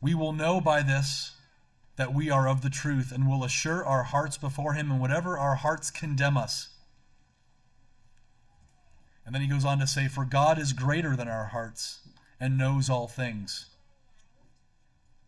We 0.01 0.15
will 0.15 0.33
know 0.33 0.61
by 0.61 0.83
this 0.83 1.33
that 1.97 2.15
we 2.15 2.31
are 2.31 2.49
of 2.49 2.63
the 2.63 2.71
truth 2.71 3.13
and 3.13 3.29
will 3.29 3.45
assure 3.45 3.85
our 3.85 4.05
hearts 4.05 4.37
before 4.37 4.75
Him, 4.75 4.91
and 4.91 5.01
whatever 5.01 5.39
our 5.39 5.57
hearts 5.57 5.91
condemn 5.91 6.37
us. 6.37 6.69
And 9.25 9.35
then 9.35 9.43
he 9.43 9.49
goes 9.49 9.65
on 9.65 9.79
to 9.79 9.87
say, 9.87 10.09
For 10.09 10.25
God 10.25 10.59
is 10.59 10.73
greater 10.73 11.17
than 11.17 11.29
our 11.29 11.47
hearts 11.47 12.01
and 12.39 12.59
knows 12.59 12.91
all 12.91 13.09
things. 13.09 13.67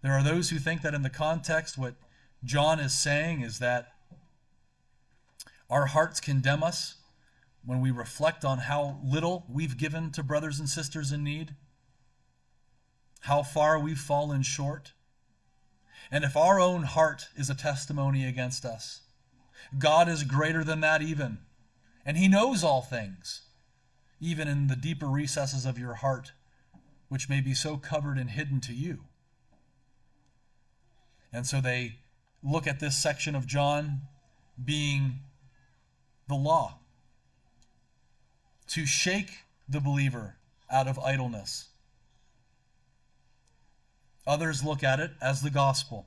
There 0.03 0.13
are 0.13 0.23
those 0.23 0.51
who 0.51 0.59
think 0.59 0.83
that 0.83 0.95
in 0.95 1.03
the 1.03 1.11
context, 1.11 1.79
what 1.79 1.95
John 2.45 2.79
is 2.79 2.97
saying 2.97 3.41
is 3.41 3.59
that 3.59 3.95
our 5.71 5.87
hearts 5.87 6.21
condemn 6.21 6.63
us 6.63 6.97
when 7.65 7.81
we 7.81 7.91
reflect 7.91 8.45
on 8.45 8.59
how 8.59 9.01
little 9.03 9.45
we've 9.49 9.77
given 9.77 10.13
to 10.13 10.23
brothers 10.23 10.61
and 10.61 10.69
sisters 10.69 11.11
in 11.11 11.25
need 11.25 11.55
how 13.27 13.43
far 13.43 13.77
we've 13.77 13.99
fallen 13.99 14.41
short. 14.41 14.93
And 16.13 16.23
if 16.23 16.37
our 16.37 16.61
own 16.61 16.85
heart 16.85 17.29
is 17.35 17.51
a 17.51 17.57
testimony 17.57 18.25
against 18.25 18.65
us, 18.65 19.01
God 19.77 20.09
is 20.09 20.23
greater 20.23 20.63
than 20.63 20.79
that, 20.83 21.03
even. 21.03 21.39
And 22.05 22.17
He 22.17 22.29
knows 22.29 22.63
all 22.63 22.83
things, 22.83 23.43
even 24.21 24.47
in 24.47 24.69
the 24.69 24.77
deeper 24.77 25.09
recesses 25.09 25.67
of 25.67 25.77
your 25.77 25.95
heart, 25.95 26.31
which 27.09 27.29
may 27.29 27.41
be 27.41 27.53
so 27.53 27.77
covered 27.77 28.17
and 28.17 28.31
hidden 28.31 28.61
to 28.61 28.73
you. 28.73 29.01
And 31.33 31.45
so 31.45 31.61
they 31.61 31.97
look 32.45 32.69
at 32.69 32.79
this 32.79 32.97
section 32.97 33.35
of 33.35 33.45
John 33.45 34.03
being 34.65 35.19
the 36.29 36.37
law 36.37 36.79
to 38.69 38.87
shake 38.87 39.31
the 39.69 39.81
believer 39.81 40.37
out 40.71 40.87
of 40.87 40.97
idleness 41.01 41.71
Others 44.27 44.65
look 44.65 44.83
at 44.83 45.01
it 45.01 45.13
as 45.21 45.43
the 45.43 45.51
gospel. 45.51 46.07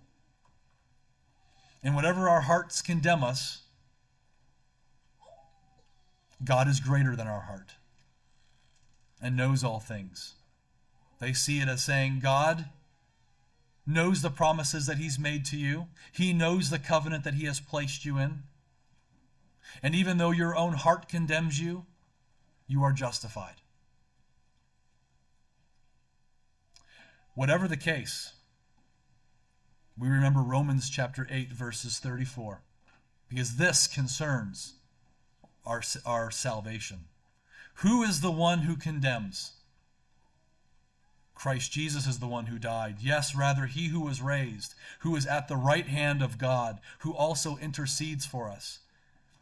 And 1.82 1.96
whatever 1.96 2.28
our 2.28 2.42
hearts 2.42 2.82
condemn 2.82 3.24
us, 3.24 3.62
God 6.44 6.68
is 6.68 6.80
greater 6.80 7.16
than 7.16 7.28
our 7.28 7.42
heart 7.42 7.74
and 9.22 9.36
knows 9.36 9.64
all 9.64 9.80
things. 9.80 10.36
They 11.20 11.34
see 11.34 11.60
it 11.60 11.68
as 11.68 11.84
saying, 11.84 12.20
God 12.22 12.66
knows 13.86 14.22
the 14.22 14.30
promises 14.30 14.86
that 14.86 14.98
He's 14.98 15.20
made 15.20 15.46
to 15.46 15.58
you, 15.58 15.88
He 16.12 16.34
knows 16.34 16.70
the 16.70 16.80
covenant 16.80 17.24
that 17.24 17.34
He 17.34 17.46
has 17.46 17.60
placed 17.60 18.06
you 18.06 18.18
in. 18.18 18.44
And 19.84 19.96
even 19.96 20.18
though 20.18 20.32
your 20.32 20.56
own 20.56 20.74
heart 20.74 21.08
condemns 21.08 21.60
you, 21.60 21.86
you 22.68 22.84
are 22.84 22.94
justified. 22.94 23.56
Whatever 27.36 27.68
the 27.68 27.78
case, 27.78 28.34
we 29.98 30.08
remember 30.08 30.42
Romans 30.42 30.90
chapter 30.90 31.28
8, 31.30 31.52
verses 31.52 32.00
34, 32.00 32.62
because 33.28 33.58
this 33.58 33.88
concerns 33.88 34.74
our, 35.66 35.82
our 36.06 36.32
salvation. 36.32 37.06
Who 37.76 38.04
is 38.04 38.22
the 38.22 38.32
one 38.32 38.60
who 38.60 38.76
condemns? 38.76 39.54
Christ 41.36 41.72
Jesus 41.72 42.06
is 42.06 42.20
the 42.20 42.28
one 42.28 42.48
who 42.48 42.60
died. 42.60 42.98
Yes, 43.00 43.34
rather, 43.34 43.66
he 43.66 43.88
who 43.88 44.02
was 44.02 44.22
raised, 44.22 44.74
who 45.00 45.16
is 45.16 45.26
at 45.26 45.48
the 45.48 45.56
right 45.56 45.88
hand 45.88 46.22
of 46.22 46.38
God, 46.38 46.80
who 47.00 47.14
also 47.14 47.58
intercedes 47.58 48.26
for 48.26 48.50
us. 48.50 48.80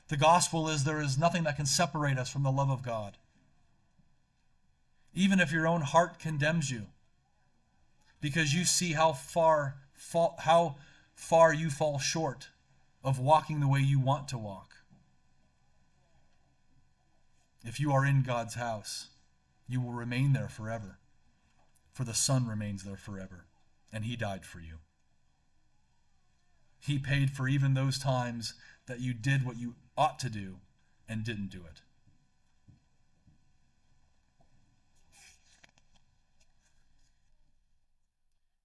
The 0.07 0.17
gospel 0.17 0.69
is 0.69 0.83
there 0.83 1.01
is 1.01 1.17
nothing 1.17 1.43
that 1.43 1.55
can 1.55 1.65
separate 1.65 2.19
us 2.19 2.29
from 2.29 2.43
the 2.43 2.51
love 2.51 2.69
of 2.69 2.83
God. 2.83 3.17
Even 5.15 5.39
if 5.39 5.51
your 5.51 5.67
own 5.67 5.81
heart 5.81 6.19
condemns 6.19 6.69
you, 6.69 6.85
because 8.22 8.53
you 8.53 8.65
see 8.65 8.93
how 8.93 9.13
far 9.13 9.76
how 10.39 10.76
far 11.15 11.53
you 11.53 11.70
fall 11.70 11.99
short 11.99 12.49
of 13.03 13.20
walking 13.20 13.59
the 13.59 13.68
way 13.68 13.80
you 13.80 13.99
want 13.99 14.28
to 14.28 14.38
walk. 14.38 14.76
If 17.63 17.80
you 17.80 17.91
are 17.91 18.05
in 18.05 18.24
God's 18.24 18.55
house, 18.55 19.07
you 19.68 19.82
will 19.82 19.91
remain 19.91 20.34
there 20.34 20.49
forever. 20.49 20.99
For 21.93 22.03
the 22.03 22.13
Son 22.13 22.47
remains 22.47 22.84
there 22.84 22.97
forever, 22.97 23.45
and 23.91 24.05
He 24.05 24.15
died 24.15 24.45
for 24.45 24.59
you. 24.59 24.76
He 26.80 26.99
paid 26.99 27.32
for 27.32 27.47
even 27.47 27.74
those 27.74 27.97
times 27.97 28.53
that 28.86 29.01
you 29.01 29.13
did 29.13 29.45
what 29.45 29.57
you 29.57 29.76
ought 29.97 30.20
to 30.20 30.30
do 30.30 30.59
and 31.09 31.24
didn't 31.24 31.49
do 31.49 31.59
it. 31.65 31.82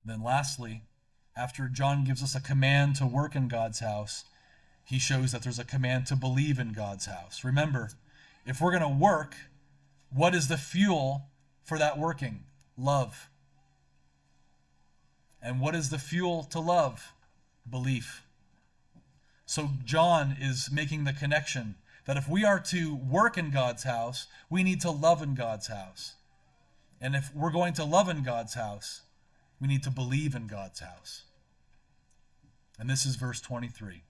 Then, 0.04 0.22
lastly, 0.22 0.82
after 1.36 1.68
John 1.68 2.04
gives 2.04 2.22
us 2.22 2.34
a 2.34 2.40
command 2.40 2.96
to 2.96 3.06
work 3.06 3.34
in 3.34 3.48
God's 3.48 3.80
house, 3.80 4.24
he 4.84 4.98
shows 4.98 5.32
that 5.32 5.42
there's 5.42 5.58
a 5.58 5.64
command 5.64 6.06
to 6.06 6.16
believe 6.16 6.58
in 6.58 6.72
God's 6.72 7.06
house. 7.06 7.44
Remember, 7.44 7.90
if 8.44 8.60
we're 8.60 8.76
going 8.76 8.82
to 8.82 8.88
work, 8.88 9.34
what 10.12 10.34
is 10.34 10.48
the 10.48 10.58
fuel 10.58 11.28
for 11.64 11.78
that 11.78 11.98
working? 11.98 12.44
Love. 12.76 13.28
And 15.40 15.60
what 15.60 15.74
is 15.74 15.90
the 15.90 15.98
fuel 15.98 16.44
to 16.44 16.60
love? 16.60 17.12
Belief. 17.68 18.22
So 19.46 19.70
John 19.84 20.36
is 20.40 20.70
making 20.72 21.04
the 21.04 21.12
connection 21.12 21.76
that 22.06 22.16
if 22.16 22.28
we 22.28 22.44
are 22.44 22.58
to 22.58 22.94
work 22.96 23.38
in 23.38 23.50
God's 23.50 23.84
house, 23.84 24.26
we 24.50 24.62
need 24.62 24.80
to 24.80 24.90
love 24.90 25.22
in 25.22 25.34
God's 25.34 25.68
house. 25.68 26.14
And 27.00 27.14
if 27.14 27.34
we're 27.34 27.50
going 27.50 27.74
to 27.74 27.84
love 27.84 28.08
in 28.08 28.22
God's 28.22 28.54
house, 28.54 29.02
we 29.62 29.68
need 29.68 29.84
to 29.84 29.90
believe 29.90 30.34
in 30.34 30.48
God's 30.48 30.80
house. 30.80 31.22
And 32.80 32.90
this 32.90 33.06
is 33.06 33.14
verse 33.14 33.40
23. 33.40 34.02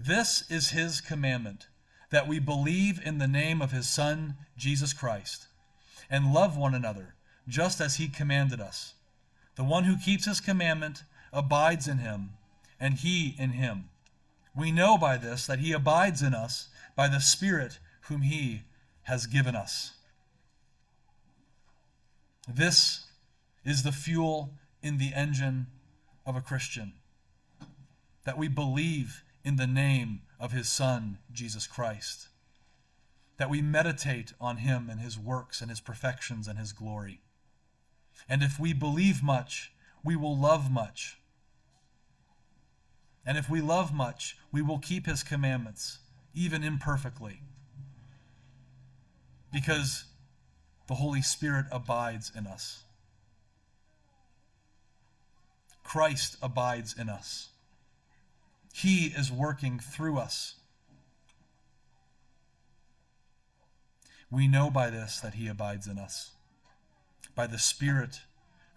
This 0.00 0.50
is 0.50 0.70
his 0.70 1.02
commandment 1.02 1.66
that 2.10 2.26
we 2.26 2.38
believe 2.38 2.98
in 3.04 3.18
the 3.18 3.28
name 3.28 3.60
of 3.60 3.70
his 3.70 3.86
Son, 3.86 4.34
Jesus 4.56 4.94
Christ, 4.94 5.46
and 6.08 6.32
love 6.32 6.56
one 6.56 6.74
another, 6.74 7.16
just 7.46 7.82
as 7.82 7.96
he 7.96 8.08
commanded 8.08 8.62
us. 8.62 8.94
The 9.56 9.64
one 9.64 9.84
who 9.84 9.98
keeps 9.98 10.24
his 10.24 10.40
commandment 10.40 11.02
abides 11.34 11.86
in 11.86 11.98
him, 11.98 12.30
and 12.80 12.94
he 12.94 13.36
in 13.38 13.50
him. 13.50 13.90
We 14.56 14.72
know 14.72 14.96
by 14.96 15.18
this 15.18 15.46
that 15.46 15.58
he 15.58 15.72
abides 15.72 16.22
in 16.22 16.32
us 16.32 16.68
by 16.96 17.08
the 17.08 17.20
Spirit 17.20 17.78
whom 18.02 18.22
he 18.22 18.62
has 19.02 19.26
given 19.26 19.54
us. 19.54 19.92
This 22.48 23.04
is 23.66 23.82
the 23.82 23.92
fuel 23.92 24.50
in 24.84 24.98
the 24.98 25.12
engine 25.14 25.66
of 26.26 26.36
a 26.36 26.42
Christian 26.42 26.92
that 28.24 28.36
we 28.36 28.48
believe 28.48 29.24
in 29.42 29.56
the 29.56 29.66
name 29.66 30.20
of 30.38 30.52
his 30.52 30.68
Son, 30.68 31.18
Jesus 31.32 31.66
Christ, 31.66 32.28
that 33.38 33.50
we 33.50 33.62
meditate 33.62 34.34
on 34.38 34.58
him 34.58 34.88
and 34.90 35.00
his 35.00 35.18
works 35.18 35.60
and 35.60 35.70
his 35.70 35.80
perfections 35.80 36.46
and 36.46 36.58
his 36.58 36.72
glory. 36.72 37.20
And 38.28 38.42
if 38.42 38.60
we 38.60 38.72
believe 38.74 39.22
much, 39.22 39.72
we 40.04 40.16
will 40.16 40.38
love 40.38 40.70
much. 40.70 41.18
And 43.26 43.38
if 43.38 43.48
we 43.48 43.62
love 43.62 43.92
much, 43.92 44.36
we 44.52 44.60
will 44.60 44.78
keep 44.78 45.06
his 45.06 45.22
commandments, 45.22 45.98
even 46.34 46.62
imperfectly. 46.62 47.40
Because 49.50 50.04
the 50.88 50.94
Holy 50.94 51.22
Spirit 51.22 51.66
abides 51.72 52.30
in 52.36 52.46
us. 52.46 52.83
Christ 55.84 56.36
abides 56.42 56.94
in 56.98 57.08
us. 57.08 57.50
He 58.72 59.06
is 59.06 59.30
working 59.30 59.78
through 59.78 60.18
us. 60.18 60.56
We 64.30 64.48
know 64.48 64.70
by 64.70 64.90
this 64.90 65.20
that 65.20 65.34
He 65.34 65.46
abides 65.46 65.86
in 65.86 65.98
us, 65.98 66.32
by 67.36 67.46
the 67.46 67.58
Spirit 67.58 68.22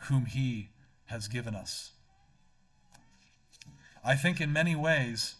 whom 0.02 0.26
He 0.26 0.70
has 1.06 1.28
given 1.28 1.56
us. 1.56 1.92
I 4.04 4.16
think 4.16 4.40
in 4.40 4.54
many 4.54 4.76
ways, 4.76 5.36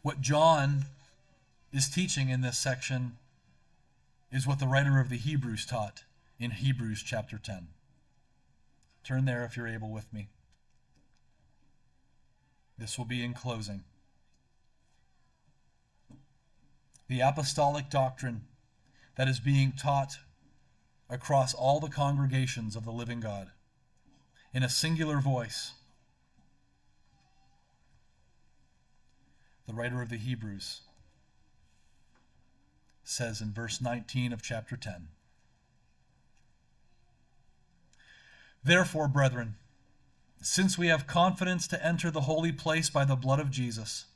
what 0.00 0.20
John 0.20 0.86
is 1.72 1.88
teaching 1.88 2.30
in 2.30 2.40
this 2.40 2.56
section 2.56 3.18
is 4.32 4.46
what 4.46 4.58
the 4.58 4.66
writer 4.66 4.98
of 4.98 5.10
the 5.10 5.16
Hebrews 5.16 5.66
taught 5.66 6.04
in 6.38 6.52
Hebrews 6.52 7.02
chapter 7.02 7.38
10. 7.38 7.68
Turn 9.04 9.24
there 9.24 9.44
if 9.44 9.56
you're 9.56 9.68
able 9.68 9.90
with 9.90 10.12
me. 10.12 10.28
This 12.78 12.96
will 12.96 13.04
be 13.04 13.24
in 13.24 13.34
closing. 13.34 13.84
The 17.08 17.20
apostolic 17.20 17.90
doctrine 17.90 18.42
that 19.16 19.28
is 19.28 19.40
being 19.40 19.72
taught 19.72 20.18
across 21.10 21.52
all 21.52 21.80
the 21.80 21.90
congregations 21.90 22.74
of 22.74 22.84
the 22.84 22.92
living 22.92 23.20
God 23.20 23.50
in 24.54 24.62
a 24.62 24.68
singular 24.68 25.20
voice. 25.20 25.72
The 29.66 29.74
writer 29.74 30.00
of 30.00 30.08
the 30.08 30.16
Hebrews 30.16 30.80
says 33.04 33.40
in 33.40 33.52
verse 33.52 33.80
19 33.80 34.32
of 34.32 34.42
chapter 34.42 34.76
10 34.76 35.08
Therefore, 38.64 39.08
brethren, 39.08 39.56
since 40.40 40.78
we 40.78 40.86
have 40.86 41.06
confidence 41.06 41.66
to 41.68 41.84
enter 41.84 42.10
the 42.10 42.22
holy 42.22 42.52
place 42.52 42.90
by 42.90 43.04
the 43.04 43.16
blood 43.16 43.40
of 43.40 43.50
Jesus, 43.50 44.06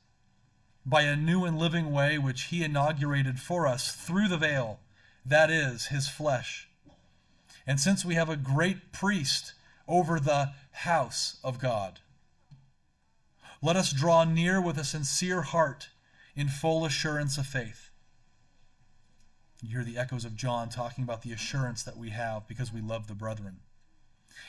by 0.85 1.03
a 1.03 1.17
new 1.17 1.45
and 1.45 1.59
living 1.59 1.93
way 1.93 2.17
which 2.17 2.45
he 2.45 2.63
inaugurated 2.63 3.41
for 3.41 3.67
us 3.67 3.93
through 3.93 4.29
the 4.29 4.37
veil, 4.37 4.79
that 5.25 5.51
is, 5.51 5.87
his 5.87 6.09
flesh. 6.09 6.69
And 7.67 7.81
since 7.81 8.05
we 8.05 8.15
have 8.15 8.29
a 8.29 8.37
great 8.37 8.93
priest 8.93 9.55
over 9.89 10.21
the 10.21 10.53
house 10.71 11.39
of 11.43 11.59
God, 11.59 11.99
let 13.61 13.75
us 13.75 13.93
draw 13.93 14.23
near 14.23 14.61
with 14.61 14.79
a 14.79 14.85
sincere 14.85 15.43
heart 15.43 15.89
in 16.37 16.49
full 16.49 16.85
assurance 16.85 17.37
of 17.37 17.47
faith. 17.47 17.91
You 19.61 19.71
hear 19.71 19.85
the 19.85 19.99
echoes 19.99 20.25
of 20.25 20.37
John 20.37 20.69
talking 20.69 21.03
about 21.03 21.23
the 21.23 21.33
assurance 21.33 21.83
that 21.83 21.97
we 21.97 22.11
have 22.11 22.47
because 22.47 22.73
we 22.73 22.81
love 22.81 23.09
the 23.09 23.15
brethren 23.15 23.61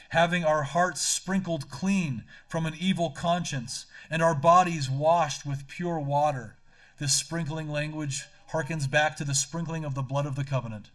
having 0.10 0.44
our 0.44 0.64
hearts 0.64 1.02
sprinkled 1.02 1.70
clean 1.70 2.24
from 2.48 2.66
an 2.66 2.74
evil 2.80 3.10
conscience 3.10 3.86
and 4.10 4.22
our 4.22 4.36
bodies 4.36 4.90
washed 4.90 5.46
with 5.46 5.68
pure 5.68 6.00
water. 6.00 6.58
This 7.00 7.14
sprinkling 7.14 7.70
language 7.70 8.26
harkens 8.52 8.90
back 8.90 9.16
to 9.18 9.26
the 9.26 9.36
sprinkling 9.36 9.84
of 9.84 9.96
the 9.96 10.02
blood 10.02 10.26
of 10.26 10.36
the 10.36 10.44
covenant. 10.44 10.90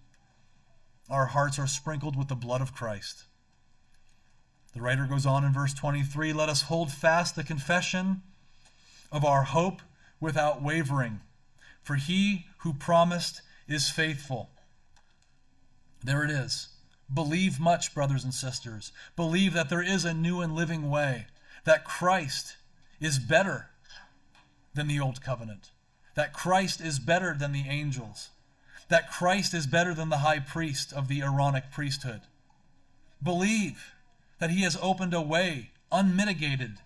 Our 1.11 1.27
hearts 1.27 1.59
are 1.59 1.67
sprinkled 1.67 2.17
with 2.17 2.29
the 2.29 2.35
blood 2.35 2.61
of 2.61 2.75
Christ. 2.75 3.25
The 4.75 4.81
writer 4.81 5.07
goes 5.07 5.27
on 5.27 5.45
in 5.45 5.53
verse 5.53 5.75
23 5.75 6.33
Let 6.33 6.49
us 6.49 6.63
hold 6.63 6.91
fast 6.91 7.37
the 7.37 7.45
confession 7.45 8.23
of 9.11 9.25
our 9.25 9.43
hope 9.45 9.83
without 10.21 10.63
wavering, 10.63 11.21
for 11.83 11.97
he 11.97 12.47
who 12.59 12.73
promised 12.73 13.43
is 13.69 13.91
faithful. 13.91 14.51
There 16.03 16.25
it 16.25 16.31
is. 16.31 16.69
Believe 17.13 17.61
much, 17.61 17.95
brothers 17.95 18.25
and 18.25 18.33
sisters. 18.33 18.93
Believe 19.17 19.53
that 19.55 19.69
there 19.69 19.83
is 19.83 20.05
a 20.05 20.15
new 20.15 20.41
and 20.41 20.55
living 20.55 20.91
way, 20.91 21.27
that 21.65 21.85
Christ 21.85 22.57
is 23.01 23.19
better 23.19 23.71
than 24.75 24.89
the 24.89 25.01
old 25.01 25.21
covenant, 25.21 25.71
that 26.15 26.33
Christ 26.33 26.81
is 26.81 26.99
better 26.99 27.35
than 27.39 27.53
the 27.53 27.69
angels, 27.69 28.31
that 28.89 29.11
Christ 29.11 29.53
is 29.53 29.67
better 29.67 29.95
than 29.95 30.09
the 30.09 30.19
high 30.19 30.39
priest 30.39 30.93
of 30.93 31.09
the 31.09 31.23
Aaronic 31.23 31.71
priesthood. 31.71 32.23
Believe 33.23 33.95
that 34.39 34.51
he 34.51 34.63
has 34.63 34.79
opened 34.81 35.15
a 35.15 35.21
way 35.21 35.71
unmitigated 35.91 36.79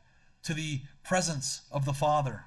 to 0.42 0.54
the 0.54 0.80
presence 1.04 1.62
of 1.70 1.84
the 1.84 1.92
Father. 1.92 2.44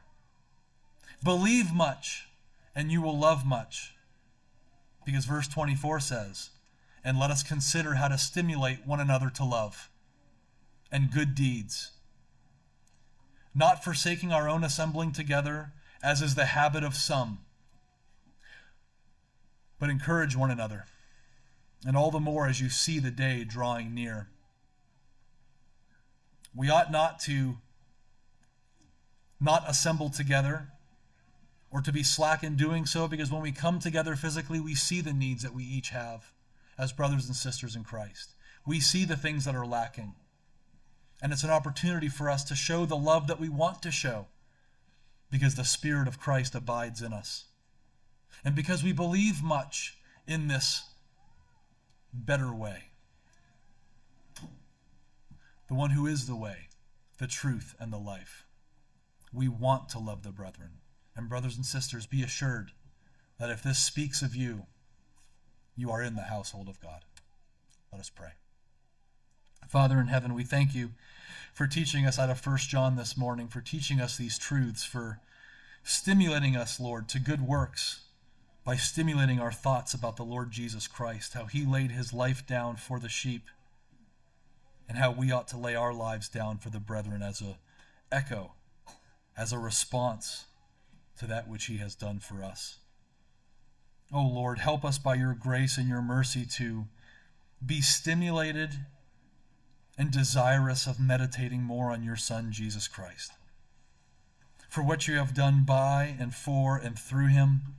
Believe 1.23 1.73
much, 1.73 2.27
and 2.75 2.91
you 2.91 3.01
will 3.01 3.17
love 3.17 3.45
much. 3.45 3.95
Because 5.05 5.25
verse 5.25 5.47
24 5.47 5.99
says, 6.01 6.49
and 7.03 7.19
let 7.19 7.31
us 7.31 7.43
consider 7.43 7.95
how 7.95 8.07
to 8.07 8.17
stimulate 8.17 8.85
one 8.85 8.99
another 8.99 9.29
to 9.29 9.45
love 9.45 9.89
and 10.91 11.11
good 11.11 11.35
deeds, 11.35 11.91
not 13.53 13.83
forsaking 13.83 14.31
our 14.31 14.49
own 14.49 14.63
assembling 14.63 15.11
together, 15.11 15.71
as 16.03 16.21
is 16.21 16.35
the 16.35 16.45
habit 16.45 16.83
of 16.83 16.95
some, 16.95 17.39
but 19.79 19.89
encourage 19.89 20.35
one 20.35 20.51
another, 20.51 20.85
and 21.85 21.95
all 21.95 22.11
the 22.11 22.19
more 22.19 22.47
as 22.47 22.59
you 22.59 22.69
see 22.69 22.99
the 22.99 23.11
day 23.11 23.43
drawing 23.43 23.93
near. 23.93 24.29
We 26.55 26.69
ought 26.69 26.91
not 26.91 27.19
to 27.21 27.57
not 29.39 29.63
assemble 29.69 30.09
together 30.09 30.69
or 31.71 31.81
to 31.81 31.93
be 31.93 32.03
slack 32.03 32.43
in 32.43 32.55
doing 32.55 32.85
so 32.85 33.07
because 33.07 33.31
when 33.31 33.41
we 33.41 33.51
come 33.51 33.79
together 33.79 34.15
physically, 34.15 34.59
we 34.59 34.75
see 34.75 34.99
the 34.99 35.13
needs 35.13 35.43
that 35.43 35.53
we 35.53 35.63
each 35.63 35.89
have 35.89 36.33
as 36.79 36.93
brothers 36.93 37.27
and 37.27 37.35
sisters 37.35 37.75
in 37.75 37.83
Christ. 37.83 38.33
We 38.65 38.79
see 38.79 39.03
the 39.03 39.17
things 39.17 39.45
that 39.45 39.55
are 39.55 39.65
lacking. 39.65 40.15
And 41.21 41.33
it's 41.33 41.43
an 41.43 41.49
opportunity 41.49 42.07
for 42.07 42.29
us 42.29 42.45
to 42.45 42.55
show 42.55 42.85
the 42.85 42.95
love 42.95 43.27
that 43.27 43.39
we 43.39 43.49
want 43.49 43.81
to 43.83 43.91
show 43.91 44.27
because 45.29 45.55
the 45.55 45.65
Spirit 45.65 46.07
of 46.07 46.19
Christ 46.19 46.55
abides 46.55 47.01
in 47.01 47.11
us. 47.11 47.45
And 48.45 48.55
because 48.55 48.83
we 48.83 48.93
believe 48.93 49.43
much 49.43 49.97
in 50.25 50.47
this 50.47 50.83
better 52.13 52.53
way. 52.53 52.83
The 55.67 55.75
one 55.75 55.91
who 55.91 56.07
is 56.07 56.25
the 56.25 56.35
way, 56.35 56.69
the 57.19 57.27
truth, 57.27 57.75
and 57.79 57.91
the 57.91 57.97
life. 57.97 58.45
We 59.33 59.47
want 59.47 59.89
to 59.89 59.99
love 59.99 60.23
the 60.23 60.31
brethren. 60.31 60.79
And, 61.15 61.29
brothers 61.29 61.57
and 61.57 61.65
sisters, 61.65 62.07
be 62.07 62.23
assured 62.23 62.71
that 63.39 63.49
if 63.49 63.61
this 63.61 63.77
speaks 63.77 64.21
of 64.21 64.35
you, 64.35 64.65
you 65.79 65.91
are 65.91 66.03
in 66.03 66.15
the 66.15 66.23
household 66.23 66.67
of 66.67 66.81
God. 66.81 67.05
Let 67.91 68.01
us 68.01 68.09
pray. 68.09 68.31
Father 69.67 69.99
in 69.99 70.07
heaven, 70.07 70.33
we 70.33 70.43
thank 70.43 70.73
you 70.73 70.91
for 71.53 71.67
teaching 71.67 72.05
us 72.05 72.17
out 72.17 72.29
of 72.29 72.39
First 72.39 72.69
John 72.69 72.95
this 72.95 73.15
morning, 73.15 73.47
for 73.47 73.61
teaching 73.61 74.01
us 74.01 74.17
these 74.17 74.37
truths, 74.37 74.83
for 74.83 75.19
stimulating 75.83 76.55
us, 76.55 76.79
Lord, 76.79 77.07
to 77.09 77.19
good 77.19 77.41
works 77.41 78.01
by 78.63 78.75
stimulating 78.75 79.39
our 79.39 79.51
thoughts 79.51 79.93
about 79.93 80.15
the 80.15 80.23
Lord 80.23 80.51
Jesus 80.51 80.87
Christ, 80.87 81.33
how 81.33 81.45
he 81.45 81.65
laid 81.65 81.91
his 81.91 82.13
life 82.13 82.45
down 82.45 82.75
for 82.75 82.99
the 82.99 83.09
sheep, 83.09 83.49
and 84.87 84.97
how 84.97 85.11
we 85.11 85.31
ought 85.31 85.47
to 85.49 85.57
lay 85.57 85.75
our 85.75 85.93
lives 85.93 86.29
down 86.29 86.57
for 86.57 86.69
the 86.69 86.79
brethren 86.79 87.21
as 87.21 87.41
a 87.41 87.57
echo, 88.11 88.53
as 89.37 89.53
a 89.53 89.59
response 89.59 90.45
to 91.17 91.27
that 91.27 91.47
which 91.47 91.65
he 91.65 91.77
has 91.77 91.95
done 91.95 92.19
for 92.19 92.43
us. 92.43 92.77
Oh 94.11 94.25
Lord, 94.25 94.57
help 94.57 94.83
us 94.83 94.97
by 94.97 95.15
your 95.15 95.33
grace 95.33 95.77
and 95.77 95.87
your 95.87 96.01
mercy 96.01 96.45
to 96.57 96.85
be 97.63 97.79
stimulated 97.81 98.71
and 99.97 100.09
desirous 100.09 100.87
of 100.87 100.99
meditating 100.99 101.61
more 101.61 101.91
on 101.91 102.03
your 102.03 102.15
Son, 102.15 102.51
Jesus 102.51 102.87
Christ. 102.87 103.33
For 104.67 104.81
what 104.81 105.07
you 105.07 105.17
have 105.17 105.35
done 105.35 105.63
by 105.63 106.15
and 106.19 106.33
for 106.33 106.77
and 106.77 106.97
through 106.97 107.27
him. 107.27 107.75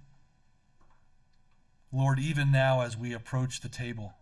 Lord, 1.93 2.21
even 2.21 2.53
now 2.53 2.83
as 2.83 2.97
we 2.97 3.13
approach 3.13 3.61
the 3.61 3.69
table, 3.69 4.15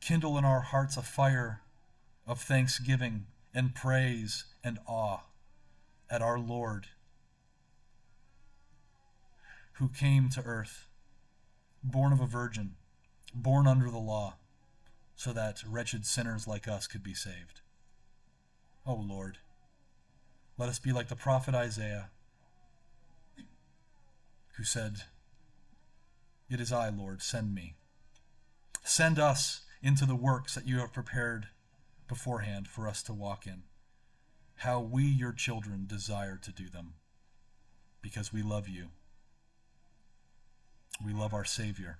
kindle 0.00 0.38
in 0.38 0.44
our 0.44 0.60
hearts 0.60 0.96
a 0.96 1.02
fire 1.02 1.60
of 2.26 2.40
thanksgiving 2.40 3.26
and 3.54 3.74
praise 3.74 4.44
and 4.64 4.78
awe 4.86 5.20
at 6.08 6.22
our 6.22 6.38
Lord 6.38 6.86
who 9.74 9.88
came 9.88 10.28
to 10.30 10.42
earth, 10.42 10.86
born 11.82 12.12
of 12.12 12.20
a 12.20 12.26
virgin, 12.26 12.74
born 13.34 13.66
under 13.66 13.90
the 13.90 13.98
law, 13.98 14.34
so 15.14 15.32
that 15.32 15.62
wretched 15.66 16.04
sinners 16.04 16.46
like 16.46 16.68
us 16.68 16.86
could 16.86 17.02
be 17.02 17.14
saved. 17.14 17.60
O 18.86 18.92
oh 18.92 18.96
Lord, 18.96 19.38
let 20.58 20.68
us 20.68 20.78
be 20.78 20.92
like 20.92 21.08
the 21.08 21.16
prophet 21.16 21.54
Isaiah, 21.54 22.10
who 24.56 24.64
said, 24.64 25.04
It 26.50 26.60
is 26.60 26.72
I, 26.72 26.88
Lord, 26.88 27.22
send 27.22 27.54
me. 27.54 27.74
Send 28.84 29.18
us 29.18 29.62
into 29.82 30.04
the 30.04 30.16
works 30.16 30.54
that 30.54 30.66
you 30.66 30.78
have 30.78 30.92
prepared 30.92 31.48
beforehand 32.08 32.68
for 32.68 32.86
us 32.86 33.02
to 33.04 33.12
walk 33.12 33.46
in. 33.46 33.62
How 34.56 34.80
we, 34.80 35.04
your 35.04 35.32
children, 35.32 35.86
desire 35.86 36.38
to 36.42 36.52
do 36.52 36.68
them, 36.68 36.94
because 38.02 38.32
we 38.32 38.42
love 38.42 38.68
you. 38.68 38.88
We 41.04 41.12
love 41.12 41.34
our 41.34 41.44
Savior, 41.44 41.98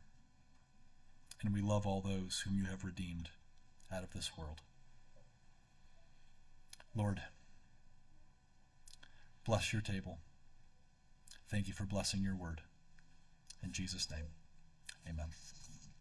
and 1.42 1.52
we 1.52 1.60
love 1.60 1.86
all 1.86 2.00
those 2.00 2.44
whom 2.44 2.56
you 2.56 2.66
have 2.66 2.84
redeemed 2.84 3.30
out 3.92 4.02
of 4.02 4.12
this 4.12 4.32
world. 4.36 4.60
Lord, 6.94 7.20
bless 9.44 9.72
your 9.72 9.82
table. 9.82 10.18
Thank 11.48 11.68
you 11.68 11.74
for 11.74 11.84
blessing 11.84 12.22
your 12.22 12.36
word. 12.36 12.60
In 13.62 13.72
Jesus' 13.72 14.10
name, 14.10 14.26
amen. 15.08 15.26